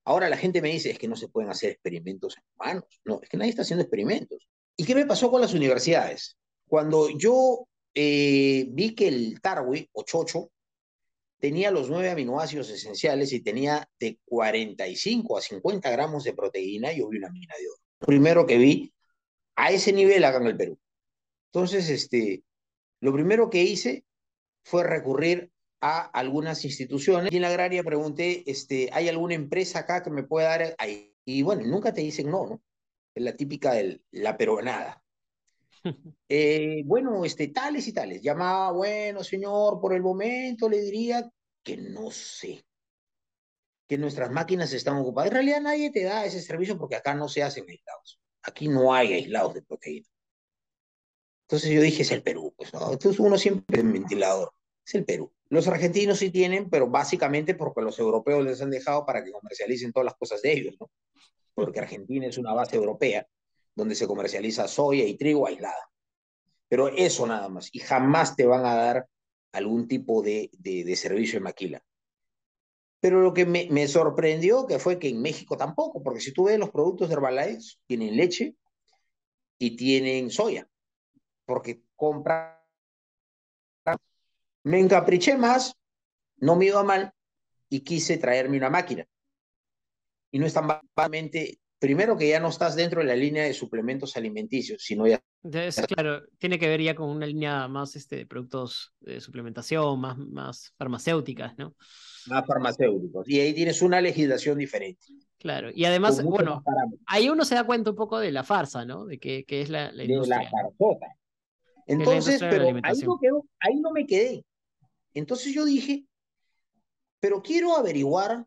Ahora 0.04 0.28
la 0.28 0.36
gente 0.36 0.62
me 0.62 0.70
dice, 0.70 0.90
es 0.90 0.98
que 0.98 1.08
no 1.08 1.16
se 1.16 1.28
pueden 1.28 1.50
hacer 1.50 1.70
experimentos 1.70 2.36
en 2.36 2.44
humanos. 2.54 3.00
No, 3.04 3.20
es 3.22 3.28
que 3.28 3.36
nadie 3.36 3.50
está 3.50 3.62
haciendo 3.62 3.82
experimentos. 3.82 4.46
¿Y 4.76 4.84
qué 4.84 4.94
me 4.94 5.06
pasó 5.06 5.30
con 5.30 5.40
las 5.40 5.54
universidades? 5.54 6.36
Cuando 6.68 7.10
yo 7.10 7.66
eh, 7.94 8.66
vi 8.68 8.94
que 8.94 9.08
el 9.08 9.40
Tarwi 9.40 9.88
o 9.92 10.04
chocho 10.04 10.50
tenía 11.38 11.70
los 11.70 11.90
nueve 11.90 12.10
aminoácidos 12.10 12.70
esenciales 12.70 13.32
y 13.32 13.40
tenía 13.40 13.88
de 13.98 14.18
45 14.24 15.38
a 15.38 15.40
50 15.40 15.90
gramos 15.90 16.24
de 16.24 16.34
proteína, 16.34 16.92
yo 16.92 17.08
vi 17.08 17.18
una 17.18 17.30
mina 17.30 17.54
de 17.58 17.68
oro. 17.68 17.80
primero 17.98 18.46
que 18.46 18.58
vi 18.58 18.92
a 19.56 19.70
ese 19.70 19.92
nivel 19.92 20.24
acá 20.24 20.38
en 20.38 20.46
el 20.46 20.56
Perú. 20.56 20.78
Entonces, 21.46 21.88
este, 21.88 22.42
lo 23.00 23.12
primero 23.12 23.50
que 23.50 23.62
hice 23.62 24.04
fue 24.62 24.84
recurrir 24.84 25.50
a 25.80 26.02
algunas 26.02 26.64
instituciones. 26.64 27.32
Y 27.32 27.36
en 27.36 27.42
la 27.42 27.48
agraria 27.48 27.82
pregunté, 27.82 28.48
este, 28.50 28.88
¿hay 28.92 29.08
alguna 29.08 29.34
empresa 29.34 29.80
acá 29.80 30.02
que 30.02 30.10
me 30.10 30.24
pueda 30.24 30.48
dar 30.48 30.74
ahí? 30.78 31.14
Y 31.24 31.42
bueno, 31.42 31.62
nunca 31.66 31.92
te 31.92 32.00
dicen 32.00 32.30
no, 32.30 32.46
¿no? 32.46 32.62
Es 33.14 33.22
la 33.22 33.36
típica 33.36 33.72
de 33.72 34.00
la 34.12 34.36
peronada. 34.36 35.02
Eh, 36.28 36.82
bueno, 36.84 37.24
este, 37.24 37.46
tales 37.48 37.86
y 37.86 37.92
tales. 37.92 38.20
Llamaba, 38.20 38.72
bueno, 38.72 39.22
señor, 39.22 39.80
por 39.80 39.94
el 39.94 40.02
momento 40.02 40.68
le 40.68 40.80
diría 40.80 41.30
que 41.62 41.76
no 41.76 42.10
sé, 42.10 42.64
que 43.88 43.98
nuestras 43.98 44.30
máquinas 44.30 44.72
están 44.72 44.96
ocupadas. 44.96 45.28
En 45.28 45.34
realidad 45.34 45.60
nadie 45.60 45.90
te 45.90 46.02
da 46.02 46.24
ese 46.24 46.40
servicio 46.40 46.76
porque 46.78 46.96
acá 46.96 47.14
no 47.14 47.28
se 47.28 47.42
hacen 47.42 47.66
aislados. 47.68 48.20
aquí 48.42 48.68
no 48.68 48.92
hay 48.92 49.12
aislados 49.12 49.54
de 49.54 49.62
proteína. 49.62 50.06
Entonces 51.46 51.70
yo 51.70 51.80
dije, 51.80 52.02
es 52.02 52.10
el 52.10 52.22
Perú, 52.22 52.52
pues, 52.56 52.72
¿no? 52.74 52.92
Entonces 52.92 53.20
uno 53.20 53.38
siempre 53.38 53.80
en 53.80 53.92
ventilador, 53.92 54.52
es 54.86 54.94
el 54.94 55.04
Perú. 55.04 55.32
Los 55.48 55.66
argentinos 55.66 56.18
sí 56.18 56.30
tienen, 56.30 56.70
pero 56.70 56.88
básicamente 56.88 57.54
porque 57.54 57.82
los 57.82 57.98
europeos 57.98 58.44
les 58.44 58.62
han 58.62 58.70
dejado 58.70 59.04
para 59.04 59.24
que 59.24 59.32
comercialicen 59.32 59.92
todas 59.92 60.04
las 60.04 60.14
cosas 60.14 60.42
de 60.42 60.52
ellos, 60.52 60.76
¿no? 60.80 60.90
Porque 61.54 61.80
Argentina 61.80 62.26
es 62.26 62.38
una 62.38 62.52
base 62.54 62.76
europea 62.76 63.26
donde 63.74 63.94
se 63.94 64.06
comercializa 64.06 64.68
soya 64.68 65.04
y 65.04 65.16
trigo 65.16 65.46
aislada. 65.46 65.90
Pero 66.68 66.88
eso 66.88 67.26
nada 67.26 67.48
más, 67.48 67.68
y 67.72 67.78
jamás 67.80 68.36
te 68.36 68.46
van 68.46 68.64
a 68.64 68.74
dar 68.74 69.08
algún 69.52 69.88
tipo 69.88 70.22
de, 70.22 70.50
de, 70.52 70.96
servicio 70.96 71.38
en 71.38 71.44
maquila. 71.44 71.82
Pero 73.00 73.20
lo 73.20 73.32
que 73.32 73.46
me, 73.46 73.68
me, 73.70 73.86
sorprendió 73.88 74.66
que 74.66 74.78
fue 74.78 74.98
que 74.98 75.08
en 75.08 75.22
México 75.22 75.56
tampoco, 75.56 76.02
porque 76.02 76.20
si 76.20 76.32
tú 76.32 76.44
ves 76.44 76.58
los 76.58 76.70
productos 76.70 77.08
de 77.08 77.14
Herbalife, 77.14 77.76
tienen 77.86 78.16
leche 78.16 78.56
y 79.58 79.76
tienen 79.76 80.30
soya, 80.30 80.68
porque 81.44 81.82
compran 81.94 82.55
me 84.66 84.80
encapriché 84.80 85.36
más, 85.36 85.76
no 86.38 86.56
me 86.56 86.66
iba 86.66 86.82
mal 86.82 87.12
y 87.68 87.80
quise 87.80 88.18
traerme 88.18 88.56
una 88.56 88.68
máquina. 88.68 89.06
Y 90.32 90.40
no 90.40 90.46
es 90.46 90.54
tan 90.54 90.66
básicamente, 90.66 91.60
primero 91.78 92.18
que 92.18 92.28
ya 92.28 92.40
no 92.40 92.48
estás 92.48 92.74
dentro 92.74 93.00
de 93.00 93.06
la 93.06 93.14
línea 93.14 93.44
de 93.44 93.54
suplementos 93.54 94.16
alimenticios, 94.16 94.82
sino 94.82 95.06
ya... 95.06 95.22
claro, 95.86 96.22
tiene 96.38 96.58
que 96.58 96.66
ver 96.66 96.82
ya 96.82 96.96
con 96.96 97.10
una 97.10 97.26
línea 97.26 97.68
más 97.68 97.94
este, 97.94 98.16
de 98.16 98.26
productos 98.26 98.92
de 98.98 99.20
suplementación, 99.20 100.00
más, 100.00 100.18
más 100.18 100.74
farmacéuticas, 100.76 101.56
¿no? 101.56 101.76
Más 102.26 102.44
farmacéuticos. 102.44 103.28
Y 103.28 103.38
ahí 103.38 103.54
tienes 103.54 103.80
una 103.82 104.00
legislación 104.00 104.58
diferente. 104.58 105.06
Claro, 105.38 105.70
y 105.72 105.84
además, 105.84 106.20
bueno, 106.24 106.64
ahí 107.06 107.28
uno 107.28 107.44
se 107.44 107.54
da 107.54 107.62
cuenta 107.62 107.90
un 107.90 107.96
poco 107.96 108.18
de 108.18 108.32
la 108.32 108.42
farsa, 108.42 108.84
¿no? 108.84 109.06
De 109.06 109.20
que, 109.20 109.44
es 109.48 109.70
la, 109.70 109.92
la 109.92 110.02
industria. 110.02 110.38
De 110.38 110.44
la 110.44 110.50
farsota. 110.50 111.06
Entonces, 111.86 112.40
pero 112.40 112.64
ahí 112.82 113.00
no, 113.04 113.20
ahí 113.60 113.76
no 113.76 113.92
me 113.92 114.04
quedé. 114.04 114.44
Entonces 115.16 115.54
yo 115.54 115.64
dije, 115.64 116.06
pero 117.20 117.42
quiero 117.42 117.74
averiguar 117.74 118.46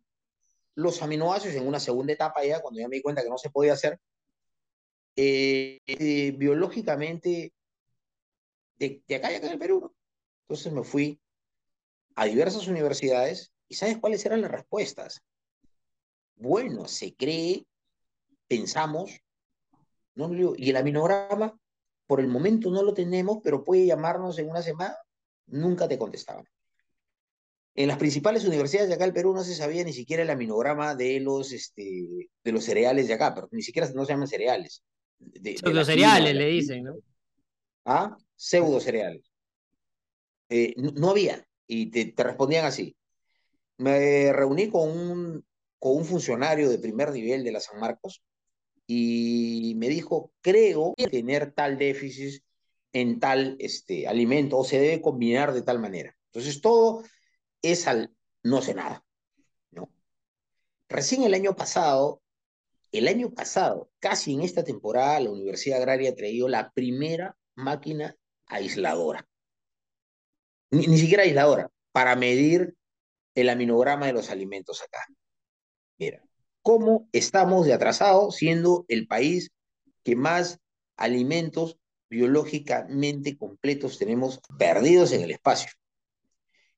los 0.76 1.02
aminoácidos 1.02 1.56
en 1.56 1.68
una 1.68 1.80
segunda 1.80 2.14
etapa 2.14 2.46
ya, 2.46 2.62
cuando 2.62 2.80
ya 2.80 2.88
me 2.88 2.98
di 2.98 3.02
cuenta 3.02 3.24
que 3.24 3.30
no 3.30 3.40
se 3.40 3.50
podía 3.50 3.74
hacer, 3.74 4.00
eh, 5.16 5.80
eh, 5.88 6.32
biológicamente 6.38 7.52
de, 8.78 9.04
acá 9.16 9.32
y 9.32 9.36
acá 9.36 9.48
en 9.48 9.54
el 9.54 9.60
Perú. 9.60 9.92
Entonces 10.44 10.72
me 10.72 10.84
fui 10.84 11.20
a 12.14 12.26
diversas 12.26 12.68
universidades 12.68 13.52
y 13.68 13.74
¿sabes 13.74 13.98
cuáles 13.98 14.24
eran 14.28 14.42
las 14.42 14.52
respuestas? 14.52 15.24
Bueno, 16.36 16.88
se 16.88 17.16
cree, 17.16 17.66
pensamos, 18.48 19.20
¿no? 20.14 20.32
y 20.56 20.70
el 20.70 20.78
aminograma, 20.78 21.60
por 22.06 22.20
el 22.20 22.28
momento 22.28 22.70
no 22.70 22.84
lo 22.84 22.94
tenemos, 22.94 23.40
pero 23.44 23.64
puede 23.64 23.88
llamarnos 23.88 24.38
en 24.38 24.52
una 24.52 24.62
semana, 24.62 24.96
nunca 25.48 25.88
te 25.88 25.98
contestaban. 25.98 26.46
En 27.80 27.88
las 27.88 27.98
principales 27.98 28.44
universidades 28.44 28.90
de 28.90 28.96
acá 28.96 29.06
del 29.06 29.14
Perú 29.14 29.34
no 29.34 29.42
se 29.42 29.56
sabía 29.56 29.86
ni 29.86 29.94
siquiera 29.94 30.24
el 30.24 30.30
aminograma 30.30 30.96
de 30.96 31.22
los, 31.22 31.54
este, 31.54 32.28
de 32.44 32.52
los 32.52 32.66
cereales 32.66 33.08
de 33.08 33.14
acá, 33.14 33.34
pero 33.34 33.48
ni 33.54 33.62
siquiera 33.62 33.90
no 33.96 34.04
se 34.04 34.12
llaman 34.12 34.28
cereales. 34.28 34.84
Pseudo 35.56 35.86
cereales 35.86 36.36
le 36.36 36.46
dicen, 36.48 36.84
¿no? 36.84 36.96
Ah, 37.86 38.18
pseudo 38.36 38.82
cereales. 38.82 39.32
Eh, 40.50 40.74
no, 40.76 41.12
había, 41.12 41.48
y 41.68 41.90
te, 41.90 42.22
respondían 42.22 42.66
así. 42.66 42.98
Me 43.78 44.34
reuní 44.34 44.70
con 44.70 44.90
un, 44.90 45.46
con 45.80 45.96
un 45.96 46.04
funcionario 46.04 46.70
de 46.70 46.80
primer 46.80 47.14
nivel 47.14 47.46
de 47.46 47.54
la 47.54 47.62
San 47.62 47.80
Marcos 47.80 48.22
y 48.88 49.74
me 49.78 49.88
dijo, 49.88 50.34
creo 50.42 50.96
tener 51.10 51.54
tal 51.54 51.78
déficit 51.78 52.44
en 52.92 53.22
tal 53.22 53.56
este, 53.58 54.06
alimento 54.06 54.58
o 54.58 54.66
se 54.66 54.82
debe 54.82 55.00
combinar 55.00 55.54
de 55.54 55.62
tal 55.62 55.80
manera. 55.80 56.14
Entonces 56.26 56.60
todo 56.60 57.06
es 57.62 57.88
al 57.88 58.14
no 58.44 58.62
sé 58.62 58.74
nada. 58.74 59.04
¿no? 59.72 59.92
Recién 60.88 61.24
el 61.24 61.34
año 61.34 61.56
pasado, 61.56 62.22
el 62.92 63.08
año 63.08 63.32
pasado, 63.34 63.92
casi 64.00 64.34
en 64.34 64.42
esta 64.42 64.64
temporada, 64.64 65.20
la 65.20 65.32
Universidad 65.32 65.80
Agraria 65.80 66.12
ha 66.12 66.16
traído 66.16 66.48
la 66.48 66.72
primera 66.72 67.38
máquina 67.56 68.16
aisladora. 68.48 69.28
Ni, 70.72 70.88
ni 70.88 70.98
siquiera 70.98 71.24
aisladora, 71.24 71.70
para 71.92 72.16
medir 72.16 72.76
el 73.36 73.50
aminograma 73.50 74.08
de 74.08 74.14
los 74.14 74.30
alimentos 74.30 74.82
acá. 74.82 75.06
Mira, 75.98 76.24
¿cómo 76.62 77.08
estamos 77.12 77.66
de 77.66 77.74
atrasados 77.74 78.36
siendo 78.36 78.86
el 78.88 79.08
país 79.08 79.52
que 80.04 80.16
más 80.16 80.60
alimentos 80.96 81.78
biológicamente 82.10 83.38
completos 83.38 83.98
tenemos 83.98 84.40
perdidos 84.58 85.12
en 85.12 85.22
el 85.22 85.32
espacio? 85.32 85.72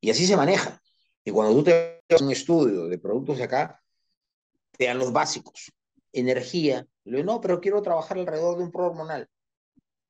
Y 0.02 0.10
así 0.10 0.26
se 0.26 0.36
maneja. 0.36 0.82
Y 1.24 1.32
cuando 1.32 1.56
tú 1.56 1.64
te 1.64 2.02
haces 2.10 2.22
un 2.22 2.32
estudio 2.32 2.88
de 2.88 2.98
productos 2.98 3.38
de 3.38 3.44
acá, 3.44 3.82
te 4.78 4.86
dan 4.86 4.98
los 4.98 5.14
básicos. 5.14 5.72
Energía. 6.12 6.86
Le 7.06 7.24
no, 7.24 7.40
pero 7.40 7.62
quiero 7.62 7.82
trabajar 7.82 8.18
alrededor 8.18 8.58
de 8.58 8.64
un 8.64 8.72
pro 8.72 8.88
hormonal. 8.88 9.30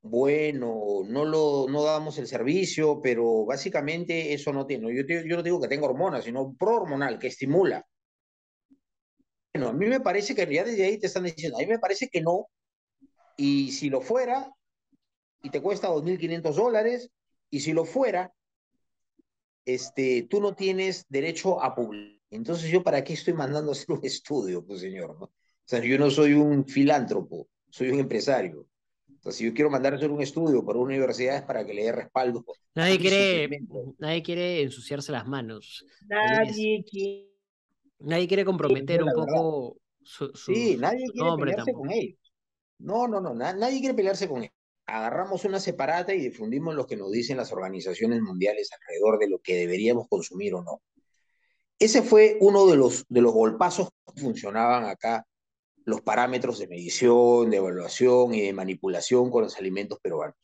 Bueno, 0.01 1.01
no, 1.06 1.25
lo, 1.25 1.67
no 1.69 1.84
damos 1.84 2.17
el 2.17 2.27
servicio, 2.27 2.99
pero 3.01 3.45
básicamente 3.45 4.34
eso 4.34 4.51
no 4.51 4.65
tiene. 4.65 4.95
Yo, 4.95 5.04
yo 5.06 5.36
no 5.36 5.43
digo 5.43 5.62
que 5.62 5.67
tenga 5.67 5.86
hormonas, 5.86 6.23
sino 6.23 6.41
un 6.41 6.58
pro 6.58 6.77
hormonal 6.77 7.19
que 7.19 7.27
estimula. 7.27 7.86
Bueno, 9.54 9.69
a 9.69 9.73
mí 9.73 9.86
me 9.88 9.99
parece 9.99 10.34
que 10.34 10.51
ya 10.51 10.63
desde 10.63 10.86
ahí 10.86 10.97
te 10.97 11.08
están 11.08 11.23
diciendo, 11.25 11.58
a 11.58 11.62
mí 11.62 11.67
me 11.67 11.80
parece 11.80 12.08
que 12.08 12.21
no. 12.21 12.47
Y 13.38 13.71
si 13.73 13.89
lo 13.89 14.01
fuera, 14.01 14.49
y 15.43 15.49
te 15.49 15.62
cuesta 15.62 15.89
2.500 15.89 16.56
dólares, 16.56 17.12
y 17.49 17.60
si 17.60 17.73
lo 17.73 17.86
fuera, 17.86 18.34
este, 19.65 20.28
tú 20.30 20.41
no 20.41 20.54
tienes 20.54 21.06
derecho 21.10 21.62
a 21.62 21.76
publicar. 21.76 22.19
Entonces, 22.32 22.71
¿yo 22.71 22.82
para 22.82 23.04
qué 23.04 23.13
estoy 23.13 23.34
mandando 23.34 23.71
a 23.71 23.74
hacer 23.74 23.91
un 23.91 24.00
estudio, 24.04 24.65
pues, 24.65 24.82
señor? 24.82 25.17
¿no? 25.19 25.26
O 25.26 25.32
sea, 25.65 25.84
yo 25.84 25.97
no 25.97 26.10
soy 26.10 26.34
un 26.34 26.65
filántropo, 26.65 27.47
soy 27.69 27.89
un 27.89 28.00
empresario. 28.00 28.67
Entonces, 29.08 29.38
si 29.38 29.45
yo 29.45 29.54
quiero 29.54 29.69
mandar 29.69 29.93
a 29.93 29.97
hacer 29.97 30.10
un 30.10 30.21
estudio 30.21 30.65
para 30.65 30.80
una 30.80 30.95
universidad 30.95 31.36
es 31.38 31.43
para 31.43 31.65
que 31.65 31.74
le 31.74 31.84
dé 31.84 31.91
respaldo. 31.91 32.43
Nadie 32.74 32.97
quiere, 32.97 33.60
nadie 34.00 34.24
quiere 34.24 34.62
ensuciarse 34.62 35.12
las 35.12 35.28
manos. 35.28 35.86
Nadie 36.08 36.86
quiere. 36.89 37.30
Nadie 38.00 38.28
quiere 38.28 38.45
comprometer 38.45 39.04
un 39.04 39.12
poco 39.13 39.78
su, 40.02 40.32
Sí, 40.34 40.78
nadie 40.80 41.06
quiere 41.12 41.30
pelearse 41.38 41.74
con 41.74 41.91
ellos. 41.91 42.17
No, 42.80 43.08
no, 43.10 43.19
no, 43.19 43.36
nadie 43.36 43.80
quiere 43.80 43.93
pelearse 43.93 44.28
con 44.28 44.43
ellos 44.43 44.61
agarramos 44.91 45.45
una 45.45 45.60
separata 45.60 46.13
y 46.13 46.19
difundimos 46.19 46.75
lo 46.75 46.86
que 46.86 46.97
nos 46.97 47.12
dicen 47.12 47.38
las 47.38 47.54
organizaciones 47.54 48.21
mundiales 48.21 48.69
alrededor 48.73 49.19
de 49.19 49.30
lo 49.30 49.39
que 49.39 49.56
deberíamos 49.56 50.08
consumir 50.10 50.54
o 50.54 50.63
no. 50.63 50.82
Ese 51.80 52.01
fue 52.01 52.38
uno 52.41 52.67
de 52.67 52.75
los, 52.75 53.06
golpazos 53.10 53.89
que 54.13 54.21
funcionaban 54.21 54.86
acá, 54.86 55.25
los 55.86 56.01
parámetros 56.01 56.60
de 56.60 56.67
medición, 56.67 57.49
de 57.49 57.58
evaluación 57.58 58.36
y 58.36 58.41
de 58.41 58.54
manipulación 58.54 59.32
con 59.32 59.43
los 59.43 59.58
alimentos 59.58 59.97
peruanos. 59.99 60.36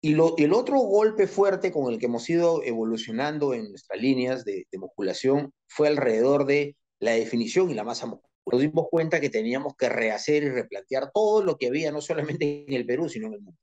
Y 0.00 0.14
el 0.14 0.52
otro 0.52 0.80
golpe 0.80 1.28
fuerte 1.28 1.70
con 1.70 1.92
el 1.92 2.00
que 2.00 2.06
hemos 2.06 2.28
ido 2.28 2.62
evolucionando 2.64 3.54
en 3.54 3.68
nuestras 3.68 4.00
líneas 4.00 4.44
de, 4.44 4.66
de 4.72 4.78
musculación 4.78 5.52
fue 5.68 5.88
alrededor 5.88 6.44
de 6.44 6.76
la 6.98 7.12
definición 7.12 7.70
y 7.70 7.74
la 7.74 7.84
masa 7.84 8.06
muscular 8.06 8.31
nos 8.50 8.60
dimos 8.60 8.86
cuenta 8.90 9.20
que 9.20 9.30
teníamos 9.30 9.76
que 9.76 9.88
rehacer 9.88 10.42
y 10.42 10.50
replantear 10.50 11.10
todo 11.12 11.42
lo 11.42 11.56
que 11.56 11.68
había, 11.68 11.92
no 11.92 12.00
solamente 12.00 12.64
en 12.66 12.74
el 12.74 12.86
Perú, 12.86 13.08
sino 13.08 13.28
en 13.28 13.34
el 13.34 13.40
mundo, 13.40 13.60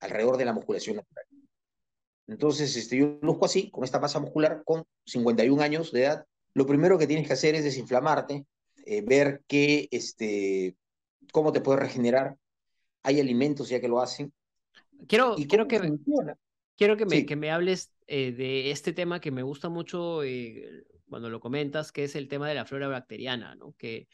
alrededor 0.00 0.36
de 0.36 0.44
la 0.44 0.52
musculación 0.52 0.96
natural. 0.96 1.24
Entonces, 2.26 2.76
este, 2.76 2.98
yo 2.98 3.18
luzco 3.22 3.46
así, 3.46 3.70
con 3.70 3.84
esta 3.84 3.98
masa 3.98 4.20
muscular, 4.20 4.62
con 4.64 4.84
51 5.06 5.62
años 5.62 5.92
de 5.92 6.02
edad. 6.02 6.26
Lo 6.52 6.66
primero 6.66 6.98
que 6.98 7.06
tienes 7.06 7.26
que 7.26 7.32
hacer 7.32 7.54
es 7.54 7.64
desinflamarte, 7.64 8.44
eh, 8.84 9.02
ver 9.02 9.42
qué, 9.46 9.88
este, 9.90 10.76
cómo 11.32 11.52
te 11.52 11.62
puedes 11.62 11.80
regenerar. 11.80 12.36
Hay 13.02 13.18
alimentos 13.18 13.70
ya 13.70 13.80
que 13.80 13.88
lo 13.88 14.00
hacen. 14.00 14.32
Quiero, 15.06 15.36
quiero 15.48 15.68
que, 15.68 15.80
quiero 16.76 16.96
que 16.96 17.06
me, 17.06 17.24
que 17.24 17.36
me 17.36 17.50
hables 17.50 17.92
eh, 18.06 18.32
de 18.32 18.72
este 18.72 18.92
tema 18.92 19.20
que 19.20 19.30
me 19.30 19.42
gusta 19.42 19.70
mucho. 19.70 20.22
Eh, 20.22 20.84
cuando 21.08 21.30
lo 21.30 21.40
comentas, 21.40 21.92
que 21.92 22.04
es 22.04 22.14
el 22.16 22.28
tema 22.28 22.48
de 22.48 22.54
la 22.54 22.64
flora 22.64 22.88
bacteriana, 22.88 23.54
¿no? 23.54 23.74
Que, 23.76 24.08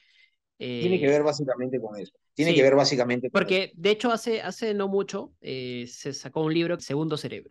Tiene 0.56 1.00
que 1.00 1.06
ver 1.06 1.20
eh, 1.20 1.24
básicamente 1.24 1.80
con 1.80 1.98
eso. 1.98 2.12
Tiene 2.34 2.54
que 2.54 2.62
ver 2.62 2.74
básicamente 2.74 3.30
con 3.30 3.40
Porque, 3.40 3.72
de 3.74 3.90
hecho, 3.90 4.10
hace, 4.10 4.40
hace 4.40 4.74
no 4.74 4.88
mucho 4.88 5.32
eh, 5.40 5.86
se 5.88 6.12
sacó 6.12 6.42
un 6.42 6.54
libro, 6.54 6.78
Segundo 6.80 7.16
Cerebro, 7.16 7.50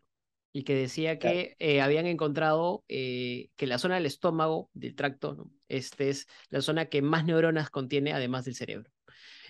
y 0.52 0.64
que 0.64 0.76
decía 0.76 1.20
que 1.20 1.56
eh, 1.60 1.82
habían 1.82 2.06
encontrado 2.06 2.84
que 2.88 3.50
la 3.60 3.78
zona 3.78 3.96
del 3.96 4.06
estómago, 4.06 4.70
del 4.74 4.96
tracto, 4.96 5.36
¿no? 5.36 5.52
este 5.68 6.10
es 6.10 6.28
la 6.50 6.62
zona 6.62 6.86
que 6.86 7.02
más 7.02 7.26
neuronas 7.26 7.70
contiene, 7.70 8.14
además 8.14 8.46
del 8.46 8.56
cerebro. 8.56 8.90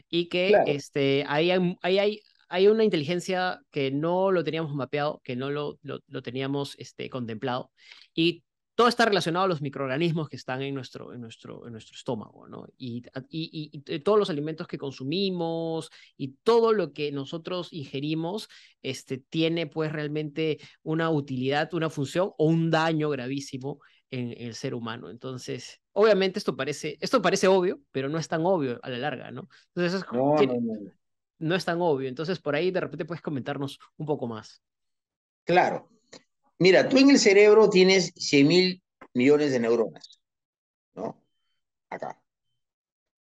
Y 0.10 0.28
que 0.28 0.56
este, 0.68 1.24
ahí 1.28 1.52
hay, 1.52 1.78
hay, 1.82 2.22
hay, 2.50 2.68
una 2.68 2.84
inteligencia 2.84 3.62
que 3.72 3.92
no 3.92 4.32
lo 4.32 4.44
teníamos 4.44 4.74
mapeado, 4.74 5.22
que 5.24 5.36
no 5.36 5.50
lo, 5.50 5.78
lo, 5.82 6.00
lo 6.08 6.22
teníamos 6.22 6.76
este, 6.80 7.10
contemplado, 7.10 7.72
y 8.14 8.44
todo 8.76 8.88
está 8.88 9.06
relacionado 9.06 9.46
a 9.46 9.48
los 9.48 9.62
microorganismos 9.62 10.30
que 10.30 10.36
están 10.36 10.62
en 10.62 10.74
nuestro, 10.74 11.14
en 11.14 11.22
nuestro, 11.22 11.68
en 11.68 11.74
nuestro 11.74 11.96
estómago, 11.96 12.48
¿no? 12.48 12.66
Y, 12.78 13.04
y, 13.30 13.70
y, 13.72 14.00
todos 14.00 14.18
los 14.18 14.30
alimentos 14.30 14.68
que 14.68 14.80
consumimos 14.80 15.92
y 16.18 16.36
todo 16.44 16.74
lo 16.74 16.92
que 16.92 17.12
nosotros 17.12 17.72
ingerimos 17.72 18.50
este, 18.82 19.20
tiene 19.20 19.68
pues 19.68 19.92
realmente 19.92 20.60
una 20.82 21.12
utilidad, 21.12 21.74
una 21.74 21.90
función 21.90 22.32
o 22.38 22.46
un 22.46 22.72
daño 22.72 23.10
gravísimo 23.10 23.80
en, 24.10 24.34
el 24.38 24.56
ser 24.56 24.74
humano. 24.74 25.10
Entonces, 25.12 25.80
obviamente 25.92 26.40
esto 26.40 26.56
parece, 26.56 26.98
esto 27.00 27.22
parece 27.22 27.48
obvio, 27.48 27.80
pero 27.92 28.10
no 28.10 28.18
es 28.18 28.28
tan 28.28 28.44
obvio 28.44 28.80
a 28.82 28.90
la 28.90 28.98
larga, 28.98 29.30
¿no? 29.30 29.50
Entonces, 29.76 30.02
es, 30.02 30.12
no, 30.12 30.36
no, 30.36 30.46
no. 30.46 30.92
no 31.38 31.56
es 31.56 31.64
tan 31.64 31.80
obvio. 31.80 32.10
Entonces, 32.10 32.40
por 32.40 32.56
ahí 32.56 32.72
de 32.72 32.82
repente 32.82 33.06
puedes 33.06 33.22
comentarnos 33.22 33.78
un 33.98 34.08
poco 34.08 34.26
más. 34.26 34.64
Claro, 35.46 35.90
Mira, 36.60 36.88
tú 36.88 36.98
en 36.98 37.10
el 37.10 37.20
cerebro 37.20 37.70
tienes 37.70 38.14
100 38.16 38.48
mil 38.48 38.84
millones 39.14 39.52
de 39.52 39.60
neuronas, 39.60 40.22
¿no? 40.96 41.24
Acá. 41.90 42.20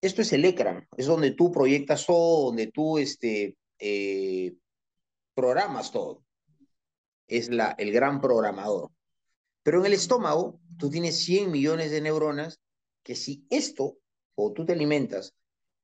Esto 0.01 0.23
es 0.23 0.33
el 0.33 0.45
ecran, 0.45 0.87
es 0.97 1.07
donde 1.07 1.33
tú 1.33 1.51
proyectas 1.51 2.07
todo, 2.07 2.47
donde 2.47 2.69
tú 2.69 2.99
este, 2.99 3.57
eh, 3.79 4.55
programas 5.35 5.91
todo. 5.91 6.25
Es 7.27 7.49
la, 7.49 7.75
el 7.79 7.93
gran 7.93 8.21
programador. 8.21 8.91
Pero 9.63 9.81
en 9.81 9.87
el 9.87 9.95
estómago, 9.95 10.61
tú 10.79 10.91
tienes 10.91 11.19
100 11.25 11.51
millones 11.51 11.91
de 11.91 12.01
neuronas 12.01 12.61
que 13.03 13.17
si 13.17 13.47
esto, 13.51 13.99
o 14.37 14.53
tú 14.53 14.65
te 14.65 14.73
alimentas, 14.73 15.35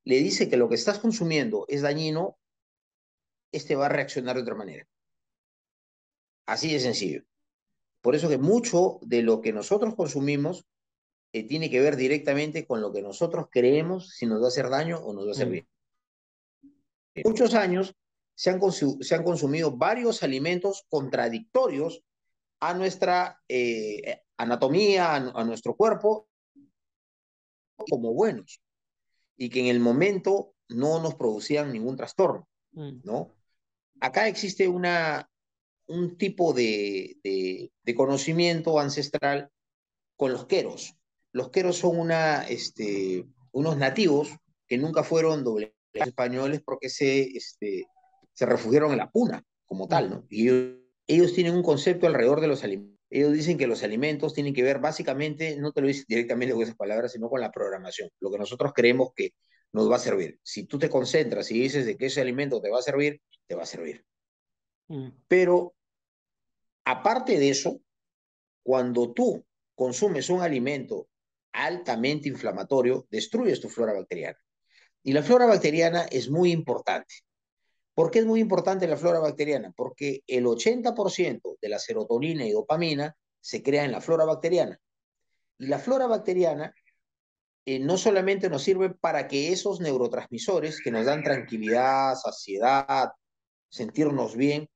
le 0.05 0.17
dice 0.17 0.49
que 0.49 0.57
lo 0.57 0.69
que 0.69 0.75
estás 0.75 0.99
consumiendo 0.99 1.65
es 1.67 1.81
dañino, 1.81 2.37
este 3.51 3.75
va 3.75 3.87
a 3.87 3.89
reaccionar 3.89 4.35
de 4.35 4.41
otra 4.41 4.55
manera. 4.55 4.87
Así 6.45 6.71
de 6.71 6.79
sencillo. 6.79 7.23
Por 8.03 8.15
eso 8.15 8.27
que 8.27 8.37
mucho 8.37 8.99
de 9.01 9.21
lo 9.21 9.39
que 9.39 9.53
nosotros 9.53 9.95
consumimos 9.95 10.65
eh, 11.31 11.47
tiene 11.47 11.69
que 11.69 11.79
ver 11.79 11.95
directamente 11.95 12.67
con 12.67 12.81
lo 12.81 12.91
que 12.91 13.01
nosotros 13.01 13.47
creemos 13.49 14.09
si 14.09 14.25
nos 14.25 14.41
va 14.41 14.45
a 14.45 14.47
hacer 14.49 14.69
daño 14.69 14.99
o 14.99 15.13
nos 15.13 15.23
va 15.25 15.29
a 15.29 15.31
hacer 15.31 15.47
mm. 15.47 15.51
bien. 15.51 15.67
En 17.15 17.23
muchos 17.25 17.53
años 17.53 17.95
se 18.35 18.49
han, 18.49 18.59
se 18.71 19.15
han, 19.15 19.23
consumido 19.23 19.71
varios 19.71 20.21
alimentos 20.21 20.85
contradictorios 20.89 22.03
a 22.59 22.73
nuestra 22.73 23.41
eh, 23.47 24.23
anatomía, 24.35 25.15
a, 25.15 25.43
nuestro 25.45 25.73
cuerpo, 25.73 26.27
como 27.89 28.13
buenos, 28.13 28.61
y 29.37 29.49
que 29.49 29.61
en 29.61 29.67
el 29.67 29.79
momento 29.79 30.55
no 30.67 31.01
nos 31.01 31.15
producían 31.15 31.71
ningún 31.71 31.95
trastorno, 31.95 32.49
mm. 32.73 32.99
¿no? 33.05 33.33
Acá 34.01 34.27
existe 34.27 34.67
una, 34.67 35.29
un 35.87 36.17
tipo 36.17 36.53
de, 36.53 37.17
de, 37.23 37.95
conocimiento 37.95 38.79
ancestral 38.79 39.49
con 40.15 40.31
los 40.31 40.45
queros. 40.45 40.95
Los 41.31 41.49
queros 41.49 41.77
son 41.77 41.99
una, 41.99 42.43
este, 42.43 43.25
unos 43.51 43.77
nativos 43.77 44.29
que 44.67 44.77
nunca 44.77 45.03
fueron 45.03 45.43
dobles 45.43 45.71
españoles 45.93 46.61
porque 46.63 46.89
se, 46.89 47.21
este, 47.21 47.85
se 48.33 48.45
refugiaron 48.45 48.91
en 48.91 48.97
la 48.97 49.11
puna 49.11 49.43
como 49.65 49.87
tal, 49.87 50.09
¿no? 50.09 50.25
Y 50.29 50.49
ellos, 51.07 51.33
tienen 51.33 51.55
un 51.55 51.63
concepto 51.63 52.07
alrededor 52.07 52.41
de 52.41 52.47
los 52.47 52.63
alimentos. 52.63 52.93
Ellos 53.09 53.33
dicen 53.33 53.57
que 53.57 53.67
los 53.67 53.83
alimentos 53.83 54.33
tienen 54.33 54.53
que 54.53 54.63
ver 54.63 54.79
básicamente, 54.79 55.57
no 55.57 55.71
te 55.71 55.81
lo 55.81 55.87
dicen 55.87 56.05
directamente 56.07 56.53
con 56.53 56.63
esas 56.63 56.75
palabras, 56.75 57.11
sino 57.11 57.29
con 57.29 57.41
la 57.41 57.51
programación, 57.51 58.09
lo 58.19 58.31
que 58.31 58.39
nosotros 58.39 58.71
creemos 58.73 59.09
que 59.15 59.33
nos 59.71 59.89
va 59.91 59.97
a 59.97 59.99
servir. 59.99 60.39
Si 60.41 60.63
tú 60.65 60.79
te 60.79 60.89
concentras 60.89 61.51
y 61.51 61.59
dices 61.59 61.85
de 61.85 61.95
que 61.95 62.07
ese 62.07 62.21
alimento 62.21 62.59
te 62.61 62.69
va 62.69 62.79
a 62.79 62.83
servir, 62.83 63.21
te 63.45 63.55
va 63.55 63.63
a 63.63 63.67
servir. 63.67 64.03
Mm. 64.93 65.09
Pero 65.27 65.73
aparte 66.85 67.39
de 67.39 67.49
eso, 67.49 67.81
cuando 68.61 69.11
tú 69.11 69.43
consumes 69.73 70.29
un 70.29 70.41
alimento 70.41 71.09
altamente 71.51 72.29
inflamatorio, 72.29 73.07
destruyes 73.09 73.59
tu 73.59 73.69
flora 73.69 73.93
bacteriana. 73.93 74.37
Y 75.01 75.13
la 75.13 75.23
flora 75.23 75.47
bacteriana 75.47 76.03
es 76.03 76.29
muy 76.29 76.51
importante. 76.51 77.15
¿Por 77.95 78.09
qué 78.09 78.19
es 78.19 78.25
muy 78.25 78.39
importante 78.39 78.87
la 78.87 78.97
flora 78.97 79.19
bacteriana? 79.19 79.73
Porque 79.75 80.21
el 80.27 80.45
80% 80.45 81.57
de 81.59 81.69
la 81.69 81.79
serotonina 81.79 82.45
y 82.45 82.51
dopamina 82.51 83.15
se 83.39 83.61
crea 83.61 83.85
en 83.85 83.91
la 83.91 84.01
flora 84.01 84.25
bacteriana. 84.25 84.79
Y 85.57 85.67
la 85.67 85.79
flora 85.79 86.07
bacteriana 86.07 86.73
eh, 87.65 87.79
no 87.79 87.97
solamente 87.97 88.49
nos 88.49 88.63
sirve 88.63 88.91
para 88.91 89.27
que 89.27 89.51
esos 89.51 89.79
neurotransmisores 89.79 90.81
que 90.81 90.91
nos 90.91 91.05
dan 91.05 91.23
tranquilidad, 91.23 92.15
saciedad, 92.15 93.09
sentirnos 93.69 94.35
bien, 94.35 94.69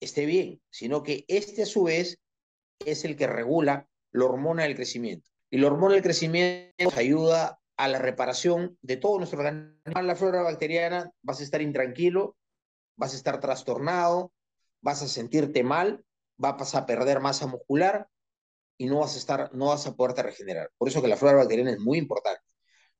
esté 0.00 0.26
bien, 0.26 0.60
sino 0.70 1.02
que 1.02 1.24
este 1.28 1.62
a 1.62 1.66
su 1.66 1.84
vez 1.84 2.18
es 2.84 3.04
el 3.04 3.16
que 3.16 3.26
regula 3.26 3.88
la 4.12 4.24
hormona 4.24 4.64
del 4.64 4.76
crecimiento. 4.76 5.30
Y 5.50 5.58
la 5.58 5.68
hormona 5.68 5.94
del 5.94 6.02
crecimiento 6.02 6.84
nos 6.84 6.96
ayuda 6.96 7.60
a 7.76 7.88
la 7.88 7.98
reparación 7.98 8.76
de 8.82 8.96
todo 8.96 9.18
nuestro 9.18 9.38
organismo. 9.38 10.02
La 10.02 10.16
flora 10.16 10.42
bacteriana 10.42 11.10
vas 11.22 11.40
a 11.40 11.44
estar 11.44 11.62
intranquilo, 11.62 12.36
vas 12.96 13.14
a 13.14 13.16
estar 13.16 13.40
trastornado, 13.40 14.32
vas 14.80 15.02
a 15.02 15.08
sentirte 15.08 15.62
mal, 15.62 16.04
vas 16.36 16.74
a 16.74 16.86
perder 16.86 17.20
masa 17.20 17.46
muscular 17.46 18.08
y 18.76 18.86
no 18.86 19.00
vas 19.00 19.14
a 19.14 19.18
estar, 19.18 19.54
no 19.54 19.66
vas 19.66 19.86
a 19.86 19.94
poderte 19.94 20.22
regenerar. 20.22 20.70
Por 20.76 20.88
eso 20.88 21.00
que 21.00 21.08
la 21.08 21.16
flora 21.16 21.38
bacteriana 21.38 21.72
es 21.72 21.80
muy 21.80 21.98
importante. 21.98 22.42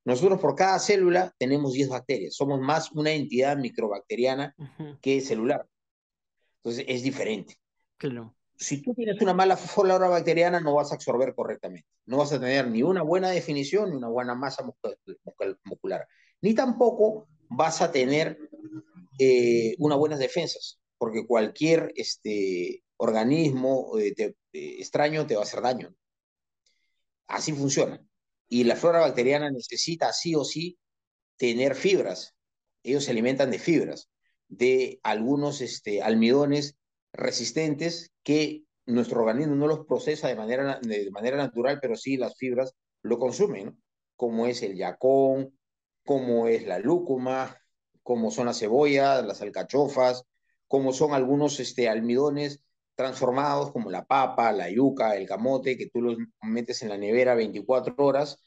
Nosotros 0.05 0.41
por 0.41 0.55
cada 0.55 0.79
célula 0.79 1.35
tenemos 1.39 1.73
10 1.75 1.91
bacterias, 1.91 2.35
somos 2.35 2.61
más 2.61 2.91
una 2.93 3.13
entidad 3.13 3.57
microbacteriana 3.57 4.55
que 5.03 5.21
celular. 5.21 5.67
Entonces 6.69 6.85
es 6.95 7.03
diferente. 7.03 7.57
Claro. 7.97 8.37
Si 8.55 8.83
tú 8.83 8.93
tienes 8.93 9.21
una 9.23 9.33
mala 9.33 9.57
flora 9.57 10.07
bacteriana, 10.09 10.61
no 10.61 10.75
vas 10.75 10.93
a 10.93 10.97
absorber 10.97 11.35
correctamente. 11.35 11.89
No 12.05 12.19
vas 12.19 12.33
a 12.33 12.39
tener 12.39 12.69
ni 12.69 12.83
una 12.83 13.03
buena 13.03 13.31
definición 13.31 13.91
ni 13.91 13.97
una 13.97 14.09
buena 14.09 14.35
masa 14.35 14.67
muscular. 15.65 16.07
Ni 16.43 16.55
tampoco 16.55 17.27
vas 17.49 17.81
a 17.81 17.91
tener 17.91 18.39
eh, 19.19 19.77
unas 19.79 19.97
buenas 19.97 20.19
defensas, 20.19 20.79
porque 20.99 21.27
cualquier 21.27 21.91
este, 21.97 22.83
organismo 22.99 23.97
eh, 23.99 24.15
eh, 24.19 24.35
extraño 24.53 25.27
te 25.27 25.37
va 25.37 25.41
a 25.41 25.45
hacer 25.45 25.63
daño. 25.63 25.95
Así 27.29 27.53
funciona. 27.53 27.99
Y 28.47 28.65
la 28.65 28.77
flora 28.77 29.01
bacteriana 29.01 29.51
necesita 29.51 30.13
sí 30.13 30.35
o 30.35 30.45
sí 30.45 30.79
tener 31.39 31.75
fibras. 31.75 32.35
Ellos 32.83 33.05
se 33.05 33.13
alimentan 33.13 33.51
de 33.51 33.59
fibras 33.59 34.11
de 34.49 35.01
algunos 35.03 35.61
este, 35.61 36.03
almidones 36.03 36.77
resistentes 37.13 38.11
que 38.23 38.65
nuestro 38.87 39.21
organismo 39.21 39.55
no 39.55 39.67
los 39.67 39.87
procesa 39.87 40.29
de 40.29 40.37
manera, 40.37 40.81
de 40.83 41.11
manera 41.11 41.37
natural, 41.37 41.79
pero 41.81 41.97
sí 41.97 42.17
las 42.17 42.37
fibras 42.37 42.75
lo 43.03 43.19
consumen, 43.19 43.81
como 44.17 44.47
es 44.47 44.63
el 44.63 44.77
yacón, 44.77 45.59
como 46.05 46.49
es 46.49 46.67
la 46.67 46.79
lúcuma, 46.79 47.57
como 48.03 48.31
son 48.31 48.47
las 48.47 48.59
cebollas, 48.59 49.25
las 49.25 49.43
alcachofas, 49.43 50.25
como 50.67 50.93
son 50.93 51.13
algunos 51.13 51.61
este, 51.61 51.89
almidones 51.89 52.63
transformados 52.95 53.71
como 53.73 53.91
la 53.91 54.07
papa, 54.07 54.51
la 54.53 54.71
yuca, 54.71 55.17
el 55.17 55.29
camote, 55.29 55.77
que 55.77 55.89
tú 55.89 56.01
los 56.03 56.17
metes 56.43 56.83
en 56.83 56.89
la 56.89 56.99
nevera 56.99 57.35
24 57.35 57.95
horas 57.99 58.43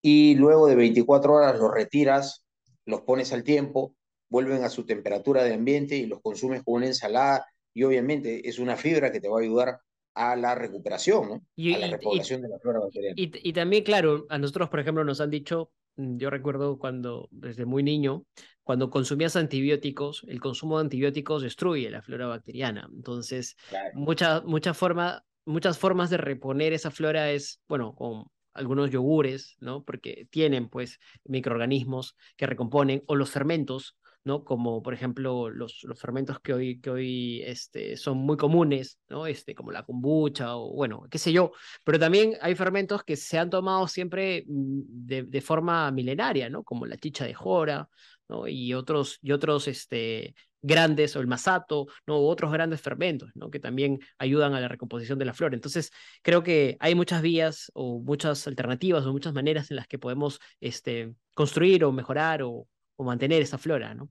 y 0.00 0.36
luego 0.36 0.66
de 0.66 0.76
24 0.76 1.34
horas 1.34 1.58
los 1.58 1.70
retiras, 1.70 2.46
los 2.86 3.02
pones 3.02 3.32
al 3.32 3.42
tiempo 3.44 3.94
vuelven 4.30 4.64
a 4.64 4.70
su 4.70 4.86
temperatura 4.86 5.44
de 5.44 5.54
ambiente 5.54 5.96
y 5.96 6.06
los 6.06 6.20
consumes 6.22 6.62
con 6.62 6.76
una 6.76 6.86
ensalada 6.86 7.44
y 7.74 7.82
obviamente 7.82 8.48
es 8.48 8.58
una 8.58 8.76
fibra 8.76 9.12
que 9.12 9.20
te 9.20 9.28
va 9.28 9.38
a 9.38 9.42
ayudar 9.42 9.80
a 10.14 10.36
la 10.36 10.54
recuperación, 10.54 11.28
¿no? 11.28 11.42
y, 11.56 11.74
a 11.74 11.78
la 11.78 11.86
repoblación 11.88 12.42
de 12.42 12.48
la 12.48 12.58
flora 12.58 12.80
bacteriana. 12.80 13.14
Y, 13.16 13.52
también, 13.52 13.84
claro, 13.84 14.26
a 14.28 14.38
nosotros, 14.38 14.68
por 14.68 14.80
ejemplo, 14.80 15.04
nos 15.04 15.20
han 15.20 15.30
dicho, 15.30 15.70
mm, 15.96 16.16
yo 16.18 16.30
recuerdo 16.30 16.78
cuando, 16.78 17.28
desde 17.30 17.64
muy 17.64 17.82
niño, 17.82 18.24
cuando 18.62 18.90
consumías 18.90 19.36
antibióticos, 19.36 20.24
el 20.28 20.40
consumo 20.40 20.78
de 20.78 20.84
antibióticos 20.84 21.42
destruye 21.42 21.90
la 21.90 22.02
flora 22.02 22.26
bacteriana. 22.26 22.88
Entonces, 22.92 23.56
mucha, 23.94 24.42
mucha 24.42 24.74
forma, 24.74 25.24
muchas 25.44 25.78
formas 25.78 26.10
de 26.10 26.18
reponer 26.18 26.72
esa 26.72 26.90
flora 26.90 27.30
es, 27.30 27.60
bueno, 27.68 27.94
con 27.94 28.26
algunos 28.52 28.90
yogures, 28.90 29.56
¿no? 29.60 29.84
Porque 29.84 30.26
tienen, 30.30 30.68
pues, 30.68 30.98
microorganismos 31.24 32.16
que 32.36 32.46
recomponen, 32.46 33.02
o 33.06 33.14
los 33.14 33.30
fermentos, 33.30 33.96
¿no? 34.24 34.44
Como 34.44 34.82
por 34.82 34.94
ejemplo 34.94 35.50
los, 35.50 35.80
los 35.84 35.98
fermentos 35.98 36.40
que 36.40 36.52
hoy, 36.52 36.80
que 36.80 36.90
hoy 36.90 37.42
este, 37.44 37.96
son 37.96 38.18
muy 38.18 38.36
comunes, 38.36 38.98
¿no? 39.08 39.26
Este, 39.26 39.54
como 39.54 39.72
la 39.72 39.84
kombucha 39.84 40.56
o 40.56 40.74
bueno, 40.74 41.06
qué 41.10 41.18
sé 41.18 41.32
yo, 41.32 41.52
pero 41.84 41.98
también 41.98 42.34
hay 42.40 42.54
fermentos 42.54 43.02
que 43.04 43.16
se 43.16 43.38
han 43.38 43.50
tomado 43.50 43.88
siempre 43.88 44.44
mm, 44.46 44.80
de, 44.86 45.22
de 45.24 45.40
forma 45.40 45.90
milenaria, 45.90 46.48
¿no? 46.50 46.62
Como 46.64 46.86
la 46.86 46.96
chicha 46.96 47.24
de 47.24 47.34
jora, 47.34 47.88
¿no? 48.28 48.46
Y 48.48 48.74
otros, 48.74 49.18
y 49.22 49.32
otros 49.32 49.68
este, 49.68 50.34
grandes, 50.62 51.16
o 51.16 51.20
el 51.20 51.26
masato, 51.26 51.86
¿no? 52.06 52.20
U 52.20 52.26
otros 52.28 52.52
grandes 52.52 52.80
fermentos, 52.80 53.30
¿no? 53.34 53.50
Que 53.50 53.60
también 53.60 54.00
ayudan 54.18 54.54
a 54.54 54.60
la 54.60 54.68
recomposición 54.68 55.18
de 55.18 55.24
la 55.24 55.34
flora. 55.34 55.54
Entonces, 55.54 55.92
creo 56.22 56.42
que 56.42 56.76
hay 56.80 56.94
muchas 56.94 57.22
vías 57.22 57.70
o 57.74 58.00
muchas 58.00 58.46
alternativas 58.46 59.04
o 59.06 59.12
muchas 59.12 59.32
maneras 59.34 59.70
en 59.70 59.76
las 59.76 59.86
que 59.86 59.98
podemos 59.98 60.40
este, 60.60 61.14
construir 61.34 61.84
o 61.84 61.92
mejorar 61.92 62.42
o, 62.42 62.66
o 63.00 63.04
mantener 63.04 63.40
esa 63.40 63.56
flora, 63.56 63.94
¿no? 63.94 64.10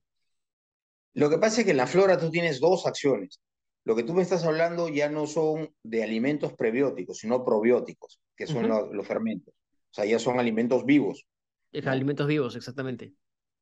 Lo 1.14 1.30
que 1.30 1.38
pasa 1.38 1.62
es 1.62 1.66
que 1.66 1.72
en 1.72 1.78
la 1.78 1.86
flora 1.86 2.18
tú 2.18 2.32
tienes 2.32 2.60
dos 2.60 2.88
acciones. 2.88 3.40
Lo 3.86 3.96
que 3.96 4.02
tú 4.02 4.16
me 4.16 4.24
estás 4.24 4.44
hablando 4.46 4.90
ya 4.90 5.10
no 5.10 5.28
son 5.28 5.72
de 5.84 6.04
alimentos 6.04 6.54
prebióticos, 6.54 7.20
sino 7.20 7.46
probióticos, 7.46 8.20
que 8.36 8.48
son 8.48 8.68
los, 8.68 9.08
fermentos. 9.08 9.54
O 9.54 9.94
sea, 9.94 10.06
ya 10.06 10.18
son 10.18 10.40
alimentos 10.40 10.86
vivos. 10.86 11.28
Alimentos 11.86 12.26
vivos, 12.26 12.56
exactamente. 12.56 13.14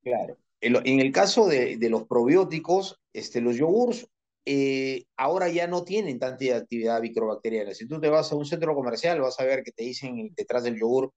Claro. 0.02 0.38
En, 0.62 1.00
el 1.02 1.12
caso 1.12 1.46
de, 1.46 1.76
de, 1.76 1.90
los 1.90 2.08
probióticos, 2.08 3.02
este, 3.12 3.42
los 3.42 3.58
yogurts 3.58 4.08
eh, 4.46 5.08
ahora 5.18 5.50
ya 5.50 5.68
no 5.68 5.84
tienen 5.84 6.20
tanta 6.20 6.56
actividad 6.56 7.02
microbacteriana. 7.02 7.74
Si 7.74 7.86
tú 7.86 8.00
te 8.00 8.10
vas 8.10 8.32
a 8.32 8.36
un 8.38 8.46
centro 8.46 8.74
comercial, 8.74 9.20
vas 9.20 9.38
a 9.42 9.44
ver 9.44 9.62
que 9.62 9.74
te 9.74 9.84
dicen 9.84 10.34
detrás 10.38 10.64
del 10.64 10.80
yogur. 10.80 11.12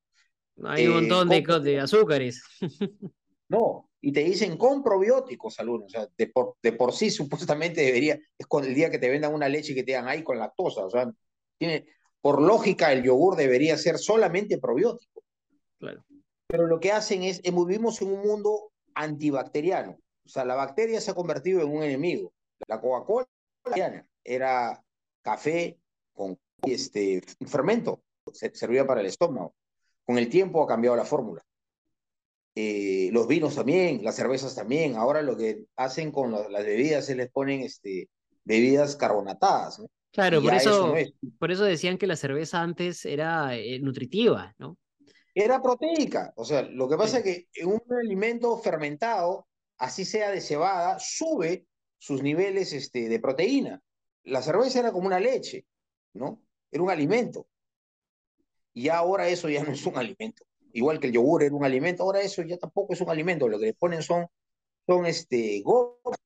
Hay 0.64 0.88
un 0.88 0.94
montón 0.94 1.28
de, 1.28 1.42
de 1.62 1.78
azúcares. 1.78 2.42
No, 3.50 3.90
y 4.00 4.12
te 4.12 4.22
dicen 4.22 4.56
con 4.56 4.82
probióticos 4.82 5.58
algunos, 5.58 5.86
o 5.86 5.88
sea, 5.88 6.08
de 6.16 6.28
por, 6.28 6.54
de 6.62 6.72
por 6.72 6.92
sí 6.92 7.10
supuestamente 7.10 7.82
debería, 7.82 8.18
es 8.38 8.46
con 8.46 8.64
el 8.64 8.74
día 8.74 8.90
que 8.90 8.98
te 8.98 9.10
vendan 9.10 9.34
una 9.34 9.48
leche 9.48 9.74
que 9.74 9.82
te 9.82 9.90
digan 9.90 10.08
ahí 10.08 10.22
con 10.22 10.38
lactosa, 10.38 10.84
o 10.84 10.90
sea, 10.90 11.12
tiene, 11.58 11.86
por 12.20 12.40
lógica 12.40 12.92
el 12.92 13.02
yogur 13.02 13.36
debería 13.36 13.76
ser 13.76 13.98
solamente 13.98 14.58
probiótico. 14.58 15.24
Claro. 15.78 16.04
Pero 16.46 16.66
lo 16.66 16.78
que 16.78 16.92
hacen 16.92 17.24
es, 17.24 17.40
eh, 17.42 17.50
vivimos 17.50 18.00
en 18.00 18.12
un 18.12 18.22
mundo 18.22 18.72
antibacteriano, 18.94 19.98
o 20.24 20.28
sea, 20.28 20.44
la 20.44 20.54
bacteria 20.54 21.00
se 21.00 21.10
ha 21.10 21.14
convertido 21.14 21.60
en 21.60 21.70
un 21.70 21.82
enemigo. 21.82 22.32
La 22.68 22.80
Coca-Cola 22.80 23.26
era 24.22 24.80
café 25.22 25.80
con 26.12 26.38
este, 26.62 27.20
fermento, 27.46 28.02
servía 28.32 28.86
para 28.86 29.00
el 29.00 29.06
estómago. 29.06 29.54
Con 30.04 30.18
el 30.18 30.28
tiempo 30.28 30.62
ha 30.62 30.68
cambiado 30.68 30.96
la 30.96 31.04
fórmula. 31.04 31.42
Eh, 32.62 33.08
los 33.12 33.26
vinos 33.26 33.54
también, 33.54 34.04
las 34.04 34.16
cervezas 34.16 34.54
también. 34.54 34.96
Ahora 34.96 35.22
lo 35.22 35.34
que 35.36 35.64
hacen 35.76 36.12
con 36.12 36.30
las 36.30 36.64
bebidas 36.64 37.08
es 37.08 37.16
les 37.16 37.30
ponen 37.30 37.62
este, 37.62 38.10
bebidas 38.44 38.96
carbonatadas. 38.96 39.82
Claro, 40.12 40.42
por 40.42 40.52
eso, 40.52 40.94
por 41.38 41.50
eso 41.50 41.64
decían 41.64 41.96
que 41.96 42.06
la 42.06 42.16
cerveza 42.16 42.60
antes 42.60 43.06
era 43.06 43.56
eh, 43.56 43.78
nutritiva, 43.80 44.54
¿no? 44.58 44.76
Era 45.34 45.62
proteica. 45.62 46.32
O 46.36 46.44
sea, 46.44 46.62
lo 46.62 46.86
que 46.88 46.96
pasa 46.96 47.20
es 47.20 47.24
que 47.24 47.64
un 47.64 47.80
alimento 47.96 48.58
fermentado, 48.58 49.46
así 49.78 50.04
sea 50.04 50.30
de 50.30 50.42
cebada, 50.42 50.98
sube 50.98 51.66
sus 51.98 52.22
niveles 52.22 52.72
este, 52.74 53.08
de 53.08 53.20
proteína. 53.20 53.80
La 54.24 54.42
cerveza 54.42 54.80
era 54.80 54.92
como 54.92 55.06
una 55.06 55.20
leche, 55.20 55.64
¿no? 56.12 56.42
Era 56.70 56.82
un 56.82 56.90
alimento. 56.90 57.46
Y 58.74 58.88
ahora 58.88 59.28
eso 59.28 59.48
ya 59.48 59.64
no 59.64 59.72
es 59.72 59.86
un 59.86 59.96
alimento 59.96 60.44
igual 60.72 60.98
que 61.00 61.08
el 61.08 61.12
yogur 61.12 61.42
era 61.42 61.54
un 61.54 61.64
alimento, 61.64 62.02
ahora 62.02 62.20
eso 62.20 62.42
ya 62.42 62.56
tampoco 62.56 62.92
es 62.92 63.00
un 63.00 63.10
alimento, 63.10 63.48
lo 63.48 63.58
que 63.58 63.66
le 63.66 63.74
ponen 63.74 64.02
son, 64.02 64.26
son 64.86 65.06
este, 65.06 65.62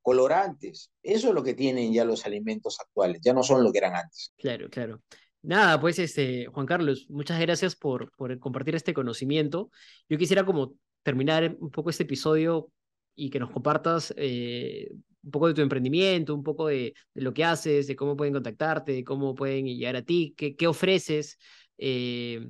colorantes, 0.03 0.91
eso 1.03 1.29
es 1.29 1.35
lo 1.35 1.43
que 1.43 1.55
tienen 1.55 1.93
ya 1.93 2.05
los 2.05 2.27
alimentos 2.27 2.79
actuales, 2.81 3.21
ya 3.23 3.33
no 3.33 3.43
son 3.43 3.63
lo 3.63 3.73
que 3.73 3.79
eran 3.79 3.97
antes. 3.97 4.33
Claro, 4.37 4.69
claro. 4.71 5.03
Nada, 5.43 5.79
pues 5.79 5.99
este, 5.99 6.47
Juan 6.47 6.65
Carlos, 6.65 7.07
muchas 7.11 7.39
gracias 7.39 7.77
por, 7.77 8.11
por 8.17 8.39
compartir 8.39 8.75
este 8.75 8.95
conocimiento. 8.95 9.71
Yo 10.09 10.17
quisiera 10.17 10.45
como 10.45 10.75
terminar 11.03 11.57
un 11.61 11.71
poco 11.71 11.91
este 11.91 12.05
episodio 12.05 12.71
y 13.15 13.31
que 13.31 13.39
nos 13.39 13.51
compartas 13.51 14.15
eh, 14.17 14.91
un 15.23 15.31
poco 15.31 15.49
de 15.49 15.55
tu 15.55 15.61
emprendimiento, 15.61 16.35
un 16.35 16.43
poco 16.43 16.69
de, 16.69 16.95
lo 17.15 17.33
que 17.33 17.45
haces, 17.45 17.87
de 17.87 17.97
cómo 17.97 18.17
pueden 18.17 18.35
contactarte, 18.35 18.93
de 18.93 19.05
cómo 19.05 19.35
pueden 19.35 19.67
llegar 19.67 19.97
a 19.97 20.03
ti, 20.03 20.35
qué, 20.37 20.57
qué 20.57 20.67
ofreces. 20.67 21.39
Eh, 21.79 22.47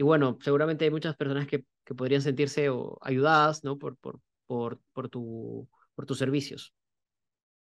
y 0.00 0.02
bueno, 0.02 0.38
seguramente 0.42 0.86
hay 0.86 0.90
muchas 0.90 1.14
personas 1.14 1.46
que, 1.46 1.62
que 1.84 1.94
podrían 1.94 2.22
sentirse 2.22 2.70
ayudadas 3.02 3.62
¿no? 3.64 3.78
por, 3.78 3.98
por, 3.98 4.18
por, 4.46 4.80
por, 4.94 5.10
tu, 5.10 5.68
por 5.94 6.06
tus 6.06 6.16
servicios. 6.16 6.72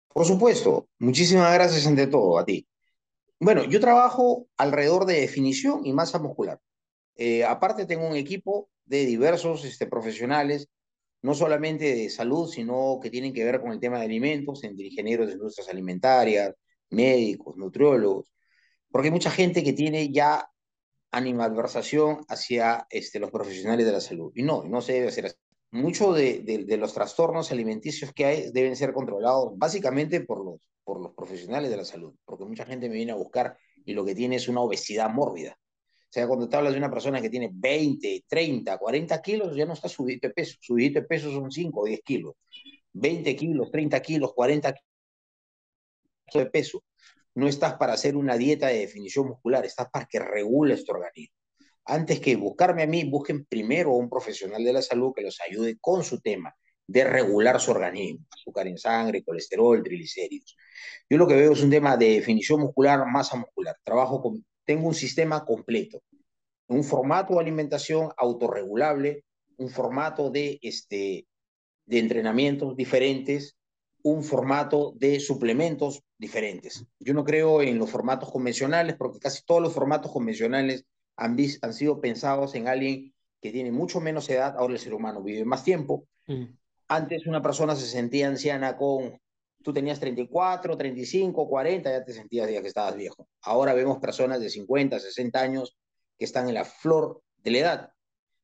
Por 0.09 0.27
supuesto, 0.27 0.89
muchísimas 0.99 1.51
gracias 1.51 1.87
ante 1.87 2.05
todo 2.05 2.37
a 2.37 2.45
ti. 2.45 2.67
Bueno, 3.39 3.63
yo 3.63 3.79
trabajo 3.79 4.45
alrededor 4.57 5.07
de 5.07 5.21
definición 5.21 5.87
y 5.87 5.91
masa 5.91 6.19
muscular. 6.19 6.59
Eh, 7.15 7.43
aparte 7.43 7.87
tengo 7.87 8.07
un 8.07 8.15
equipo 8.15 8.69
de 8.85 9.07
diversos 9.07 9.65
este, 9.65 9.87
profesionales, 9.87 10.69
no 11.23 11.33
solamente 11.33 11.95
de 11.95 12.11
salud, 12.11 12.47
sino 12.47 12.99
que 13.01 13.09
tienen 13.09 13.33
que 13.33 13.43
ver 13.43 13.59
con 13.59 13.71
el 13.71 13.79
tema 13.79 13.97
de 13.97 14.05
alimentos, 14.05 14.63
entre 14.63 14.85
ingenieros 14.85 15.25
de 15.25 15.33
industrias 15.33 15.67
alimentarias, 15.67 16.53
médicos, 16.91 17.57
nutriólogos, 17.57 18.31
porque 18.91 19.07
hay 19.07 19.13
mucha 19.13 19.31
gente 19.31 19.63
que 19.63 19.73
tiene 19.73 20.11
ya 20.11 20.47
animadversación 21.11 22.25
hacia 22.27 22.87
este, 22.89 23.19
los 23.19 23.31
profesionales 23.31 23.85
de 23.85 23.91
la 23.91 24.01
salud. 24.01 24.31
Y 24.35 24.43
no, 24.43 24.63
no 24.63 24.81
se 24.81 24.93
debe 24.93 25.07
hacer 25.07 25.27
así. 25.27 25.35
Muchos 25.71 26.15
de, 26.15 26.65
de, 26.65 26.77
los 26.77 26.93
trastornos 26.93 27.51
alimenticios 27.51 28.11
que 28.11 28.25
hay 28.25 28.51
deben 28.51 28.75
ser 28.75 28.91
controlados 28.91 29.55
básicamente 29.55 30.21
por 30.21 30.43
los, 30.43 30.55
por 30.83 30.99
los 30.99 31.13
profesionales 31.13 31.69
de 31.69 31.77
la 31.77 31.85
salud, 31.85 32.15
porque 32.25 32.45
mucha 32.45 32.65
gente 32.65 32.89
me 32.89 32.95
viene 32.95 33.11
a 33.11 33.15
buscar 33.15 33.55
y 33.85 33.93
lo 33.93 34.03
que 34.03 34.15
tiene 34.15 34.37
es 34.37 34.47
una 34.47 34.61
obesidad 34.61 35.11
mórbida. 35.11 35.59
O 35.59 36.11
sea, 36.11 36.27
cuando 36.27 36.49
te 36.49 36.57
hablas 36.57 36.73
de 36.73 36.79
una 36.79 36.89
persona 36.89 37.21
que 37.21 37.29
tiene 37.29 37.51
20, 37.53 38.25
30, 38.27 38.79
40 38.79 39.21
kilos, 39.21 39.55
ya 39.55 39.67
no 39.67 39.73
está 39.73 39.87
subido 39.87 40.19
de 40.23 40.31
peso. 40.31 40.57
Subido 40.59 41.01
de 41.01 41.07
peso 41.07 41.31
son 41.31 41.51
5 41.51 41.81
o 41.81 41.85
10 41.85 42.01
kilos. 42.01 42.33
20 42.93 43.35
kilos, 43.35 43.69
30 43.69 44.01
kilos, 44.01 44.33
40 44.33 44.73
kilos 44.73 44.85
de 46.33 46.45
peso 46.47 46.83
no 47.39 47.47
estás 47.47 47.75
para 47.75 47.93
hacer 47.93 48.15
una 48.15 48.37
dieta 48.37 48.67
de 48.67 48.79
definición 48.79 49.27
muscular, 49.27 49.65
estás 49.65 49.89
para 49.89 50.05
que 50.05 50.19
regule 50.19 50.73
este 50.75 50.91
organismo. 50.91 51.35
Antes 51.85 52.19
que 52.19 52.35
buscarme 52.35 52.83
a 52.83 52.87
mí, 52.87 53.03
busquen 53.05 53.45
primero 53.45 53.91
a 53.91 53.97
un 53.97 54.09
profesional 54.09 54.63
de 54.63 54.73
la 54.73 54.81
salud 54.81 55.13
que 55.15 55.23
los 55.23 55.39
ayude 55.41 55.77
con 55.79 56.03
su 56.03 56.19
tema 56.19 56.53
de 56.89 57.03
regular 57.03 57.59
su 57.59 57.69
organismo, 57.69 58.25
azúcar 58.31 58.67
en 58.67 58.77
sangre, 58.77 59.23
colesterol, 59.23 59.83
triglicéridos. 59.83 60.57
Yo 61.07 61.17
lo 61.17 61.27
que 61.27 61.35
veo 61.35 61.53
es 61.53 61.61
un 61.61 61.69
tema 61.69 61.95
de 61.95 62.13
definición 62.13 62.61
muscular, 62.61 63.05
masa 63.05 63.37
muscular. 63.37 63.75
Trabajo 63.83 64.21
con, 64.21 64.43
tengo 64.65 64.87
un 64.87 64.95
sistema 64.95 65.45
completo, 65.45 66.01
un 66.67 66.83
formato 66.83 67.35
de 67.35 67.41
alimentación 67.41 68.09
autorregulable, 68.17 69.23
un 69.57 69.69
formato 69.69 70.31
de, 70.31 70.57
este, 70.63 71.27
de 71.85 71.99
entrenamientos 71.99 72.75
diferentes, 72.75 73.58
un 74.01 74.23
formato 74.23 74.93
de 74.95 75.19
suplementos 75.19 76.03
diferentes. 76.17 76.85
Yo 76.99 77.13
no 77.13 77.23
creo 77.23 77.61
en 77.61 77.77
los 77.77 77.89
formatos 77.89 78.31
convencionales 78.31 78.95
porque 78.95 79.19
casi 79.19 79.43
todos 79.45 79.61
los 79.61 79.73
formatos 79.73 80.11
convencionales 80.11 80.85
han, 81.17 81.37
han 81.61 81.73
sido 81.73 81.99
pensados 81.99 82.55
en 82.55 82.67
alguien 82.67 83.13
que 83.41 83.51
tiene 83.51 83.71
mucho 83.71 83.99
menos 83.99 84.29
edad, 84.29 84.55
ahora 84.57 84.73
el 84.73 84.79
ser 84.79 84.93
humano 84.93 85.21
vive 85.21 85.43
más 85.45 85.63
tiempo. 85.63 86.05
Mm. 86.27 86.45
Antes 86.87 87.27
una 87.27 87.41
persona 87.41 87.75
se 87.75 87.85
sentía 87.85 88.27
anciana 88.27 88.77
con, 88.77 89.19
tú 89.63 89.73
tenías 89.73 89.99
34, 89.99 90.77
35, 90.77 91.47
40, 91.47 91.91
ya 91.91 92.03
te 92.03 92.13
sentías 92.13 92.49
ya 92.49 92.61
que 92.61 92.67
estabas 92.67 92.95
viejo. 92.95 93.27
Ahora 93.41 93.73
vemos 93.73 93.99
personas 93.99 94.39
de 94.39 94.49
50, 94.49 94.99
60 94.99 95.39
años 95.39 95.77
que 96.17 96.25
están 96.25 96.47
en 96.47 96.55
la 96.55 96.65
flor 96.65 97.21
de 97.37 97.51
la 97.51 97.57
edad. 97.57 97.93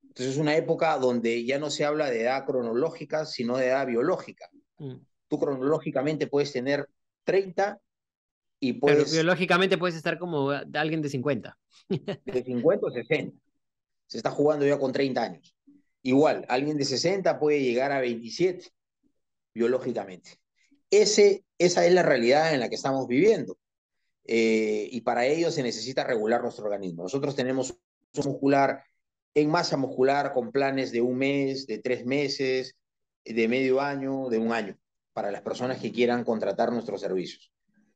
Entonces 0.03 0.35
es 0.35 0.37
una 0.37 0.55
época 0.55 0.97
donde 0.97 1.43
ya 1.43 1.59
no 1.59 1.69
se 1.69 1.83
habla 1.83 2.09
de 2.09 2.21
edad 2.21 2.45
cronológica, 2.45 3.25
sino 3.25 3.57
de 3.57 3.67
edad 3.67 3.87
biológica. 3.87 4.49
Mm 4.77 4.95
tú 5.27 5.39
cronológicamente 5.39 6.27
puedes 6.27 6.51
tener 6.51 6.87
30 7.23 7.79
y 8.59 8.73
puedes... 8.73 9.05
Pero 9.05 9.11
biológicamente 9.11 9.77
puedes 9.77 9.95
estar 9.95 10.17
como 10.17 10.51
alguien 10.51 11.01
de 11.01 11.09
50. 11.09 11.57
De 12.25 12.43
50 12.43 12.85
o 12.85 12.91
60. 12.91 13.37
Se 14.07 14.17
está 14.17 14.31
jugando 14.31 14.65
ya 14.65 14.77
con 14.77 14.91
30 14.91 15.21
años. 15.21 15.55
Igual, 16.03 16.45
alguien 16.47 16.77
de 16.77 16.85
60 16.85 17.39
puede 17.39 17.61
llegar 17.61 17.91
a 17.91 17.99
27 17.99 18.67
biológicamente. 19.55 20.37
Ese, 20.91 21.43
esa 21.57 21.85
es 21.85 21.93
la 21.93 22.03
realidad 22.03 22.53
en 22.53 22.59
la 22.59 22.69
que 22.69 22.75
estamos 22.75 23.07
viviendo. 23.07 23.57
Eh, 24.25 24.87
y 24.91 25.01
para 25.01 25.25
ello 25.25 25.49
se 25.49 25.63
necesita 25.63 26.03
regular 26.03 26.43
nuestro 26.43 26.65
organismo. 26.65 27.03
Nosotros 27.03 27.35
tenemos 27.35 27.75
muscular 28.23 28.83
en 29.33 29.49
masa 29.49 29.77
muscular 29.77 30.31
con 30.31 30.51
planes 30.51 30.91
de 30.91 31.01
un 31.01 31.17
mes, 31.17 31.65
de 31.65 31.79
tres 31.79 32.05
meses, 32.05 32.75
de 33.25 33.47
medio 33.47 33.81
año, 33.81 34.29
de 34.29 34.37
un 34.37 34.51
año 34.53 34.77
para 35.15 35.31
las 35.31 35.41
personas 35.41 35.79
que 35.79 35.91
quieran 35.93 36.25
contratar 36.25 36.73
nuestros 36.73 36.99
servicios. 36.99 37.53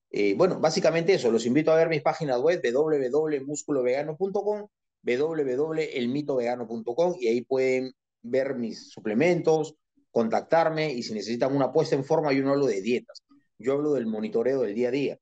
Eh, 0.09 0.36
bueno, 0.38 0.61
básicamente 0.61 1.13
eso, 1.13 1.30
los 1.30 1.45
invito 1.45 1.70
a 1.70 1.76
ver 1.76 1.89
mis 1.89 2.01
páginas 2.01 2.39
web 2.39 2.61
www.musculovegano.com, 2.63 4.67
www.elmitovegano.com 5.03 7.15
y 7.20 7.28
ahí 7.28 7.41
pueden 7.41 7.91
ver 8.22 8.55
mis 8.55 8.89
suplementos, 8.89 9.76
contactarme 10.11 10.93
y 10.93 11.03
si 11.03 11.13
necesitan 11.13 11.53
una 11.53 11.74
puesta 11.74 11.97
en 11.97 12.05
forma, 12.05 12.32
yo 12.32 12.41
no 12.41 12.51
hablo 12.51 12.67
de 12.67 12.82
dietas, 12.82 13.22
yo 13.57 13.74
hablo 13.74 13.95
del 13.95 14.07
monitoreo 14.07 14.61
del 14.61 14.74
día 14.74 14.88
a 14.88 14.91
día, 14.91 15.17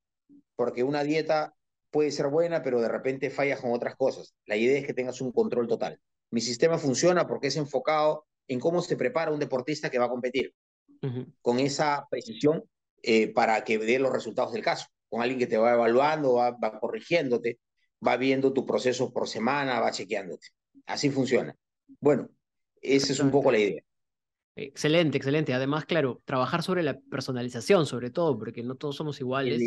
porque 0.55 0.83
una 0.83 1.03
dieta 1.03 1.55
puede 1.89 2.11
ser 2.11 2.27
buena, 2.27 2.61
pero 2.61 2.79
de 2.79 2.89
repente 2.89 3.31
falla 3.31 3.57
con 3.57 3.71
otras 3.71 3.95
cosas. 3.95 4.35
La 4.45 4.55
idea 4.55 4.77
es 4.77 4.85
que 4.85 4.93
tengas 4.93 5.19
un 5.19 5.31
control 5.31 5.67
total. 5.67 5.99
Mi 6.29 6.41
sistema 6.41 6.77
funciona 6.77 7.25
porque 7.25 7.47
es 7.47 7.57
enfocado 7.57 8.27
en 8.47 8.59
cómo 8.59 8.83
se 8.83 8.97
prepara 8.97 9.31
un 9.31 9.39
deportista 9.39 9.89
que 9.89 9.97
va 9.97 10.05
a 10.05 10.09
competir 10.09 10.53
con 11.41 11.59
esa 11.59 12.07
precisión 12.09 12.63
eh, 13.03 13.31
para 13.33 13.63
que 13.63 13.77
dé 13.77 13.99
los 13.99 14.11
resultados 14.11 14.53
del 14.53 14.63
caso, 14.63 14.87
con 15.09 15.21
alguien 15.21 15.39
que 15.39 15.47
te 15.47 15.57
va 15.57 15.73
evaluando, 15.73 16.33
va, 16.33 16.51
va 16.51 16.79
corrigiéndote, 16.79 17.59
va 18.05 18.17
viendo 18.17 18.53
tu 18.53 18.65
proceso 18.65 19.11
por 19.11 19.27
semana, 19.27 19.79
va 19.79 19.91
chequeándote. 19.91 20.47
Así 20.85 21.09
funciona. 21.09 21.55
Bueno, 21.99 22.29
esa 22.81 23.13
es 23.13 23.19
un 23.19 23.31
poco 23.31 23.51
la 23.51 23.59
idea. 23.59 23.81
Excelente, 24.59 25.17
excelente. 25.17 25.53
Además, 25.53 25.85
claro, 25.85 26.21
trabajar 26.25 26.63
sobre 26.63 26.81
la 26.81 26.99
personalización, 26.99 27.85
sobre 27.85 28.09
todo, 28.09 28.39
porque 28.39 28.63
no 28.63 28.73
todos 28.73 28.95
somos 28.95 29.19
iguales. 29.19 29.61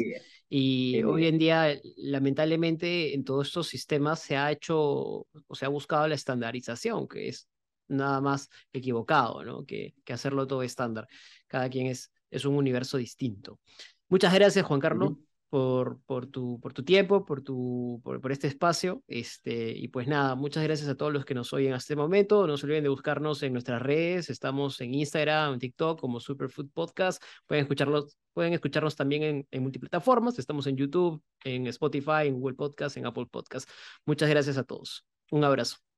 Y 0.49 1.01
hoy 1.05 1.27
en 1.27 1.39
día, 1.39 1.81
lamentablemente, 1.97 3.15
en 3.15 3.23
todos 3.23 3.47
estos 3.47 3.69
sistemas 3.69 4.19
se 4.19 4.37
ha 4.37 4.51
hecho 4.51 4.79
o 4.79 5.55
se 5.55 5.65
ha 5.65 5.69
buscado 5.69 6.09
la 6.09 6.17
estandarización, 6.17 7.07
que 7.07 7.29
es 7.29 7.49
nada 7.91 8.21
más 8.21 8.49
equivocado, 8.73 9.45
¿no? 9.45 9.65
Que, 9.65 9.95
que 10.05 10.13
hacerlo 10.13 10.47
todo 10.47 10.63
estándar. 10.63 11.09
Cada 11.47 11.69
quien 11.69 11.87
es, 11.87 12.13
es 12.31 12.45
un 12.45 12.57
universo 12.57 12.97
distinto. 12.97 13.61
Muchas 14.09 14.33
gracias, 14.35 14.65
Juan 14.67 14.81
Carlos 14.81 15.13
por, 15.51 16.01
por, 16.07 16.27
tu, 16.27 16.61
por 16.61 16.73
tu 16.73 16.85
tiempo, 16.85 17.27
por, 17.27 17.43
tu, 17.43 18.01
por, 18.05 18.21
por, 18.21 18.33
este 18.33 18.47
espacio. 18.47 19.03
Este, 19.09 19.77
y 19.77 19.89
pues 19.89 20.07
nada, 20.07 20.37
muchas 20.37 20.63
gracias 20.63 20.89
a 20.89 20.95
todos 20.95 21.13
los 21.13 21.25
que 21.25 21.35
nos 21.35 21.53
oyen 21.53 21.73
hasta 21.73 21.93
este 21.93 21.97
momento. 21.97 22.47
No 22.47 22.57
se 22.57 22.67
olviden 22.67 22.85
de 22.85 22.89
buscarnos 22.89 23.43
en 23.43 23.53
nuestras 23.53 23.83
redes. 23.83 24.31
Estamos 24.31 24.81
en 24.81 24.95
Instagram, 24.95 25.55
en 25.55 25.59
TikTok 25.59 26.01
como 26.01 26.21
Superfood 26.21 26.71
Podcast. 26.73 27.23
Pueden 27.47 27.65
escucharlos, 27.65 28.17
pueden 28.33 28.55
escucharnos 28.55 28.97
también 28.97 29.23
en, 29.25 29.49
en 29.51 29.63
multiplataformas. 29.63 30.39
Estamos 30.39 30.67
en 30.69 30.77
YouTube, 30.77 31.21
en 31.45 31.67
Spotify, 31.67 32.27
en 32.27 32.35
Google 32.35 32.55
Podcast, 32.55 32.97
en 32.97 33.07
Apple 33.07 33.27
Podcast. 33.27 33.69
Muchas 34.07 34.31
gracias 34.31 34.57
a 34.57 34.65
todos. 34.65 35.05
Un 35.33 35.45
abrazo. 35.45 35.90